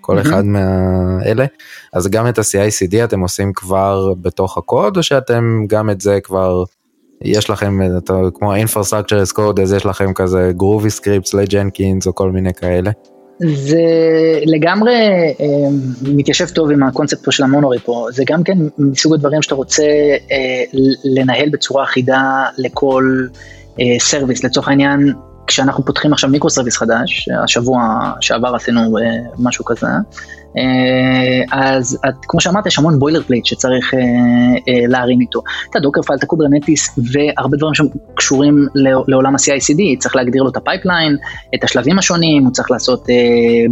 כל 0.00 0.20
אחד 0.20 0.44
מהאלה, 0.44 1.44
אז 1.92 2.08
גם 2.08 2.28
את 2.28 2.38
ה-CI/CD 2.38 3.04
אתם 3.04 3.20
עושים 3.20 3.52
כבר 3.52 4.14
בתוך 4.22 4.58
הקוד 4.58 4.96
או 4.96 5.02
שאתם 5.02 5.64
גם 5.66 5.90
את 5.90 6.00
זה 6.00 6.18
כבר 6.22 6.64
יש 7.22 7.50
לכם 7.50 7.78
אתה, 7.98 8.14
כמו 8.34 8.54
infrastructure 8.54 9.26
as 9.26 9.36
code 9.36 9.62
אז 9.62 9.72
יש 9.72 9.86
לכם 9.86 10.12
כזה 10.12 10.52
Groovy 10.56 10.90
scripts 10.90 11.34
ל 11.34 11.43
Jenkins 11.43 12.06
או 12.06 12.14
כל 12.14 12.30
מיני 12.30 12.54
כאלה. 12.54 12.90
זה 13.38 13.82
לגמרי 14.46 14.94
אה, 15.40 15.46
מתיישב 16.02 16.48
טוב 16.48 16.70
עם 16.70 16.82
הקונספט 16.82 17.24
פה 17.24 17.32
של 17.32 17.44
ה 17.44 17.78
monorepo, 17.78 18.06
זה 18.10 18.24
גם 18.26 18.42
כן 18.42 18.58
מסוג 18.78 19.14
הדברים 19.14 19.42
שאתה 19.42 19.54
רוצה 19.54 19.84
אה, 20.32 20.64
לנהל 21.04 21.48
בצורה 21.48 21.84
אחידה 21.84 22.44
לכל 22.58 23.26
אה, 23.80 23.84
service, 23.98 24.44
לצורך 24.44 24.68
העניין 24.68 25.12
כשאנחנו 25.46 25.84
פותחים 25.84 26.12
עכשיו 26.12 26.30
micro 26.30 26.50
service 26.50 26.76
חדש, 26.76 27.28
השבוע 27.44 28.12
שעבר 28.20 28.54
עשינו 28.54 28.98
אה, 28.98 29.02
משהו 29.38 29.64
כזה, 29.64 29.86
אה, 30.56 31.58
אז 31.58 31.98
את, 32.08 32.14
כמו 32.22 32.40
שאמרת, 32.40 32.66
יש 32.66 32.78
המון 32.78 32.98
boilerplate 32.98 33.44
שצריך 33.44 33.94
אה, 33.94 34.00
להרים 34.88 35.20
איתו. 35.20 35.42
את 35.70 35.76
ה 35.76 36.02
Dockerfile, 36.02 36.18
את 36.18 36.24
ה 36.24 36.31
Kubernetes 36.31 36.98
והרבה 37.12 37.56
דברים 37.56 37.74
שקשורים 37.74 38.66
לעולם 39.06 39.34
ה-CICD, 39.34 39.98
צריך 39.98 40.16
להגדיר 40.16 40.42
לו 40.42 40.50
את 40.50 40.56
ה 40.56 40.62
pipeline, 40.62 41.16
את 41.54 41.64
השלבים 41.64 41.98
השונים, 41.98 42.44
הוא 42.44 42.52
צריך 42.52 42.70
לעשות 42.70 43.06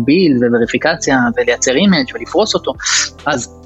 build 0.05 0.39
וריפיקציה 0.53 1.19
ולייצר 1.37 1.73
image 1.73 2.07
ולפרוס 2.15 2.55
אותו. 2.55 2.73
אז 3.27 3.63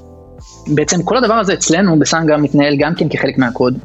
בעצם 0.67 1.03
כל 1.03 1.17
הדבר 1.17 1.33
הזה 1.33 1.53
אצלנו 1.53 1.99
בסאנגה 1.99 2.37
מתנהל 2.37 2.75
גם 2.79 2.95
כן 2.95 3.09
כחלק 3.09 3.37
מהקוד. 3.37 3.77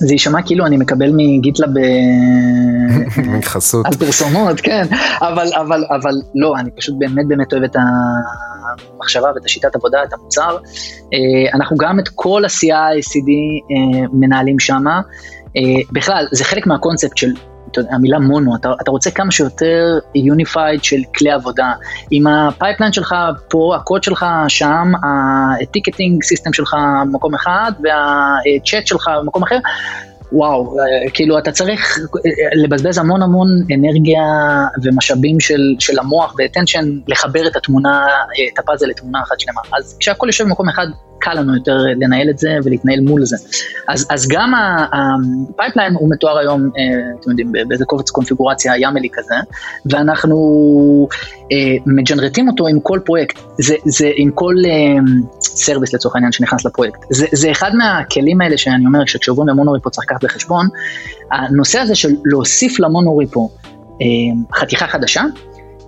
זה 0.00 0.14
יישמע 0.14 0.42
כאילו 0.42 0.66
אני 0.66 0.76
מקבל 0.76 1.10
מ 1.16 1.24
GitLab 1.24 1.70
חסות 3.52 3.86
על 3.86 3.92
פרסומות, 3.92 4.60
כן, 4.60 4.86
אבל, 5.20 5.48
אבל, 5.60 5.84
אבל 5.90 6.14
לא, 6.34 6.54
אני 6.58 6.70
פשוט 6.70 6.94
באמת 6.98 7.28
באמת 7.28 7.52
אוהב 7.52 7.64
את 7.64 7.76
המחשבה 8.96 9.28
ואת 9.34 9.44
השיטת 9.44 9.74
עבודה, 9.74 9.98
את 10.04 10.12
המוצר. 10.12 10.56
אה, 11.14 11.54
אנחנו 11.54 11.76
גם 11.76 12.00
את 12.00 12.08
כל 12.14 12.44
ה-CI-CD 12.44 13.30
אה, 13.70 14.06
מנהלים 14.12 14.58
שמה. 14.58 15.00
אה, 15.56 15.62
בכלל, 15.92 16.26
זה 16.32 16.44
חלק 16.44 16.66
מהקונספט 16.66 17.16
של 17.16 17.32
המילה 17.90 18.18
מונו, 18.18 18.56
אתה, 18.56 18.72
אתה 18.82 18.90
רוצה 18.90 19.10
כמה 19.10 19.32
שיותר 19.32 19.98
unified 20.14 20.84
של 20.84 21.00
כלי 21.14 21.30
עבודה. 21.30 21.72
אם 22.12 22.26
ה 22.26 22.33
pipeline 22.33 22.92
שלך 22.92 23.14
פה, 23.48 23.76
הקוד 23.76 24.02
שלך 24.02 24.26
שם, 24.48 24.92
ה 25.62 25.68
ticketing 25.68 26.22
system 26.22 26.52
שלך 26.52 26.76
במקום 27.02 27.34
אחד 27.34 27.72
והצ'אט 27.82 28.86
שלך 28.86 29.10
במקום 29.22 29.42
אחר, 29.42 29.58
וואו, 30.32 30.78
אה, 30.78 31.10
כאילו 31.14 31.38
אתה 31.38 31.52
צריך 31.52 31.98
אה, 31.98 32.62
לבזבז 32.62 32.98
המון 32.98 33.22
המון 33.22 33.48
אנרגיה 33.74 34.22
ומשאבים 34.82 35.40
של, 35.40 35.60
של 35.78 35.98
המוח 35.98 36.34
ו 36.38 36.44
attention 36.44 36.98
לחבר 37.08 37.46
את 37.46 37.56
התמונה, 37.56 38.06
אה, 38.08 38.48
את 38.54 38.58
הפאזל 38.58 38.86
לתמונה 38.86 39.22
אחת 39.22 39.40
שלמה. 39.40 39.60
אז 39.78 39.96
כשהכל 40.00 40.26
יושב 40.26 40.44
במקום 40.44 40.68
אחד, 40.68 40.86
קל 41.20 41.34
לנו 41.34 41.54
יותר 41.54 41.76
לנהל 41.76 42.30
את 42.30 42.38
זה 42.38 42.48
ולהתנהל 42.64 43.00
מול 43.00 43.24
זה. 43.24 43.36
אז, 43.88 44.06
אז 44.10 44.28
גם 44.28 44.52
ה 44.92 45.03
pipeline 45.03 45.94
הוא 45.94 46.10
מתואר 46.10 46.38
היום, 46.38 46.70
אתם 47.20 47.30
יודעים, 47.30 47.52
באיזה 47.68 47.84
קובץ 47.84 48.10
קונפיגורציה 48.10 48.72
YAMLי 48.76 49.08
כזה, 49.12 49.34
ואנחנו 49.86 50.38
מ 51.86 51.92
generateים 51.92 52.48
אותו 52.48 52.66
עם 52.66 52.80
כל 52.80 53.00
פרויקט, 53.04 53.38
זה, 53.58 53.74
זה 53.84 54.10
עם 54.16 54.30
כל 54.30 54.54
service 55.40 55.94
לצורך 55.94 56.14
העניין 56.14 56.32
שנכנס 56.32 56.64
לפרויקט. 56.64 57.00
זה, 57.10 57.26
זה 57.32 57.50
אחד 57.50 57.70
מהכלים 57.74 58.40
האלה 58.40 58.58
שאני 58.58 58.86
אומר, 58.86 59.04
שכשעוברים 59.06 59.48
ל 59.48 59.53
monorepo 59.53 59.90
צריך 59.90 60.06
לקחת 60.10 60.24
בחשבון, 60.24 60.68
הנושא 61.30 61.78
הזה 61.78 61.94
של 61.94 62.08
להוסיף 62.24 62.80
ל 62.80 62.88
monorepo 62.88 63.50
אה, 64.02 64.56
חתיכה 64.58 64.86
חדשה, 64.86 65.22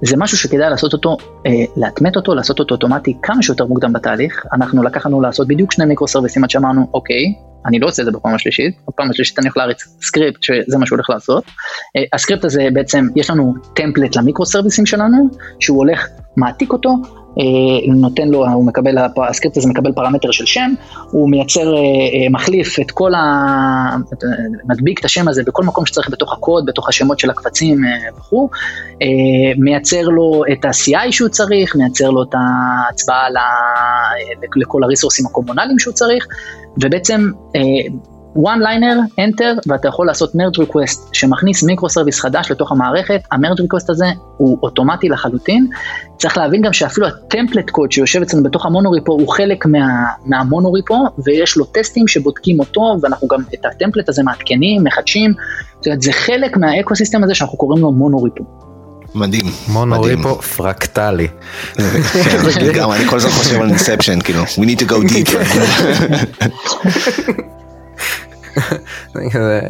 זה 0.05 0.17
משהו 0.17 0.39
שכדאי 0.39 0.71
לעשות 0.71 0.93
אותו, 0.93 1.17
אה, 1.47 1.51
לאטמט 1.77 2.17
אותו, 2.17 2.35
לעשות 2.35 2.59
אותו 2.59 2.75
אוטומטי 2.75 3.17
כמה 3.23 3.43
שיותר 3.43 3.67
מוקדם 3.67 3.93
בתהליך. 3.93 4.47
אנחנו 4.53 4.83
לקחנו 4.83 5.21
לעשות 5.21 5.49
בדיוק 5.49 5.73
שני 5.73 5.85
מיקרו 5.85 6.09
סרוויסים 6.09 6.45
עד 6.45 6.51
שאמרנו, 6.51 6.91
אוקיי, 6.95 7.35
אני 7.67 7.79
לא 7.79 7.87
עושה 7.87 8.03
את 8.03 8.07
זה 8.07 8.13
בפעם 8.13 8.35
השלישית, 8.35 8.77
בפעם 8.89 9.11
השלישית 9.11 9.39
אני 9.39 9.47
הולך 9.47 9.57
להריץ 9.57 9.85
סקריפט 10.03 10.43
שזה 10.43 10.79
מה 10.79 10.87
שהוא 10.87 10.97
הולך 10.97 11.11
לעשות. 11.11 11.45
אה, 11.97 12.03
הסקריפט 12.13 12.45
הזה 12.45 12.69
בעצם, 12.73 13.07
יש 13.17 13.31
לנו 13.31 13.55
template 13.75 14.17
למיקרו 14.17 14.47
סרוויסים 14.47 14.87
שלנו, 14.87 15.29
שהוא 15.61 15.79
הולך, 15.79 16.09
מעתיק 16.37 16.73
אותו, 16.73 16.91
נותן 17.89 18.29
לו, 18.29 18.49
הוא 18.49 18.67
מקבל, 18.67 18.99
הסקריפט 19.29 19.57
הזה 19.57 19.69
מקבל 19.69 19.93
פרמטר 19.93 20.31
של 20.31 20.47
שם, 20.47 20.75
הוא 21.11 21.31
מייצר, 21.31 21.75
אה, 21.75 21.79
אה, 21.79 22.29
מחליף 22.31 22.81
את 22.81 22.91
כל 22.91 23.15
ה... 23.15 23.97
מדביק 24.69 25.01
את 25.01 25.05
השם 25.05 25.29
הזה 25.29 25.43
בכל 25.47 25.63
מקום 25.63 25.87
שצריך 25.87 26.11
בתוך 26.11 26.33
הקוד, 26.33 26.67
בתוך 26.67 26.89
השמות 26.89 27.19
של 27.19 27.31
הקבצים 27.31 27.79
וכו', 28.19 28.49
מייצר 29.59 30.03
לו 30.03 30.43
את 30.53 30.65
ה-CI 30.65 31.11
שהוא 31.13 31.29
צריך, 31.29 31.77
מייצר 31.77 32.11
לו 32.11 32.23
את 32.23 32.35
ההצבעה 32.35 33.27
לכל 34.57 34.85
הריסורסים 34.85 35.27
הקומונליים 35.27 35.79
שהוא 35.79 35.95
צריך, 35.95 36.27
ובעצם 36.83 37.31
one 38.37 38.61
liner, 38.63 39.21
enter, 39.21 39.61
ואתה 39.67 39.89
יכול 39.89 40.07
לעשות 40.07 40.33
merge 40.35 40.63
request 40.63 41.09
שמכניס 41.13 41.63
microservice 41.63 42.21
חדש 42.21 42.51
לתוך 42.51 42.73
המערכת, 42.73 43.21
ה-merge 43.33 43.61
request 43.61 43.87
הזה 43.89 44.07
הוא 44.37 44.59
אוטומטי 44.63 45.09
לחלוטין. 45.09 45.67
צריך 46.19 46.39
להבין 46.39 46.63
גם 46.63 46.73
שאפילו 46.73 47.07
ה-template 47.07 47.71
code 47.71 47.93
שיושב 47.93 48.23
אצלנו 48.23 48.43
בתוך 48.43 48.67
ה-monorepo 48.67 49.13
הוא 49.13 49.29
חלק 49.29 49.67
מה, 49.67 50.05
מה-monorepo, 50.25 51.05
ויש 51.25 51.57
לו 51.57 51.65
טסטים 51.65 52.09
שבודקים 52.09 52.61
אותו, 52.61 52.97
ואנחנו 53.03 53.29
גם 53.29 53.41
את 53.55 53.65
ה-template 53.65 54.09
הזה 54.09 54.23
מעדכנים, 54.23 54.85
מחדשים, 54.85 55.35
זאת 55.77 55.87
אומרת 55.87 56.03
זה 56.03 56.13
חלק 56.13 56.57
מה-ecosystem 56.57 57.25
הזה 57.25 57.35
שאנחנו 57.35 57.59
קוראים 57.59 57.83
לו 57.83 57.93
monorepo. 57.93 58.45
מדהים. 59.15 59.45
monorepo 59.69 60.35
פרקטלי. 60.35 61.29
גם 62.75 62.93
אני 62.93 63.05
כל 63.05 63.17
הזמן 63.17 63.31
חושב 63.31 63.61
על 63.61 63.69
Inception, 63.69 64.21
כאילו, 64.21 64.43
we 64.43 64.65
need 64.65 64.81
to 64.81 64.89
go 64.89 64.95
deep. 65.09 65.31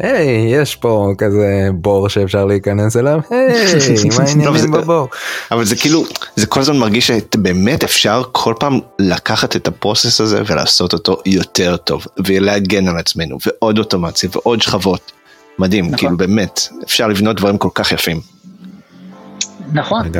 היי 0.01 0.55
יש 0.55 0.75
פה 0.75 1.13
כזה 1.17 1.69
בור 1.73 2.09
שאפשר 2.09 2.45
להיכנס 2.45 2.97
אליו 2.97 3.19
היי 3.29 3.65
מה 4.17 4.23
העניינים 4.23 4.71
בבור. 4.71 5.07
אבל 5.51 5.65
זה 5.65 5.75
כאילו 5.75 6.05
זה 6.35 6.45
כל 6.45 6.59
הזמן 6.59 6.77
מרגיש 6.77 7.07
שבאמת 7.07 7.83
אפשר 7.83 8.23
כל 8.31 8.53
פעם 8.59 8.79
לקחת 8.99 9.55
את 9.55 9.67
ה-process 9.67 10.21
הזה 10.21 10.41
ולעשות 10.47 10.93
אותו 10.93 11.17
יותר 11.25 11.77
טוב 11.77 12.05
ולהגן 12.25 12.87
על 12.87 12.97
עצמנו 12.97 13.37
ועוד 13.45 13.77
אוטומציה 13.77 14.29
ועוד 14.33 14.61
שכבות. 14.61 15.11
מדהים 15.59 15.85
נכון. 15.85 15.97
כאילו 15.97 16.17
באמת 16.17 16.67
אפשר 16.83 17.07
לבנות 17.07 17.35
דברים 17.35 17.57
כל 17.57 17.69
כך 17.73 17.91
יפים. 17.91 18.19
נכון. 19.73 20.11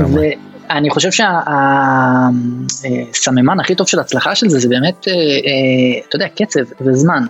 אני 0.70 0.90
חושב 0.90 1.10
שהסממן 3.12 3.60
הכי 3.60 3.76
טוב 3.76 3.88
של 3.88 4.00
הצלחה 4.00 4.36
של 4.36 4.50
זה, 4.50 4.60
זה 4.60 4.70
באמת, 4.70 5.08
אה, 5.08 5.14
אה, 5.14 5.20
אתה 6.10 6.16
יודע, 6.16 6.28
קצב 6.28 6.60
וזמן. 6.82 7.24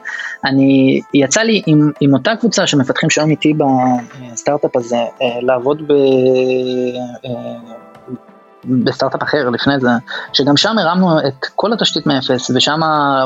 אני, 0.45 1.01
יצא 1.13 1.41
לי 1.41 1.61
עם, 1.65 1.91
עם 2.01 2.13
אותה 2.13 2.31
קבוצה 2.39 2.67
שמפתחים 2.67 3.09
שהיום 3.09 3.29
איתי 3.29 3.53
בסטארט-אפ 3.53 4.75
הזה, 4.75 4.95
אה, 4.95 5.41
לעבוד 5.41 5.81
ב... 5.87 5.93
בסטארט-אפ 8.65 9.23
אחר 9.23 9.49
לפני 9.49 9.79
זה, 9.79 9.89
שגם 10.33 10.57
שם 10.57 10.77
הרמנו 10.77 11.19
את 11.19 11.45
כל 11.55 11.73
התשתית 11.73 12.05
מאפס, 12.05 12.51
ושם 12.55 12.79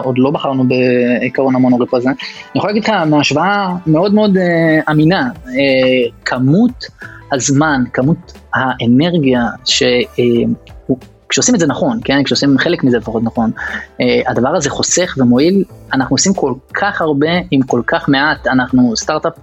עוד 0.03 0.15
לא 0.17 0.31
בחרנו 0.31 0.63
בעיקרון 0.67 1.55
המונוריפ 1.55 1.93
הזה. 1.93 2.09
אני 2.09 2.17
יכול 2.55 2.69
להגיד 2.69 2.83
לך 2.83 2.89
מהשוואה 2.89 3.75
מאוד 3.87 4.13
מאוד 4.13 4.37
אמינה, 4.91 5.29
כמות 6.25 6.85
הזמן, 7.31 7.83
כמות 7.93 8.33
האנרגיה, 8.53 9.47
ש... 9.65 9.83
אה, 9.83 10.23
כשעושים 11.29 11.55
את 11.55 11.59
זה 11.59 11.67
נכון, 11.67 11.99
כן, 12.03 12.23
כשעושים 12.23 12.57
חלק 12.57 12.83
מזה 12.83 12.97
לפחות 12.97 13.23
נכון, 13.23 13.51
אה, 14.01 14.21
הדבר 14.27 14.49
הזה 14.49 14.69
חוסך 14.69 15.15
ומועיל, 15.17 15.63
אנחנו 15.93 16.13
עושים 16.13 16.33
כל 16.33 16.53
כך 16.73 17.01
הרבה 17.01 17.29
עם 17.51 17.61
כל 17.61 17.81
כך 17.87 18.09
מעט, 18.09 18.47
אנחנו 18.47 18.93
סטארט-אפ, 18.95 19.33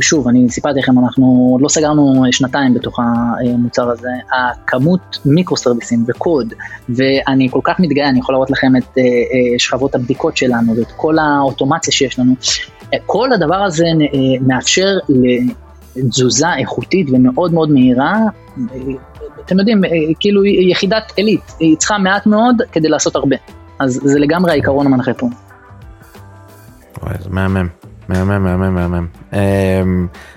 שוב, 0.00 0.28
אני 0.28 0.50
סיפרתי 0.50 0.78
לכם, 0.78 0.98
אנחנו 0.98 1.58
לא 1.60 1.68
סגרנו 1.68 2.24
שנתיים 2.30 2.74
בתוך 2.74 2.98
המוצר 2.98 3.90
הזה, 3.90 4.08
הכמות 4.32 5.18
מיקרו 5.24 5.56
סרוויסים 5.56 6.04
וקוד, 6.08 6.54
ואני 6.88 7.48
כל 7.50 7.60
כך 7.64 7.80
מתגאה, 7.80 8.08
אני 8.08 8.18
יכול 8.18 8.32
להראות 8.32 8.50
לכם 8.50 8.76
את 8.76 8.98
אה, 8.98 9.04
שכבות 9.58 9.94
הבדיקות 9.94 10.36
שלנו 10.36 10.76
ואת 10.76 10.92
כל 10.96 11.18
האוטומציה 11.18 11.92
שיש 11.92 12.18
לנו, 12.18 12.34
כל 13.06 13.32
הדבר 13.32 13.62
הזה 13.62 13.86
מאפשר 14.40 14.98
תזוזה 15.94 16.54
איכותית 16.58 17.06
ומאוד 17.12 17.54
מאוד 17.54 17.70
מהירה, 17.70 18.18
אתם 19.44 19.58
יודעים, 19.58 19.82
כאילו 20.20 20.44
יחידת 20.44 21.12
עילית, 21.16 21.52
היא 21.60 21.76
צריכה 21.76 21.98
מעט 21.98 22.26
מאוד 22.26 22.56
כדי 22.72 22.88
לעשות 22.88 23.16
הרבה. 23.16 23.36
אז 23.78 24.00
זה 24.04 24.18
לגמרי 24.18 24.50
העיקרון 24.50 24.86
המנחה 24.86 25.14
פה. 25.14 25.26
וואי, 27.02 27.14
זה 27.20 27.30
מהמם. 27.30 27.79
מהמם, 28.10 28.44
מהמם, 28.44 28.74
מהמם. 28.74 29.06
Um, 29.32 29.36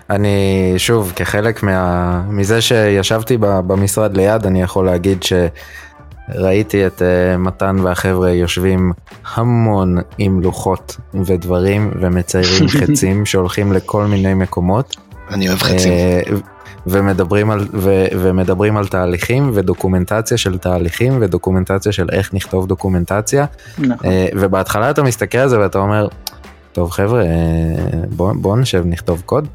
אני, 0.09 0.73
שוב, 0.77 1.13
כחלק 1.15 1.63
מה, 1.63 2.21
מזה 2.29 2.61
שישבתי 2.61 3.37
במשרד 3.39 4.17
ליד, 4.17 4.45
אני 4.45 4.61
יכול 4.61 4.85
להגיד 4.85 5.23
שראיתי 5.23 6.87
את 6.87 7.01
uh, 7.01 7.37
מתן 7.37 7.75
והחבר'ה 7.79 8.31
יושבים 8.31 8.91
המון 9.33 9.97
עם 10.17 10.41
לוחות 10.41 10.97
ודברים 11.25 11.91
ומציירים 11.99 12.67
חצים 12.79 13.25
שהולכים 13.25 13.73
לכל 13.73 14.05
מיני 14.05 14.33
מקומות. 14.33 14.95
אני 15.31 15.47
אוהב 15.47 15.59
חצים. 15.59 15.91
אה, 15.91 16.21
ומדברים 16.87 17.51
על, 17.51 17.67
ו, 17.73 18.05
ומדברים 18.11 18.77
על 18.77 18.87
תהליכים 18.87 19.51
ודוקומנטציה 19.53 20.37
של 20.37 20.57
תהליכים 20.57 21.17
ודוקומנטציה 21.21 21.91
של 21.91 22.07
איך 22.11 22.33
נכתוב 22.33 22.67
דוקומנטציה. 22.67 23.45
נכון. 23.77 24.09
אה, 24.09 24.27
ובהתחלה 24.35 24.89
אתה 24.89 25.03
מסתכל 25.03 25.37
על 25.37 25.49
זה 25.49 25.59
ואתה 25.59 25.77
אומר, 25.77 26.07
טוב 26.73 26.91
חבר'ה, 26.91 27.21
אה, 27.21 27.27
בוא, 28.15 28.33
בוא 28.33 28.57
נשב 28.57 28.83
נכתוב 28.85 29.21
קוד. 29.25 29.47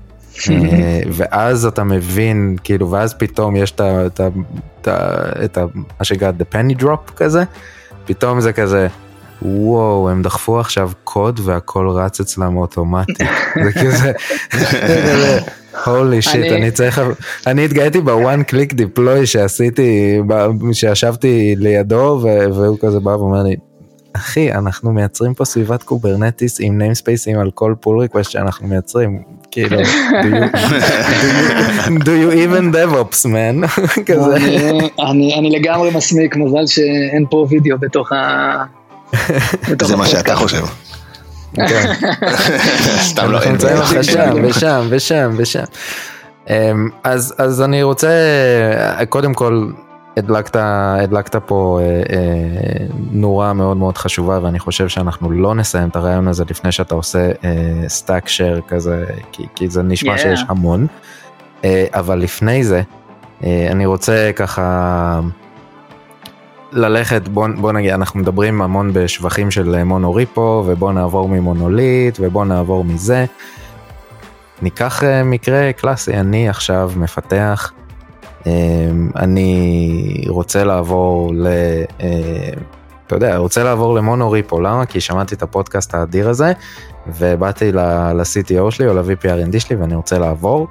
ואז 1.17 1.67
אתה 1.67 1.85
מבין, 1.85 2.57
כאילו, 2.65 2.91
ואז 2.91 3.15
פתאום 3.15 3.57
יש 3.57 3.71
את 3.71 3.81
ה... 3.81 4.07
את 4.07 4.21
ה... 4.21 4.29
את 5.45 5.59
ה... 5.59 5.65
מה 5.75 6.05
שנקרא 6.05 6.33
the 6.39 6.55
penny 6.55 6.83
drop 6.83 7.13
כזה, 7.17 7.45
פתאום 8.05 8.41
זה 8.41 8.53
כזה, 8.53 8.89
וואו, 9.43 10.11
הם 10.11 10.23
דחפו 10.23 10.61
עכשיו 10.61 10.91
קוד 11.05 11.41
והכל 11.45 11.89
רץ 11.89 12.21
אצלם 12.21 12.57
אוטומטי. 12.57 13.25
זה 13.65 13.73
כזה, 13.73 14.13
holy 15.87 16.23
shit, 16.23 16.53
אני 16.53 16.71
צריך, 16.71 17.01
אני 17.47 17.65
התגאיתי 17.65 18.01
ב-one 18.01 18.43
click 18.43 18.73
deploy 18.73 19.27
שעשיתי, 19.27 20.21
שישבתי 20.73 21.55
לידו 21.59 22.21
והוא 22.23 22.79
כזה 22.81 23.01
בא 23.01 23.11
ואומר 23.11 23.43
לי, 23.43 23.57
אחי, 24.13 24.53
אנחנו 24.53 24.93
מייצרים 24.93 25.35
פה 25.35 25.45
סביבת 25.45 25.83
Kubernetes 25.83 26.57
עם 26.61 26.79
ניימספייסים 26.79 27.39
על 27.39 27.51
כל 27.51 27.75
pull 27.81 28.01
request 28.01 28.31
שאנחנו 28.31 28.69
מייצרים, 28.69 29.23
כאילו, 29.51 29.79
do 31.87 32.13
you 32.23 32.33
even 32.33 32.75
DevOps 32.75 33.25
man, 33.25 33.83
כזה. 34.07 34.37
אני 35.39 35.51
לגמרי 35.51 35.91
מסמיק, 35.91 36.37
מזל 36.37 36.67
שאין 36.67 37.25
פה 37.31 37.47
וידאו 37.51 37.79
בתוך 37.79 38.13
ה... 38.13 38.65
זה 39.89 39.97
מה 39.97 40.07
שאתה 40.07 40.37
חושב. 40.37 40.65
כן. 41.55 41.93
סתם 43.11 43.31
לא, 43.31 43.43
אין 43.43 43.57
לך 43.57 44.05
שם 44.05 44.35
ושם 44.43 44.87
ושם 44.91 45.31
ושם. 45.37 45.65
אמ, 46.51 46.89
אז 47.05 47.35
אז 47.39 47.63
אני 47.63 47.83
רוצה 47.83 48.11
קודם 49.09 49.35
כל 49.35 49.71
הדלקת, 50.19 50.57
הדלקת 50.61 51.37
פה 51.37 51.79
אה, 51.83 51.87
אה, 52.17 52.87
נורה 53.11 53.53
מאוד 53.53 53.77
מאוד 53.77 53.99
חשובה 53.99 54.39
ואני 54.43 54.59
חושב 54.59 54.89
שאנחנו 54.89 55.31
לא 55.31 55.55
נסיים 55.55 55.89
את 55.89 55.97
הרעיון 55.97 56.29
הזה 56.29 56.45
לפני 56.51 56.73
שאתה 56.73 56.95
עושה 56.95 57.31
אה, 57.45 57.89
stack 57.89 58.29
share 58.29 58.61
כזה 58.69 59.05
כי, 59.33 59.47
כי 59.55 59.69
זה 59.69 59.83
נשמע 59.83 60.15
yeah. 60.15 60.19
שיש 60.19 60.45
המון 60.49 60.87
אה, 61.65 61.87
אבל 61.93 62.19
לפני 62.19 62.65
זה 62.65 62.83
אה, 63.45 63.69
אני 63.71 63.87
רוצה 63.87 64.31
ככה 64.37 65.21
ללכת 66.73 67.29
בוא, 67.29 67.49
בוא 67.57 67.73
נגיד 67.73 67.91
אנחנו 67.91 68.21
מדברים 68.21 68.63
המון 68.63 68.91
בשבחים 68.93 69.51
של 69.51 69.85
מונוריפו 69.85 70.65
ובוא 70.67 70.93
נעבור 70.93 71.29
ממונוליט 71.29 72.19
ובוא 72.21 72.45
נעבור 72.45 72.85
מזה. 72.85 73.25
ניקח 74.63 75.05
אה, 75.05 75.25
מקרה 75.25 75.73
קלאסי 75.73 76.15
אני 76.15 76.49
עכשיו 76.49 76.91
מפתח. 76.97 77.73
אמ, 78.47 79.11
אני 79.17 80.25
רוצה 80.29 80.65
לעבור 80.65 81.35
ל... 81.35 81.47
אה, 82.01 82.51
אתה 83.07 83.17
יודע, 83.17 83.37
רוצה 83.37 83.65
לעבור 83.65 83.95
למונו 83.95 84.31
ריפו, 84.31 84.61
למה? 84.61 84.87
כי 84.87 85.01
שמעתי 85.01 85.35
את 85.35 85.43
הפודקאסט 85.43 85.95
האדיר 85.95 86.29
הזה, 86.29 86.53
ובאתי 87.07 87.73
ל-CTO 87.73 88.71
שלי 88.71 88.89
או 88.89 88.95
ל-VPRND 88.95 89.61
שלי 89.61 89.77
ואני 89.77 89.95
רוצה 89.95 90.19
לעבור. 90.19 90.67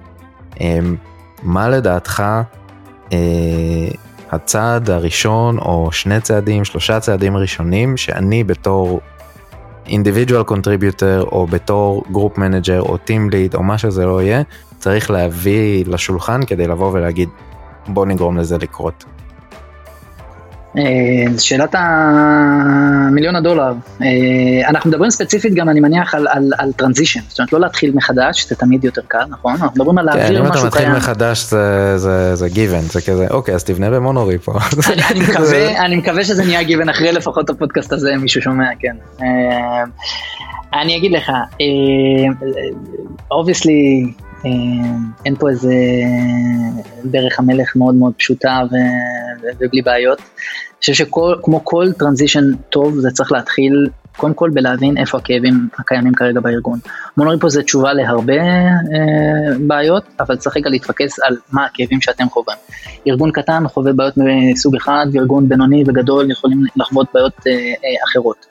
אמ, 0.62 0.96
מה 1.44 1.70
לדעתך 1.70 2.24
אה, 3.14 3.18
הצעד 4.32 4.90
הראשון 4.90 5.58
או 5.58 5.90
שני 5.92 6.22
צעדים, 6.22 6.66
שלושה 6.66 7.00
צעדים 7.00 7.38
ראשונים 7.38 7.98
שאני 7.98 8.44
בתור 8.44 9.00
individual 9.88 10.50
contributor 10.50 11.24
או 11.32 11.48
בתור 11.48 12.04
group 12.14 12.38
manager 12.38 12.80
או 12.80 12.96
team 12.96 13.34
lead 13.34 13.56
או 13.56 13.64
מה 13.64 13.78
שזה 13.78 14.06
לא 14.06 14.22
יהיה, 14.22 14.42
צריך 14.80 15.12
להביא 15.12 15.86
לשולחן 15.88 16.46
כדי 16.46 16.68
לבוא 16.68 16.92
ולהגיד 16.94 17.30
בוא 17.88 18.06
נגרום 18.06 18.38
לזה 18.38 18.58
לקרות. 18.58 19.06
אה, 20.78 21.40
שאלת 21.40 21.76
המיליון 21.78 23.36
הדולר, 23.36 23.74
אה, 24.02 24.08
אנחנו 24.70 24.90
מדברים 24.90 25.10
ספציפית 25.10 25.54
גם 25.54 25.70
אני 25.70 25.80
מניח 25.80 26.16
על, 26.16 26.28
על, 26.28 26.52
על 26.58 26.72
transition, 26.72 27.20
זאת 27.28 27.40
אומרת 27.40 27.54
לא 27.54 27.60
להתחיל 27.60 27.92
מחדש, 27.96 28.50
זה 28.50 28.56
תמיד 28.56 28.84
יותר 28.84 29.02
קל, 29.08 29.26
נכון? 29.30 29.52
אנחנו 29.52 29.68
מדברים 29.68 29.98
על 29.98 30.06
להעביר 30.06 30.44
משהו 30.44 30.52
קיים. 30.54 30.54
כן, 30.54 30.58
אם 30.58 30.58
אתה 30.58 30.68
מתחיל 30.68 30.90
מחדש 30.98 31.44
זה, 31.44 31.98
זה, 31.98 32.36
זה 32.36 32.50
given, 32.50 32.82
זה 32.82 33.02
כזה, 33.02 33.28
אוקיי, 33.30 33.56
אז 33.56 33.64
תבנה 33.64 33.90
ב-monorepo. 33.90 34.54
אני, 35.12 35.20
מקווה, 35.20 35.86
אני 35.86 35.96
מקווה 35.96 36.24
שזה 36.24 36.46
נהיה 36.46 36.64
given 36.64 36.90
אחרי 36.90 37.12
לפחות 37.12 37.50
הפודקאסט 37.50 37.94
הזה, 37.94 38.16
מישהו 38.18 38.42
שומע, 38.42 38.70
כן. 38.80 38.96
אה, 39.22 39.84
אני 40.82 40.98
אגיד 40.98 41.12
לך, 41.12 41.32
obviously, 43.32 44.12
אין 45.26 45.36
פה 45.36 45.50
איזה 45.50 45.74
דרך 47.06 47.40
המלך 47.40 47.76
מאוד 47.76 47.96
מאוד 47.96 48.14
פשוטה 48.18 48.60
ו... 48.72 48.76
ובלי 49.60 49.82
בעיות. 49.82 50.18
אני 50.20 50.80
חושב 50.80 50.94
שכמו 50.94 51.62
כל 51.64 51.88
טרנזישן 52.00 52.44
טוב 52.70 53.00
זה 53.00 53.10
צריך 53.12 53.32
להתחיל 53.32 53.90
קודם 54.18 54.34
כל 54.34 54.50
בלהבין 54.54 54.98
איפה 54.98 55.18
הכאבים 55.18 55.68
הקיימים 55.80 56.14
כרגע 56.14 56.40
בארגון. 56.40 56.80
מונוריפו 57.18 57.50
זה 57.50 57.64
תשובה 57.64 57.94
להרבה 57.94 58.34
אה, 58.34 59.58
בעיות, 59.68 60.04
אבל 60.20 60.36
צריך 60.36 60.58
רגע 60.58 60.70
להתפקס 60.70 61.20
על 61.20 61.38
מה 61.52 61.66
הכאבים 61.66 62.02
שאתם 62.02 62.30
חווים. 62.30 62.58
ארגון 63.08 63.32
קטן 63.32 63.68
חווה 63.68 63.94
בעיות 63.94 64.14
מסוג 64.18 64.76
אחד, 64.76 65.06
וארגון 65.14 65.50
בינוני 65.50 65.84
וגדול 65.88 66.32
יכולים 66.32 66.64
לחוות 66.76 67.08
בעיות 67.14 67.34
אה, 67.48 67.52
אה, 67.54 68.04
אחרות. 68.10 68.46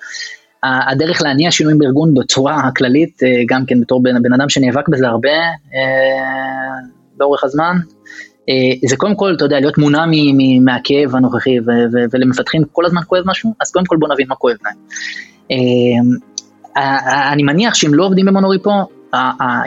הדרך 0.87 1.23
להניע 1.23 1.51
שינויים 1.51 1.79
בארגון 1.79 2.15
בצורה 2.15 2.57
הכללית, 2.57 3.23
אה, 3.23 3.43
גם 3.47 3.67
כן 3.67 3.81
בתור 3.81 4.03
בן, 4.03 4.23
בן 4.23 4.33
אדם 4.33 4.49
שנאבק 4.49 4.89
בזה 4.89 5.07
הרבה 5.07 5.31
אה, 5.75 6.81
לאורך 7.21 7.45
הזמן, 7.45 7.77
אה, 8.49 8.89
זה 8.89 8.97
קודם 8.97 9.15
כל, 9.15 9.35
אתה 9.37 9.45
יודע, 9.45 9.61
להיות 9.61 9.79
מונע 9.79 10.05
מהכאב 10.61 11.17
הנוכחי 11.17 11.59
ולמפתחים 12.13 12.63
כל 12.73 12.87
הזמן 12.87 13.01
כואב 13.07 13.23
משהו, 13.27 13.55
אז 13.61 13.71
קודם 13.71 13.87
כל 13.87 13.97
בוא 13.97 14.09
נבין 14.13 14.27
מה 14.29 14.35
כואב 14.35 14.57
להם. 14.65 14.77
אני 17.33 17.43
מניח 17.43 17.75
שאם 17.75 17.95
לא 17.95 18.05
עובדים 18.05 18.27
ב-monorepo, 18.27 18.71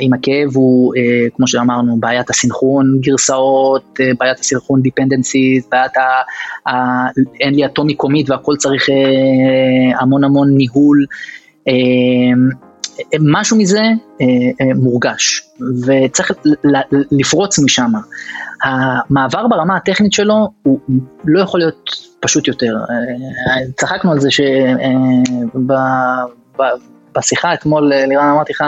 אם 0.02 0.14
הכאב 0.14 0.56
הוא, 0.56 0.94
אה, 0.96 1.28
כמו 1.36 1.48
שאמרנו, 1.48 1.98
בעיית 2.00 2.30
הסינכרון 2.30 2.98
גרסאות, 3.00 4.00
אה, 4.00 4.12
בעיית 4.20 4.40
הסינכרון 4.40 4.82
dependencies, 4.82 5.68
בעיית 5.72 5.98
ה... 5.98 6.02
אין 7.40 7.56
לי 7.56 7.66
atomic 7.66 7.96
commit 7.96 8.30
והכל 8.30 8.56
צריך 8.56 8.90
אה, 8.90 10.00
המון 10.02 10.24
המון 10.24 10.58
ניהול. 10.58 11.06
משהו 13.20 13.58
מזה 13.58 13.82
מורגש 14.76 15.50
וצריך 15.86 16.32
לפרוץ 17.12 17.60
משם. 17.60 17.92
המעבר 18.64 19.48
ברמה 19.48 19.78
הטכנית 19.78 20.14
שלו 20.14 20.48
הוא 20.64 20.80
לא 21.26 21.42
יכול 21.42 21.60
להיות 21.60 21.90
פשוט 22.20 22.48
יותר. 22.48 22.74
צחקנו 23.78 24.12
על 24.12 24.20
זה 24.20 24.30
שבשיחה 27.16 27.54
אתמול 27.54 27.94
לירן 27.94 28.30
אמרתי 28.30 28.54
לך 28.54 28.64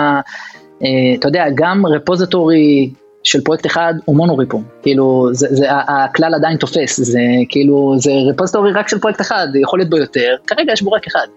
אתה 1.20 1.28
יודע, 1.28 1.46
גם 1.56 1.86
רפוזיטורי 1.86 2.90
של 3.24 3.42
פרויקט 3.42 3.66
אחד 3.66 3.94
הוא 4.06 4.16
מונוריפו, 4.16 4.62
כאילו 4.82 5.30
זה, 5.32 5.48
זה 5.50 5.66
הכלל 5.70 6.34
עדיין 6.34 6.58
תופס, 6.58 7.00
זה 7.00 7.20
כאילו 7.50 7.96
זה 7.98 8.12
רפוזיטורי 8.30 8.72
רק 8.72 8.88
של 8.88 9.00
פרויקט 9.00 9.22
אחד, 9.22 9.48
יכול 9.62 9.80
להיות 9.80 9.90
בו 9.90 9.98
יותר, 9.98 10.36
כרגע 10.48 10.74
יש 10.74 10.82
בו 10.82 10.92
רק 10.92 11.08
אחד. 11.08 11.28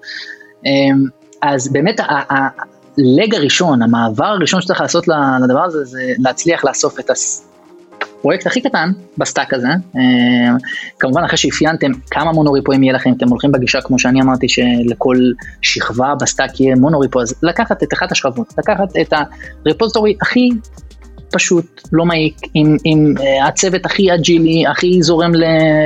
אמ, 0.66 1.04
אז 1.42 1.72
באמת 1.72 2.00
ה-leg 2.00 3.34
הראשון, 3.34 3.82
המעבר 3.82 4.24
הראשון 4.24 4.60
שצריך 4.60 4.80
לעשות 4.80 5.08
לדבר 5.44 5.62
הזה, 5.64 5.84
זה 5.84 6.02
להצליח 6.18 6.64
לאסוף 6.64 7.00
את 7.00 7.10
הפרויקט 8.24 8.46
הכי 8.46 8.60
קטן 8.60 8.90
ב-stack 9.18 9.54
הזה, 9.54 9.68
אמ, 9.68 10.56
כמובן 10.98 11.22
אחרי 11.24 11.36
שאפיינתם 11.36 11.90
כמה 12.10 12.32
מונוריפואים 12.32 12.82
יהיה 12.82 12.92
לכם, 12.92 13.12
אתם 13.16 13.28
הולכים 13.28 13.52
בגישה 13.52 13.80
כמו 13.80 13.98
שאני 13.98 14.22
אמרתי 14.22 14.48
שלכל 14.48 15.16
שכבה 15.62 16.14
ב-stack 16.20 16.60
יהיה 16.60 16.76
monorepo, 16.76 17.20
אז 17.20 17.34
לקחת 17.42 17.82
את 17.82 17.92
אחת 17.92 18.12
השכבות, 18.12 18.54
לקחת 18.58 18.88
את 19.00 19.12
ה-repository 19.66 20.16
הכי 20.22 20.48
פשוט, 21.32 21.80
לא 21.92 22.04
מעיק, 22.04 22.36
עם, 22.54 22.76
עם 22.84 23.14
uh, 23.18 23.48
הצוות 23.48 23.86
הכי 23.86 24.14
אג'ילי, 24.14 24.66
הכי 24.66 25.02
זורם 25.02 25.34
ל, 25.34 25.44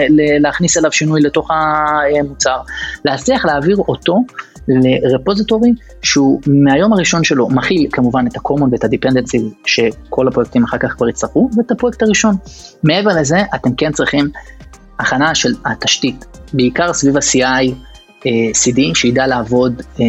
ל, 0.09 0.43
להכניס 0.43 0.77
אליו 0.79 0.93
שינוי 0.93 1.21
לתוך 1.21 1.51
המוצר, 1.51 2.57
להצליח 3.05 3.45
להעביר 3.45 3.77
אותו 3.77 4.15
ל-repository 4.69 5.73
שהוא 6.03 6.41
מהיום 6.47 6.93
הראשון 6.93 7.25
שלו 7.25 7.49
מכיל 7.49 7.87
כמובן 7.93 8.27
את 8.27 8.37
ה-common 8.37 8.65
ואת 8.73 8.85
ה-dependency 8.85 9.41
שכל 9.67 10.29
הפרויקטים 10.29 10.65
אחר 10.65 10.79
כך 10.79 10.93
כבר 10.93 11.09
יצטרכו 11.09 11.51
ואת 11.57 11.71
הפרויקט 11.71 12.03
הראשון. 12.03 12.35
מעבר 12.83 13.11
לזה 13.21 13.39
אתם 13.55 13.75
כן 13.75 13.93
צריכים 13.93 14.29
הכנה 14.99 15.35
של 15.35 15.53
התשתית, 15.65 16.25
בעיקר 16.53 16.93
סביב 16.93 17.17
ה-CI. 17.17 17.73
CD 18.55 18.81
שידע 18.95 19.27
לעבוד, 19.27 19.83
אה, 20.01 20.05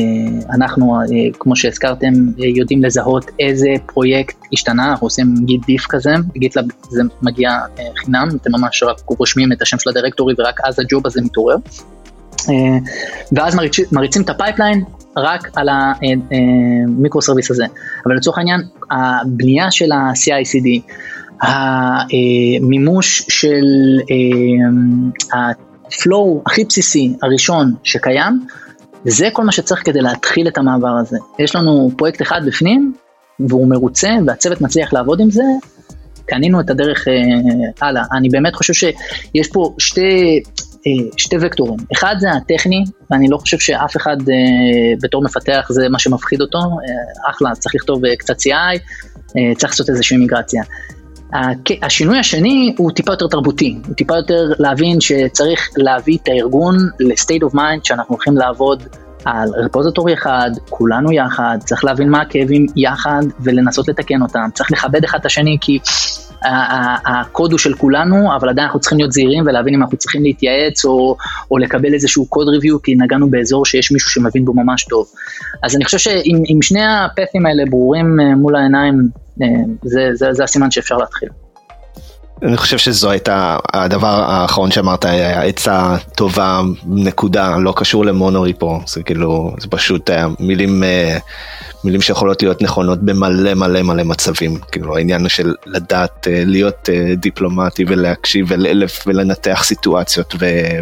אנחנו 0.56 0.96
אה, 0.96 1.06
כמו 1.40 1.56
שהזכרתם 1.56 2.14
יודעים 2.38 2.84
לזהות 2.84 3.26
איזה 3.40 3.70
פרויקט 3.86 4.38
השתנה, 4.54 4.92
אנחנו 4.92 5.06
עושים 5.06 5.36
git 5.46 5.66
diff 5.66 5.86
כזה, 5.90 6.14
GitLab 6.34 6.66
זה 6.90 7.02
מגיע 7.22 7.50
אה, 7.50 7.84
חינם, 7.96 8.28
אתם 8.42 8.52
ממש 8.52 8.84
רק 8.84 8.98
רושמים 9.06 9.52
את 9.52 9.62
השם 9.62 9.80
של 9.80 9.90
ה-directory 9.90 10.34
ורק 10.38 10.60
אז 10.64 10.80
הג'וב 10.80 11.08
הזה 11.08 11.22
מתעורר. 11.22 11.56
אה, 12.50 12.78
ואז 13.32 13.58
מריצים 13.92 14.22
את 14.22 14.30
ה-pipeline 14.30 14.84
רק 15.18 15.50
על 15.56 15.70
ה-microservice 15.70 17.52
הזה. 17.52 17.66
אבל 18.06 18.16
לצורך 18.16 18.38
העניין, 18.38 18.62
הבנייה 18.92 19.72
של 19.72 19.92
ה-CI/CD, 19.92 20.94
המימוש 21.42 23.26
של 23.30 23.66
ה-flow 25.34 26.38
אה, 26.38 26.42
הכי 26.46 26.64
בסיסי 26.66 27.14
הראשון 27.24 27.74
שקיים, 27.84 28.46
זה 29.06 29.28
כל 29.34 29.44
מה 29.44 29.52
שצריך 29.52 29.86
כדי 29.86 30.02
להתחיל 30.02 30.48
את 30.48 30.58
המעבר 30.58 30.98
הזה. 31.02 31.18
יש 31.40 31.56
לנו 31.56 31.92
פרויקט 31.98 32.22
אחד 32.22 32.42
בפנים, 32.46 32.94
והוא 33.40 33.68
מרוצה, 33.68 34.10
והצוות 34.28 34.62
מצליח 34.62 34.94
לעבוד 34.94 35.20
עם 35.20 35.32
זה, 35.32 35.44
קנינו 36.26 36.60
את 36.60 36.70
הדרך 36.70 37.08
אה, 37.08 37.88
הלאה. 37.88 38.04
אני 38.14 38.30
באמת 38.30 38.56
חושב 38.56 38.74
שיש 38.74 39.48
פה 39.54 39.74
שתי, 39.78 40.02
אה, 40.02 40.42
שתי 41.18 41.36
וקטורים. 41.42 41.80
אחד 41.94 42.16
זה 42.20 42.32
הטכני, 42.32 42.84
ואני 43.12 43.28
לא 43.30 43.38
חושב 43.38 43.60
שאף 43.60 43.98
אחד 43.98 44.18
אה, 44.30 44.36
בתור 45.02 45.24
מפתח 45.24 45.68
זה 45.70 45.90
מה 45.90 46.00
שמפחיד 46.00 46.42
אותו, 46.42 46.58
אה, 46.58 47.30
אחלה, 47.32 47.56
צריך 47.56 47.76
לכתוב 47.76 48.02
קצת 48.20 48.36
CI, 48.40 48.80
צריך 49.58 49.74
לעשות 49.74 49.90
איזושהי 49.90 50.18
מיגרציה. 50.18 50.64
השינוי 51.82 52.20
השני 52.20 52.76
הוא 52.78 52.92
טיפה 52.92 53.12
יותר 53.12 53.28
תרבותי, 53.28 53.80
הוא 53.88 53.96
טיפה 53.96 54.16
יותר 54.16 54.52
להבין 54.60 55.02
שצריך 55.02 55.70
להביא 55.78 56.18
את 56.24 56.28
הארגון 56.28 56.78
ל-state 57.00 57.52
of 57.52 57.56
mind 57.56 57.80
שאנחנו 57.84 58.16
הולכים 58.16 58.38
לעבוד 58.38 58.84
על 59.26 59.50
רפוזיטורי 59.66 60.14
אחד, 60.14 60.52
כולנו 60.70 61.12
יחד, 61.12 61.58
צריך 61.60 61.84
להבין 61.84 62.10
מה 62.10 62.22
הכאבים 62.22 62.66
יחד 62.76 63.22
ולנסות 63.40 63.88
לתקן 63.88 64.22
אותם, 64.22 64.50
צריך 64.54 64.72
לכבד 64.72 65.04
אחד 65.04 65.20
את 65.20 65.26
השני 65.26 65.58
כי 65.62 65.80
הקוד 67.06 67.52
הוא 67.52 67.60
של 67.60 67.74
כולנו, 67.74 68.36
אבל 68.36 68.50
עדיין 68.50 68.66
אנחנו 68.66 68.80
צריכים 68.80 68.98
להיות 68.98 69.12
זהירים 69.12 69.44
ולהבין 69.48 69.74
אם 69.74 69.82
אנחנו 69.82 69.98
צריכים 69.98 70.24
להתייעץ 70.24 70.86
או, 70.86 71.16
או 71.52 71.58
לקבל 71.58 71.94
איזשהו 71.94 72.26
קוד 72.26 72.48
ריוויו, 72.48 72.82
כי 72.82 72.96
נגענו 72.96 73.30
באזור 73.30 73.66
שיש 73.66 73.92
מישהו 73.92 74.10
שמבין 74.10 74.46
בו 74.46 74.54
ממש 74.54 74.84
טוב. 74.84 75.08
אז 75.64 75.76
אני 75.76 75.86
חושב 75.86 75.98
שאם 75.98 76.62
שני 76.62 76.86
הפתים 76.86 77.46
האלה 77.46 77.64
ברורים 77.70 78.20
אה, 78.20 78.36
מול 78.36 78.56
העיניים, 78.56 79.08
אה, 79.42 79.48
זה, 79.84 80.10
זה, 80.14 80.34
זה 80.34 80.44
הסימן 80.44 80.72
שאפשר 80.72 80.98
להתחיל. 80.98 81.30
אני 82.44 82.58
חושב 82.58 82.78
שזו 82.78 83.10
הייתה 83.10 83.58
הדבר 83.74 84.08
האחרון 84.08 84.72
שאמרת, 84.72 85.06
עצה 85.36 85.96
טובה, 86.16 86.62
נקודה, 86.86 87.58
לא 87.58 87.74
קשור 87.76 88.06
למונוריפו, 88.06 88.80
זה 88.88 89.04
כאילו, 89.04 89.52
זה 89.60 89.68
פשוט 89.70 90.10
מילים, 90.40 90.84
אה, 90.84 91.18
מילים 91.84 92.02
שיכולות 92.02 92.42
להיות 92.42 92.62
נכונות 92.62 93.00
במלא 93.00 93.54
מלא 93.54 93.82
מלא 93.82 94.04
מצבים, 94.04 94.60
כאילו 94.72 94.98
העניין 94.98 95.30
של 95.30 95.54
לדעת 95.66 96.28
אה, 96.28 96.44
להיות 96.46 96.90
אה, 96.90 97.16
דיפלומטי 97.16 97.86
ולהקשיב 97.88 98.48
ולנתח 99.08 99.64
סיטואציות 99.64 100.36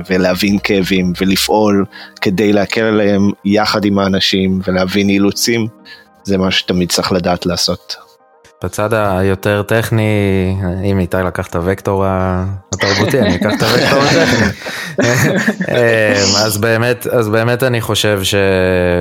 ולהבין 0.10 0.60
כאבים 0.60 1.14
ולפעול 1.22 1.86
כדי 2.22 2.54
להקל 2.54 2.82
עליהם 2.82 3.30
יחד 3.46 3.86
עם 3.86 4.00
האנשים 4.00 4.60
ולהבין 4.68 5.10
אילוצים, 5.10 5.68
זה 6.24 6.38
מה 6.38 6.52
שתמיד 6.52 6.92
צריך 6.92 7.12
לדעת 7.12 7.46
לעשות. 7.46 8.07
בצד 8.64 8.94
היותר 8.94 9.64
טכני, 9.64 10.56
אם 10.84 11.00
איתי 11.00 11.18
לקח 11.18 11.48
את 11.48 11.56
הוקטור 11.56 12.04
התרבותי, 12.08 13.22
אני 13.22 13.36
אקח 13.36 13.54
את 13.58 13.62
הוקטור 13.62 14.00
הטכני. 14.00 14.48
אמ, 15.70 16.46
אז 16.46 16.58
באמת, 16.58 17.08
אז 17.08 17.30
באמת 17.30 17.64
אני 17.64 17.82
חושב 17.82 18.20
ש, 18.24 18.36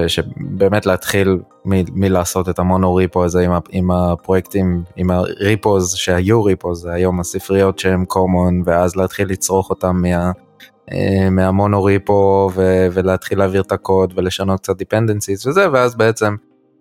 שבאמת 0.06 0.86
להתחיל 0.86 1.38
מ, 1.64 2.00
מלעשות 2.00 2.48
את 2.48 2.58
המונו 2.58 2.94
ריפו 2.94 3.24
הזה 3.24 3.40
עם, 3.40 3.52
עם 3.70 3.90
הפרויקטים, 3.90 4.82
עם 4.96 5.10
הריפוז 5.10 5.94
שהיו 5.94 6.44
ריפוז, 6.44 6.86
היום 6.86 7.20
הספריות 7.20 7.78
שהם 7.78 8.04
common, 8.12 8.62
ואז 8.64 8.96
להתחיל 8.96 9.28
לצרוך 9.28 9.70
אותם 9.70 10.02
מה... 10.02 10.30
אה, 10.92 11.30
מהמונו 11.30 11.84
ריפו 11.84 12.50
ולהתחיל 12.92 13.38
להעביר 13.38 13.60
את 13.60 13.72
הקוד 13.72 14.12
ולשנות 14.16 14.60
קצת 14.60 14.82
dependencies 14.82 15.48
וזה 15.48 15.70
ואז 15.72 15.94
בעצם 15.94 16.36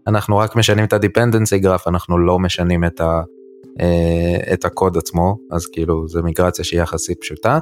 אנחנו 0.08 0.38
רק 0.38 0.56
משנים 0.56 0.86
את 0.86 0.94
ה-dependency 0.94 1.64
graph, 1.64 1.84
אנחנו 1.88 2.18
לא 2.18 2.40
משנים 2.40 2.84
את, 2.84 3.02
ה, 3.02 3.22
uh, 3.80 4.54
את 4.54 4.66
הקוד 4.66 4.98
עצמו, 4.98 5.38
אז 5.52 5.66
כאילו 5.68 6.08
זה 6.08 6.22
מיגרציה 6.22 6.66
שהיא 6.66 6.82
יחסית 6.82 7.22
פשוטה. 7.22 7.60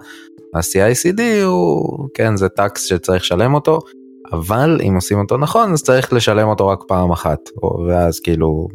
ה-CICD 0.54 1.22
הוא, 1.46 2.10
כן, 2.14 2.38
זה 2.38 2.50
טקס 2.50 2.84
שצריך 2.84 3.24
לשלם 3.24 3.54
אותו, 3.54 3.80
אבל 4.32 4.80
אם 4.88 4.96
עושים 4.96 5.20
אותו 5.20 5.38
נכון, 5.38 5.74
אז 5.74 5.84
צריך 5.84 6.14
לשלם 6.14 6.48
אותו 6.48 6.68
רק 6.68 6.80
פעם 6.88 7.12
אחת, 7.12 7.40
ואז 7.88 8.20
כאילו 8.20 8.68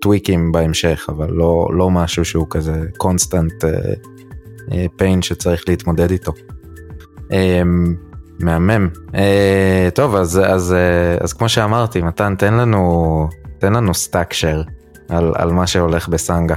טוויקים 0.00 0.52
בהמשך, 0.52 1.06
אבל 1.08 1.30
לא, 1.30 1.68
לא 1.72 1.90
משהו 1.90 2.24
שהוא 2.24 2.46
כזה 2.50 2.82
constant 3.02 3.64
uh, 3.64 3.98
uh, 4.68 4.72
pain 4.98 5.22
שצריך 5.22 5.64
להתמודד 5.68 6.10
איתו. 6.10 6.32
Um, 7.28 8.09
מהמם. 8.42 8.88
אה, 9.14 9.88
טוב, 9.94 10.16
אז, 10.16 10.40
אז, 10.46 10.72
אה, 10.72 11.24
אז 11.24 11.32
כמו 11.32 11.48
שאמרתי, 11.48 12.02
מתן, 12.02 12.34
תן 12.38 12.54
לנו, 12.54 13.28
תן 13.58 13.72
לנו 13.72 13.94
stack 13.94 14.28
share 14.28 14.62
על, 15.08 15.32
על 15.36 15.50
מה 15.50 15.66
שהולך 15.66 16.08
בסנגה. 16.08 16.54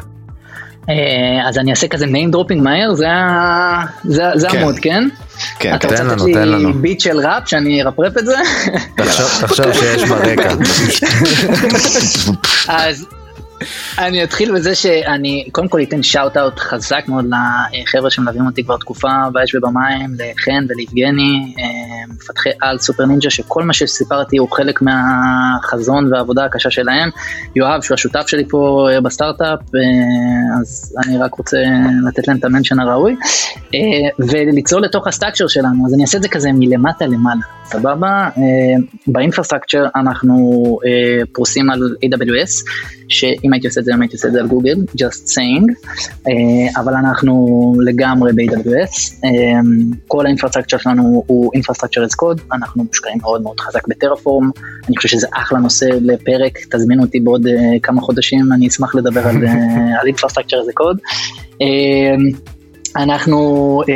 אה, 0.90 1.50
אז 1.50 1.58
אני 1.58 1.72
אעשה 1.72 1.88
כזה 1.88 2.06
name 2.06 2.36
dropping 2.36 2.62
מהר, 2.62 2.94
זה, 2.94 3.08
זה, 4.04 4.24
זה 4.36 4.50
כן. 4.50 4.58
המוד, 4.58 4.80
כן? 4.80 5.08
כן, 5.60 5.78
תן 5.78 5.88
לנו, 5.90 5.94
תן 5.94 6.06
לנו. 6.06 6.14
אתה 6.14 6.24
רוצה 6.24 6.46
לתת 6.46 6.76
לי 6.76 6.82
beat 6.82 7.00
של 7.00 7.18
ראפ, 7.18 7.44
שאני 7.48 7.84
ארפרפ 7.84 8.18
את 8.18 8.26
זה? 8.26 8.36
תחשוב 9.42 9.74
שיש 9.74 10.10
ברקע. 10.10 10.54
אז 12.68 13.06
אני 13.98 14.24
אתחיל 14.24 14.56
בזה 14.56 14.76
שאני 14.76 15.48
קודם 15.52 15.68
כל 15.68 15.82
אתן 15.82 16.04
shout 16.04 16.38
out 16.38 16.60
חזק 16.60 17.04
מאוד 17.08 17.26
לחבר'ה 17.26 18.10
שמלווים 18.10 18.46
אותי 18.46 18.64
כבר 18.64 18.78
תקופה 18.78 19.10
באש 19.34 19.56
ובמים, 19.56 20.10
לחן 20.14 20.66
וליבגני, 20.70 21.56
אה, 21.60 22.14
מפתחי 22.16 22.50
על 22.62 22.78
super 22.78 23.06
ninja, 23.06 23.30
שכל 23.30 23.64
מה 23.64 23.74
שסיפרתי 23.74 24.38
הוא 24.38 24.50
חלק 24.52 24.80
מהחזון 24.82 26.14
והעבודה 26.14 26.46
הקשה 26.46 26.70
שלהם. 26.70 27.10
יואב, 27.56 27.82
שהוא 27.82 27.96
השותף 27.96 28.28
שלי 28.28 28.44
פה 28.50 28.88
אה, 28.92 29.02
בסטארט-אפ, 29.02 29.60
אה, 29.76 30.60
אז 30.62 30.96
אני 31.06 31.18
רק 31.18 31.36
רוצה 31.36 31.58
לתת 32.08 32.28
להם 32.28 32.38
את 32.38 32.46
ה-mention 32.46 32.80
הראוי, 32.80 33.16
ולצלול 34.20 34.84
לתוך 34.84 35.08
ה-stack 35.08 35.31
share 35.31 35.48
שלנו, 35.48 35.86
אז 35.88 35.94
אני 35.94 36.04
אעשה 36.04 36.18
את 36.18 36.22
זה 36.22 36.30
כזה 36.30 36.50
מלמטה 36.54 37.06
למעלה, 37.06 37.42
סבבה? 37.66 38.30
באינפרסטרקצ'ר 39.08 39.86
אנחנו 39.96 40.78
פרוסים 41.34 41.70
על 41.70 41.96
AWS, 42.06 42.64
שאם 43.54 43.56
הייתי 43.56 43.68
עושה 43.68 43.80
את 43.80 43.86
זה, 43.86 43.92
הייתי 44.00 44.16
עושה 44.16 44.28
את 44.28 44.34
זה 44.34 44.40
על 44.40 44.48
גוגל, 44.48 44.76
just 44.98 45.30
saying, 45.30 45.90
uh, 46.28 46.80
אבל 46.80 46.94
אנחנו 46.94 47.74
לגמרי 47.86 48.34
ב-AWS, 48.34 49.26
אה, 49.26 49.30
כל 50.08 50.26
האינפרסטרקצ'ר 50.26 50.78
שלנו 50.78 51.24
הוא 51.28 51.52
Infrastructure 51.58 52.10
as 52.10 52.16
Code, 52.24 52.42
אנחנו 52.54 52.84
מושקעים 52.84 53.18
מאוד 53.22 53.42
מאוד 53.42 53.60
חזק 53.60 53.88
בטרפורם, 53.88 54.52
אני 54.88 54.98
חושב 54.98 55.10
שזה 55.10 55.28
אחלה 55.34 55.60
נושא 55.60 55.86
לפרק, 56.02 56.60
תזמינו 56.72 57.04
אותי 57.04 57.20
בעוד 57.20 57.48
uh, 57.48 57.50
כמה 57.84 58.02
חודשים, 58.02 58.54
אני 58.54 58.68
אשמח 58.68 58.96
לדבר 58.96 59.28
על, 59.28 59.36
על 60.02 60.08
Infrastructure 60.08 60.60
as 60.68 60.82
Code. 60.82 61.00
אנחנו 62.96 63.82
אה, 63.90 63.94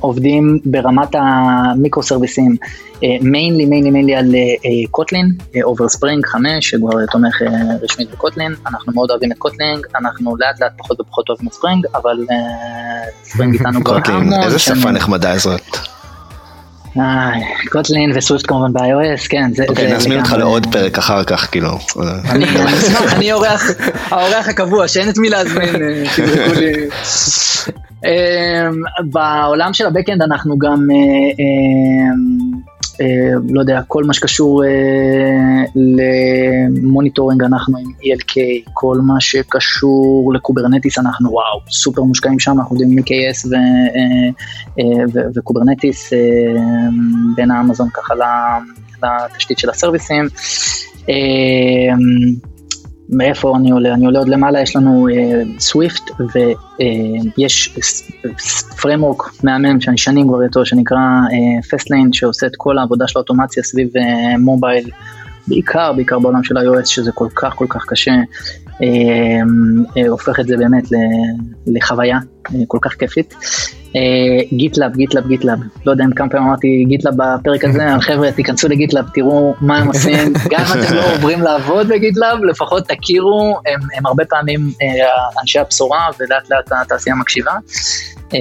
עובדים 0.00 0.58
ברמת 0.64 1.14
ה 1.14 2.02
microservices, 2.02 2.56
mainly 3.20 3.64
mainly 3.64 3.90
mainly 3.90 4.14
על 4.14 4.34
Kotlin, 4.90 5.32
over 5.62 5.88
Spring 5.88 6.26
5 6.26 6.70
שכבר 6.70 7.06
תומך 7.12 7.42
אה, 7.42 7.48
רשמית 7.82 8.10
ב 8.10 8.16
Kotlin, 8.16 8.54
אנחנו 8.66 8.92
מאוד 8.92 9.10
אוהבים 9.10 9.32
את 9.32 9.38
Kotlin, 9.38 9.80
אנחנו 10.00 10.36
לאט 10.36 10.60
לאט 10.60 10.72
פחות 10.78 11.00
ופחות 11.00 11.28
אוהבים 11.28 11.48
את 11.48 11.52
Spring, 11.52 11.86
אבל 11.94 12.16
Spring 13.24 13.54
איתנו 13.58 13.84
כבר 13.84 13.98
המון. 14.04 14.42
איזה 14.42 14.58
שפה 14.58 14.90
נחמדה 14.90 15.38
זאת. 15.38 15.62
Kotlin 17.70 18.12
ו 18.14 18.19
Swift 18.19 18.46
כמובן 18.46 18.72
ב-iOS, 18.72 19.28
כן. 19.28 19.50
אוקיי, 19.68 19.92
נזמין 19.92 20.18
אותך 20.18 20.32
לעוד 20.32 20.66
פרק 20.72 20.98
אחר 20.98 21.24
כך, 21.24 21.50
כאילו. 21.50 21.78
אני 22.30 23.30
האורח 24.10 24.48
הקבוע, 24.48 24.88
שאין 24.88 25.08
את 25.08 25.18
מי 25.18 25.28
להזמין, 25.28 25.74
אמ, 28.04 28.82
בעולם 29.10 29.72
של 29.72 29.86
ה 29.86 29.91
backend 29.91 30.22
אנחנו 30.22 30.58
גם, 30.58 30.86
אה, 30.90 30.96
אמ, 31.38 32.60
אה, 33.00 33.32
לא 33.50 33.60
יודע, 33.60 33.80
כל 33.88 34.04
מה 34.04 34.12
שקשור 34.12 34.64
אה, 34.64 35.64
ל 35.74 35.89
monitoring 35.89 37.42
אנחנו 37.42 37.78
עם 37.78 37.86
ELK, 38.02 38.34
כל 38.72 38.98
מה 39.02 39.20
שקשור 39.20 40.32
ל 40.34 40.40
Kubernetes 40.40 40.98
אנחנו 40.98 41.30
וואו, 41.30 41.60
סופר 41.70 42.02
מושקעים 42.02 42.38
שם, 42.38 42.58
אנחנו 42.58 42.76
עובדים 42.76 42.90
עם 42.90 42.98
EKS 42.98 43.48
ו 45.34 45.41
Kubernetes 45.41 46.12
בין 47.36 47.50
האמזון 47.50 47.88
ככה 47.90 48.14
לתשתית 49.02 49.58
של 49.58 49.70
הסרוויסים. 49.70 50.28
מאיפה 53.12 53.56
אני 53.56 53.70
עולה? 53.70 53.94
אני 53.94 54.06
עולה 54.06 54.18
עוד 54.18 54.28
למעלה, 54.28 54.60
יש 54.60 54.76
לנו 54.76 55.08
Swift 55.58 56.10
uh, 56.10 56.14
ויש 57.36 57.78
framework 58.82 59.22
מהמם 59.42 59.80
שאני 59.80 59.98
שנים 59.98 60.28
כבר 60.28 60.42
איתו, 60.42 60.66
שנקרא 60.66 60.98
uh, 61.60 62.08
שעושה 62.12 62.46
את 62.46 62.52
כל 62.56 62.78
העבודה 62.78 63.08
של 63.08 63.18
האוטומציה 63.18 63.62
סביב 63.62 63.88
mobile, 64.38 64.86
uh, 64.86 64.92
בעיקר, 65.48 65.92
בעיקר 65.92 66.18
בעולם 66.18 66.44
של 66.44 66.58
iOS, 66.58 66.86
שזה 66.86 67.12
כל 67.12 67.28
כך 67.34 67.54
כל 67.54 67.66
כך 67.68 67.84
קשה, 67.86 68.12
uh, 68.66 68.80
uh, 68.80 70.08
הופך 70.08 70.40
את 70.40 70.46
זה 70.46 70.56
באמת 70.56 70.84
לחוויה 71.66 72.18
uh, 72.18 72.52
כל 72.68 72.78
כך 72.80 72.92
כיפית. 72.94 73.34
GitLab, 74.52 74.96
GitLab, 74.96 75.28
GitLab, 75.28 75.58
לא 75.86 75.90
יודע 75.90 76.04
אם 76.04 76.12
כמה 76.12 76.28
פעמים 76.28 76.46
אמרתי 76.48 76.84
GitLab 76.88 77.14
בפרק 77.16 77.64
הזה, 77.64 77.92
אבל 77.92 78.00
חבר'ה 78.00 78.32
תיכנסו 78.32 78.68
ל 78.68 78.72
GitLab, 78.72 79.04
תראו 79.14 79.54
מה 79.60 79.78
הם 79.78 79.86
עושים, 79.86 80.32
גם 80.50 80.60
אם 80.60 80.82
אתם 80.84 80.94
לא 80.94 81.14
עוברים 81.14 81.40
לעבוד 81.40 81.88
ב 81.88 81.94
GitLab, 81.94 82.38
לפחות 82.50 82.84
תכירו, 82.88 83.60
הם, 83.66 83.80
הם 83.96 84.06
הרבה 84.06 84.24
פעמים 84.24 84.60
אה, 84.82 85.40
אנשי 85.40 85.58
הבשורה 85.58 86.08
ולאט 86.20 86.50
לאט 86.50 86.72
התעשייה 86.72 87.16
מקשיבה. 87.16 87.52
אה, 88.34 88.38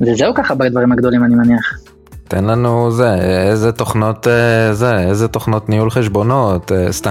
וזהו 0.00 0.34
ככה 0.34 0.54
בדברים 0.54 0.92
הגדולים 0.92 1.24
אני 1.24 1.34
מניח. 1.34 1.91
תן 2.32 2.44
לנו 2.44 2.90
זה, 2.90 3.14
איזה 3.50 3.72
תוכנות 3.72 4.26
אה, 4.26 4.74
זה, 4.74 4.98
איזה 4.98 5.28
תוכנות 5.28 5.68
ניהול 5.68 5.90
חשבונות, 5.90 6.72
אה, 6.72 6.92
סתם. 6.92 7.10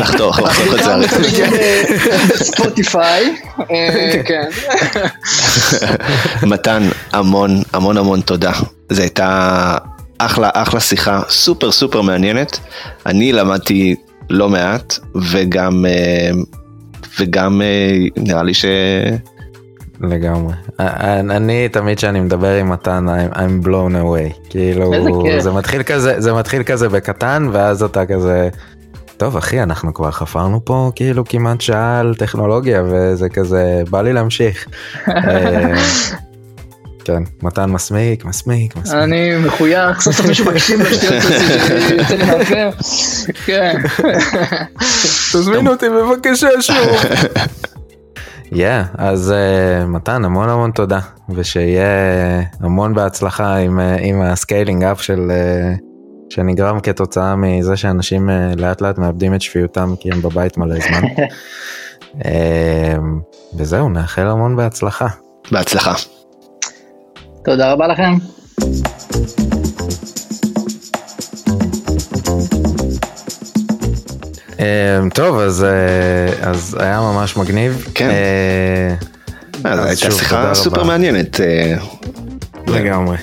לחתוך, 0.00 0.38
לחתוך 0.38 0.74
את 0.74 0.84
זה. 0.84 1.82
ספוטיפיי, 2.34 3.36
אה, 3.70 4.22
כן. 4.28 4.48
מתן, 6.42 6.82
המון 7.12 7.62
המון 7.72 7.96
המון 7.96 8.20
תודה. 8.20 8.52
זו 8.90 9.02
הייתה 9.02 9.76
אחלה 10.18 10.50
אחלה 10.54 10.80
שיחה, 10.80 11.22
סופר 11.28 11.72
סופר 11.72 12.00
מעניינת. 12.00 12.58
אני 13.06 13.32
למדתי 13.32 13.94
לא 14.30 14.48
מעט, 14.48 14.98
וגם, 15.30 15.84
וגם 17.18 17.62
נראה 18.16 18.42
לי 18.42 18.54
ש... 18.54 18.64
לגמרי. 20.00 20.54
אני 20.78 21.68
תמיד 21.68 21.98
כשאני 21.98 22.20
מדבר 22.20 22.54
עם 22.54 22.70
מתן, 22.70 23.06
I'm 23.32 23.66
blown 23.66 23.94
away. 24.02 24.50
כאילו, 24.50 24.92
זה 25.38 25.52
מתחיל 25.52 25.82
כזה, 25.82 26.20
זה 26.20 26.32
מתחיל 26.32 26.62
כזה 26.62 26.88
בקטן, 26.88 27.48
ואז 27.52 27.82
אתה 27.82 28.06
כזה, 28.06 28.48
טוב 29.16 29.36
אחי, 29.36 29.62
אנחנו 29.62 29.94
כבר 29.94 30.10
חפרנו 30.10 30.64
פה 30.64 30.90
כאילו 30.94 31.24
כמעט 31.24 31.60
שעה 31.60 32.00
על 32.00 32.14
טכנולוגיה, 32.18 32.82
וזה 32.86 33.28
כזה, 33.28 33.82
בא 33.90 34.02
לי 34.02 34.12
להמשיך. 34.12 34.66
אה, 35.08 35.74
כן, 37.04 37.22
מתן 37.42 37.70
מסמיק, 37.70 38.24
מסמיק, 38.24 38.76
מסמיק. 38.76 39.02
אני 39.02 39.36
מחוייך, 39.36 40.00
סוף 40.00 40.16
סוף 40.16 40.26
מישהו 40.26 40.46
מקשיב 40.46 40.80
לשטויות 40.80 41.24
יוצא 41.98 42.14
לי 42.14 42.24
מהפה. 42.24 42.82
כן. 43.44 43.82
תזמינו 45.32 45.70
אותי 45.70 45.86
בבקשה 45.88 46.48
שוב. 46.60 46.76
yeah, 48.54 48.82
yeah, 48.82 48.94
אז 48.98 49.34
uh, 49.34 49.86
מתן 49.86 50.24
המון 50.24 50.48
המון 50.48 50.70
תודה 50.70 51.00
ושיהיה 51.28 51.86
המון 52.60 52.94
בהצלחה 52.94 53.56
עם, 53.56 53.78
uh, 53.78 53.82
עם 54.02 54.22
ה 54.22 54.30
scaling 54.30 54.84
up 54.84 55.02
של 55.02 55.30
uh, 55.30 55.80
שנגרם 56.30 56.80
כתוצאה 56.80 57.36
מזה 57.36 57.76
שאנשים 57.76 58.28
uh, 58.28 58.60
לאט 58.60 58.80
לאט 58.80 58.98
מאבדים 58.98 59.34
את 59.34 59.42
שפיותם 59.42 59.94
כי 60.00 60.12
הם 60.12 60.22
בבית 60.22 60.58
מלא 60.58 60.74
זמן. 60.74 61.08
uh, 62.18 62.24
וזהו 63.56 63.88
נאחל 63.88 64.26
המון 64.26 64.56
בהצלחה. 64.56 65.06
בהצלחה. 65.50 65.94
תודה 67.44 67.72
רבה 67.72 67.86
לכם. 67.86 68.12
טוב 75.14 75.38
אז 75.38 75.64
אה, 75.64 76.50
אז 76.50 76.76
היה 76.80 77.00
ממש 77.00 77.36
מגניב. 77.36 77.86
כן. 77.94 78.10
אה, 78.10 78.94
אה, 79.66 79.84
הייתה 79.84 80.10
שיחה 80.10 80.54
סופר 80.54 80.84
מעניינת. 80.84 81.40
לגמרי. 82.66 83.16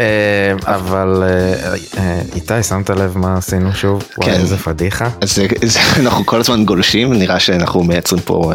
אה, 0.00 0.74
אבל 0.74 1.22
אה, 1.22 1.74
אה, 1.98 2.20
איתי 2.34 2.62
שמת 2.62 2.90
לב 2.90 3.18
מה 3.18 3.36
עשינו 3.36 3.72
שוב? 3.72 4.02
כן. 4.02 4.22
וואי 4.22 4.40
איזה 4.40 4.56
פדיחה. 4.56 5.08
אנחנו 6.00 6.26
כל 6.26 6.40
הזמן 6.40 6.64
גולשים 6.64 7.12
נראה 7.12 7.40
שאנחנו 7.40 7.84
מייצרים 7.84 8.22
פה 8.22 8.52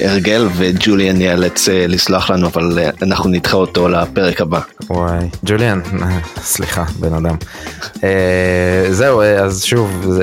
הרגל 0.00 0.48
וג'וליאן 0.56 1.20
ייאלץ 1.20 1.68
לסלוח 1.72 2.30
לנו 2.30 2.46
אבל 2.46 2.78
אנחנו 3.02 3.30
נדחה 3.30 3.56
אותו 3.56 3.88
לפרק 3.88 4.40
הבא. 4.40 4.60
וואי 4.90 5.28
ג'וליאן 5.44 5.80
סליחה 6.42 6.84
בן 7.00 7.14
אדם. 7.14 7.36
זהו 8.90 9.22
אז 9.22 9.64
שוב 9.64 10.18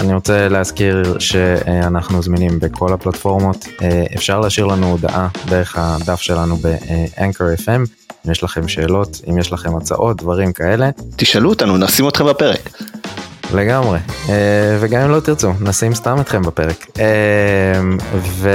אני 0.00 0.14
רוצה 0.14 0.48
להזכיר 0.48 1.18
שאנחנו 1.18 2.22
זמינים 2.22 2.58
בכל 2.58 2.92
הפלטפורמות 2.92 3.68
אפשר 4.16 4.40
להשאיר 4.40 4.66
לנו 4.66 4.90
הודעה 4.90 5.28
דרך 5.46 5.76
הדף 5.78 6.20
שלנו 6.20 6.56
ב-Anchor 6.56 7.60
FM. 7.66 8.03
אם 8.26 8.30
יש 8.30 8.42
לכם 8.42 8.68
שאלות, 8.68 9.20
אם 9.30 9.38
יש 9.38 9.52
לכם 9.52 9.76
הצעות, 9.76 10.16
דברים 10.16 10.52
כאלה. 10.52 10.90
תשאלו 11.16 11.50
אותנו, 11.50 11.76
נשים 11.76 12.08
אתכם 12.08 12.26
בפרק. 12.26 12.70
לגמרי, 13.54 13.98
אה, 14.28 14.34
וגם 14.80 15.02
אם 15.02 15.10
לא 15.10 15.20
תרצו, 15.20 15.52
נשים 15.60 15.94
סתם 15.94 16.20
אתכם 16.20 16.42
בפרק. 16.42 16.86
אה, 16.98 17.04
ו... 18.14 18.50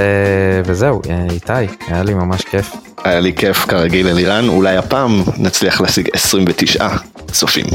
וזהו, 0.64 1.00
אה, 1.10 1.26
איתי, 1.30 1.52
היה 1.88 2.02
לי 2.02 2.14
ממש 2.14 2.40
כיף. 2.40 2.72
היה 3.04 3.20
לי 3.20 3.32
כיף 3.34 3.64
כרגיל 3.64 4.08
אלירן, 4.08 4.48
אולי 4.48 4.76
הפעם 4.76 5.22
נצליח 5.36 5.80
להשיג 5.80 6.08
29 6.12 6.88
צופים. 7.32 7.66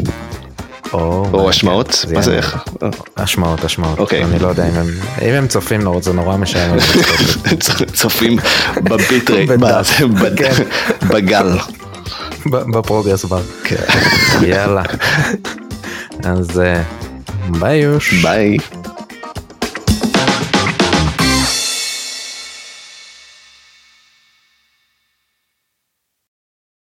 או, 0.93 1.25
או 1.33 1.49
השמעות? 1.49 2.05
מה 2.13 2.21
זה 2.21 2.35
איך? 2.35 2.57
השמעות, 3.17 3.63
השמעות. 3.63 3.99
אוקיי. 3.99 4.23
אני 4.23 4.39
לא 4.39 4.47
יודע 4.47 4.69
אם 4.69 4.73
הם, 4.73 4.87
אם 5.21 5.33
הם 5.33 5.47
צופים 5.47 5.81
לא, 5.81 5.99
זה 6.01 6.13
נורא 6.13 6.37
משעמם. 6.37 6.77
צופים 7.93 8.37
בביטרי, 8.75 9.47
כן. 10.37 10.63
בגל. 11.07 11.57
בפרוגרס 12.45 13.25
בר. 13.25 13.41
כן. 13.63 13.75
יאללה. 14.41 14.83
אז 16.23 16.61
ביי 17.59 17.77
יוש. 17.77 18.13
ביי. 18.13 18.57